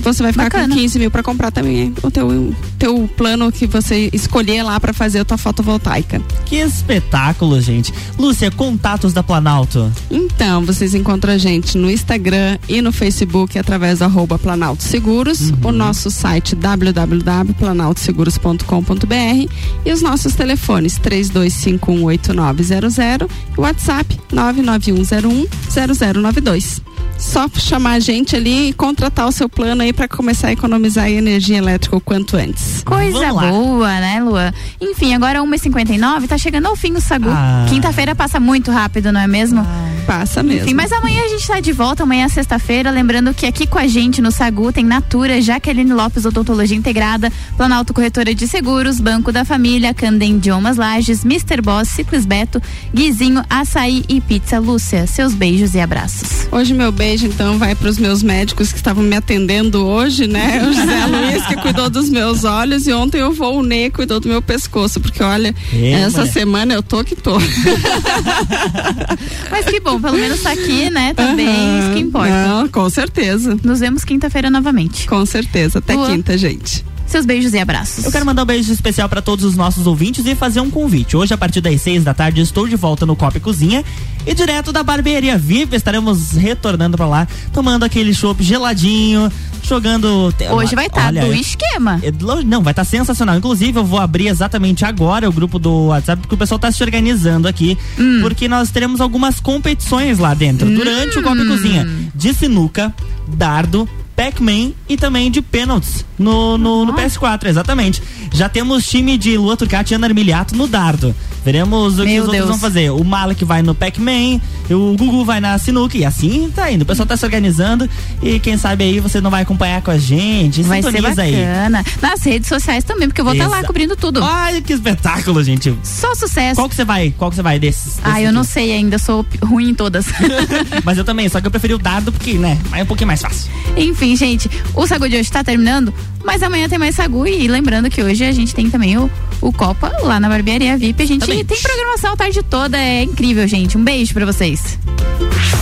Você 0.01 0.23
vai 0.23 0.31
ficar 0.31 0.45
Bacana. 0.45 0.73
com 0.73 0.81
15 0.81 0.99
mil 0.99 1.11
para 1.11 1.23
comprar 1.23 1.51
também 1.51 1.93
o 2.01 2.09
teu, 2.09 2.55
teu 2.79 3.09
plano 3.15 3.51
que 3.51 3.67
você 3.67 4.09
escolher 4.11 4.63
lá 4.63 4.79
para 4.79 4.93
fazer 4.93 5.19
a 5.19 5.25
tua 5.25 5.37
fotovoltaica. 5.37 6.19
Que 6.45 6.55
espetáculo, 6.57 7.61
gente. 7.61 7.93
Lúcia, 8.17 8.49
contatos 8.51 9.13
da 9.13 9.21
Planalto. 9.23 9.91
Então, 10.09 10.65
vocês 10.65 10.95
encontram 10.95 11.33
a 11.33 11.37
gente 11.37 11.77
no 11.77 11.89
Instagram 11.89 12.57
e 12.67 12.81
no 12.81 12.91
Facebook 12.91 13.57
através 13.57 13.99
do 13.99 14.05
arroba 14.05 14.37
Planalto 14.39 14.83
Seguros, 14.83 15.51
o 15.63 15.71
nosso 15.71 16.09
site 16.09 16.55
www.planaltoseguros.com.br 16.55 19.51
e 19.85 19.91
os 19.91 20.01
nossos 20.01 20.33
telefones 20.33 20.97
32518900 20.99 23.29
e 23.55 23.59
o 23.59 23.61
WhatsApp 23.61 24.19
991010092. 24.31 26.90
Só 27.21 27.47
chamar 27.55 27.91
a 27.91 27.99
gente 27.99 28.35
ali 28.35 28.69
e 28.69 28.73
contratar 28.73 29.27
o 29.27 29.31
seu 29.31 29.47
plano 29.47 29.83
aí 29.83 29.93
para 29.93 30.07
começar 30.07 30.47
a 30.47 30.51
economizar 30.51 31.07
energia 31.07 31.59
elétrica 31.59 31.95
o 31.95 32.01
quanto 32.01 32.35
antes. 32.35 32.81
Coisa 32.83 33.31
boa, 33.31 33.99
né, 33.99 34.19
Lua? 34.19 34.51
Enfim, 34.81 35.13
agora 35.13 35.39
1h59, 35.39 36.27
tá 36.27 36.35
chegando 36.35 36.65
ao 36.65 36.75
fim 36.75 36.93
o 36.93 36.99
Sagu. 36.99 37.29
Ah. 37.29 37.67
Quinta-feira 37.69 38.15
passa 38.15 38.39
muito 38.39 38.71
rápido, 38.71 39.11
não 39.11 39.21
é 39.21 39.27
mesmo? 39.27 39.63
Passa 40.07 40.41
mesmo. 40.41 40.63
Enfim, 40.63 40.73
mas 40.73 40.91
amanhã 40.91 41.23
a 41.23 41.27
gente 41.27 41.47
tá 41.47 41.59
de 41.59 41.71
volta, 41.71 42.01
amanhã 42.03 42.25
é 42.25 42.27
sexta-feira. 42.27 42.89
Lembrando 42.89 43.35
que 43.35 43.45
aqui 43.45 43.67
com 43.67 43.77
a 43.77 43.85
gente 43.85 44.19
no 44.19 44.31
Sagu 44.31 44.73
tem 44.73 44.83
Natura, 44.83 45.39
Jaqueline 45.39 45.93
Lopes 45.93 46.25
Odontologia 46.25 46.75
Integrada, 46.75 47.31
Planalto 47.55 47.93
Corretora 47.93 48.33
de 48.33 48.47
Seguros, 48.47 48.99
Banco 48.99 49.31
da 49.31 49.45
Família, 49.45 49.93
Candem 49.93 50.37
Idiomas 50.37 50.75
Lages, 50.75 51.23
Mr. 51.23 51.61
Boss, 51.61 51.87
Ciclis 51.89 52.25
Beto, 52.25 52.59
Guizinho, 52.91 53.43
Açaí 53.47 54.03
e 54.09 54.19
Pizza 54.19 54.57
Lúcia. 54.57 55.05
Seus 55.05 55.35
beijos 55.35 55.75
e 55.75 55.79
abraços. 55.79 56.47
Hoje 56.51 56.73
meu 56.73 56.91
beijo 56.91 57.10
então 57.19 57.57
vai 57.57 57.75
para 57.75 57.89
os 57.89 57.97
meus 57.97 58.23
médicos 58.23 58.71
que 58.71 58.77
estavam 58.77 59.03
me 59.03 59.15
atendendo 59.15 59.85
hoje, 59.85 60.27
né? 60.27 60.61
O 60.63 60.73
José 60.73 61.05
Luiz 61.07 61.45
que 61.45 61.55
cuidou 61.57 61.89
dos 61.89 62.09
meus 62.09 62.43
olhos 62.43 62.87
e 62.87 62.93
ontem 62.93 63.19
eu 63.19 63.33
vou 63.33 63.59
o 63.59 63.63
Ney 63.63 63.89
cuidou 63.89 64.19
do 64.19 64.29
meu 64.29 64.41
pescoço, 64.41 64.99
porque 64.99 65.23
olha, 65.23 65.53
essa 65.93 66.19
mulher. 66.19 66.31
semana 66.31 66.73
eu 66.73 66.83
tô 66.83 67.03
que 67.03 67.15
tô. 67.15 67.37
Mas 69.49 69.65
que 69.65 69.79
bom, 69.79 69.99
pelo 69.99 70.17
menos 70.17 70.41
tá 70.41 70.51
aqui, 70.51 70.89
né? 70.89 71.13
Também, 71.13 71.79
isso 71.79 71.91
que 71.93 71.99
importa. 71.99 72.47
Não, 72.47 72.67
com 72.67 72.89
certeza. 72.89 73.57
Nos 73.63 73.79
vemos 73.79 74.03
quinta-feira 74.03 74.49
novamente. 74.49 75.07
Com 75.07 75.25
certeza. 75.25 75.79
Até 75.79 75.93
Lua. 75.93 76.09
quinta, 76.09 76.37
gente. 76.37 76.83
Seus 77.11 77.25
beijos 77.25 77.53
e 77.53 77.59
abraços. 77.59 78.05
Eu 78.05 78.11
quero 78.11 78.25
mandar 78.25 78.43
um 78.43 78.45
beijo 78.45 78.71
especial 78.71 79.09
para 79.09 79.21
todos 79.21 79.43
os 79.43 79.57
nossos 79.57 79.85
ouvintes 79.85 80.25
e 80.25 80.33
fazer 80.33 80.61
um 80.61 80.71
convite. 80.71 81.17
Hoje, 81.17 81.33
a 81.33 81.37
partir 81.37 81.59
das 81.59 81.81
seis 81.81 82.05
da 82.05 82.13
tarde, 82.13 82.39
estou 82.39 82.65
de 82.65 82.77
volta 82.77 83.05
no 83.05 83.17
Copa 83.17 83.35
e 83.35 83.41
Cozinha 83.41 83.83
e 84.25 84.33
direto 84.33 84.71
da 84.71 84.81
barbearia 84.81 85.37
VIP 85.37 85.75
estaremos 85.75 86.31
retornando 86.31 86.95
para 86.95 87.05
lá, 87.05 87.27
tomando 87.51 87.83
aquele 87.83 88.13
chopp 88.13 88.41
geladinho, 88.41 89.29
jogando. 89.61 90.33
Hoje 90.51 90.73
vai 90.73 90.85
estar 90.85 91.13
tá 91.13 91.19
do 91.19 91.33
esquema. 91.33 91.99
É, 92.01 92.13
não, 92.45 92.63
vai 92.63 92.71
estar 92.71 92.85
tá 92.85 92.89
sensacional. 92.89 93.35
Inclusive, 93.35 93.77
eu 93.77 93.83
vou 93.83 93.99
abrir 93.99 94.27
exatamente 94.27 94.85
agora 94.85 95.27
o 95.27 95.33
grupo 95.33 95.59
do 95.59 95.87
WhatsApp, 95.87 96.21
porque 96.21 96.35
o 96.35 96.37
pessoal 96.37 96.55
está 96.55 96.71
se 96.71 96.81
organizando 96.81 97.45
aqui, 97.45 97.77
hum. 97.99 98.19
porque 98.21 98.47
nós 98.47 98.71
teremos 98.71 99.01
algumas 99.01 99.37
competições 99.41 100.17
lá 100.17 100.33
dentro, 100.33 100.65
hum. 100.65 100.75
durante 100.75 101.19
o 101.19 101.21
Copa 101.21 101.41
e 101.41 101.47
Cozinha, 101.47 101.85
de 102.15 102.33
sinuca, 102.33 102.95
dardo, 103.27 103.85
Pac-Man 104.15 104.71
e 104.87 104.97
também 104.97 105.31
de 105.31 105.41
pênaltis 105.41 106.05
no, 106.17 106.57
no, 106.57 106.85
no, 106.85 106.93
PS4, 106.93 107.47
exatamente. 107.47 108.01
Já 108.31 108.47
temos 108.47 108.85
time 108.85 109.17
de 109.17 109.37
Lua 109.37 109.57
Turcati 109.57 109.93
e 109.93 109.95
Ana 109.95 110.07
Armiliato 110.07 110.55
no 110.55 110.67
dardo. 110.67 111.15
Veremos 111.43 111.97
o 111.97 112.03
Meu 112.03 112.05
que 112.05 112.19
os 112.19 112.25
Deus. 112.25 112.27
outros 112.27 112.47
vão 112.49 112.59
fazer. 112.59 112.91
O 112.91 113.03
Malek 113.03 113.43
vai 113.43 113.63
no 113.63 113.73
Pac-Man, 113.73 114.39
o 114.69 114.95
Gugu 114.95 115.25
vai 115.25 115.39
na 115.39 115.57
Sinuca 115.57 115.97
e 115.97 116.05
assim 116.05 116.51
tá 116.53 116.71
indo. 116.71 116.83
O 116.83 116.85
pessoal 116.85 117.07
tá 117.07 117.17
se 117.17 117.25
organizando 117.25 117.89
e 118.21 118.39
quem 118.39 118.59
sabe 118.59 118.83
aí 118.83 118.99
você 118.99 119.19
não 119.19 119.31
vai 119.31 119.41
acompanhar 119.41 119.81
com 119.81 119.89
a 119.89 119.97
gente. 119.97 120.61
Vai 120.61 120.83
ser 120.83 121.01
bacana. 121.01 121.79
Aí. 121.79 121.85
Nas 121.99 122.23
redes 122.23 122.47
sociais 122.47 122.83
também, 122.83 123.07
porque 123.07 123.21
eu 123.21 123.25
vou 123.25 123.33
estar 123.33 123.49
tá 123.49 123.49
lá 123.49 123.63
cobrindo 123.63 123.95
tudo. 123.95 124.23
Ai, 124.23 124.61
que 124.61 124.73
espetáculo, 124.73 125.43
gente. 125.43 125.75
Só 125.83 126.13
sucesso. 126.13 126.55
Qual 126.55 126.69
que 126.69 126.75
você 126.75 126.85
vai? 126.85 127.11
Qual 127.17 127.31
que 127.31 127.35
você 127.35 127.41
vai 127.41 127.57
desses? 127.57 127.71
desses 127.71 127.99
ah, 128.03 128.21
eu 128.21 128.31
não 128.31 128.43
sei 128.43 128.71
ainda, 128.71 128.97
sou 128.97 129.25
ruim 129.41 129.69
em 129.69 129.73
todas. 129.73 130.05
Mas 130.83 130.97
eu 130.97 131.03
também, 131.03 131.27
só 131.29 131.41
que 131.41 131.47
eu 131.47 131.51
preferi 131.51 131.73
o 131.73 131.77
dardo 131.77 132.11
porque, 132.11 132.33
né, 132.33 132.57
é 132.73 132.83
um 132.83 132.85
pouquinho 132.85 133.07
mais 133.07 133.21
fácil. 133.21 133.51
Enfim, 133.75 134.00
gente, 134.15 134.49
o 134.73 134.85
Sagu 134.87 135.07
de 135.07 135.17
hoje 135.17 135.31
tá 135.31 135.43
terminando, 135.43 135.93
mas 136.23 136.43
amanhã 136.43 136.67
tem 136.67 136.77
mais 136.77 136.95
Sagu 136.95 137.27
e 137.27 137.47
lembrando 137.47 137.89
que 137.89 138.01
hoje 138.01 138.23
a 138.23 138.31
gente 138.31 138.53
tem 138.53 138.69
também 138.69 138.97
o, 138.97 139.09
o 139.39 139.53
Copa 139.53 139.91
lá 140.01 140.19
na 140.19 140.27
Barbearia 140.27 140.77
VIP. 140.77 141.03
A 141.03 141.05
gente 141.05 141.21
também. 141.21 141.45
tem 141.45 141.61
programação 141.61 142.13
a 142.13 142.17
tarde 142.17 142.41
toda, 142.43 142.77
é 142.77 143.03
incrível, 143.03 143.47
gente. 143.47 143.77
Um 143.77 143.83
beijo 143.83 144.13
para 144.13 144.25
vocês. 144.25 144.77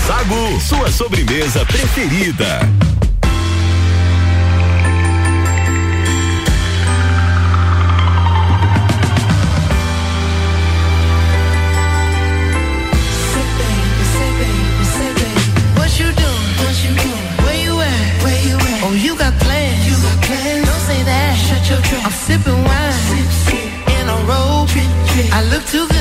Sagu, 0.07 0.59
sua 0.61 0.91
sobremesa 0.91 1.65
preferida. 1.65 2.59
Look 25.59 25.67
too 25.67 25.87
good, 25.89 25.98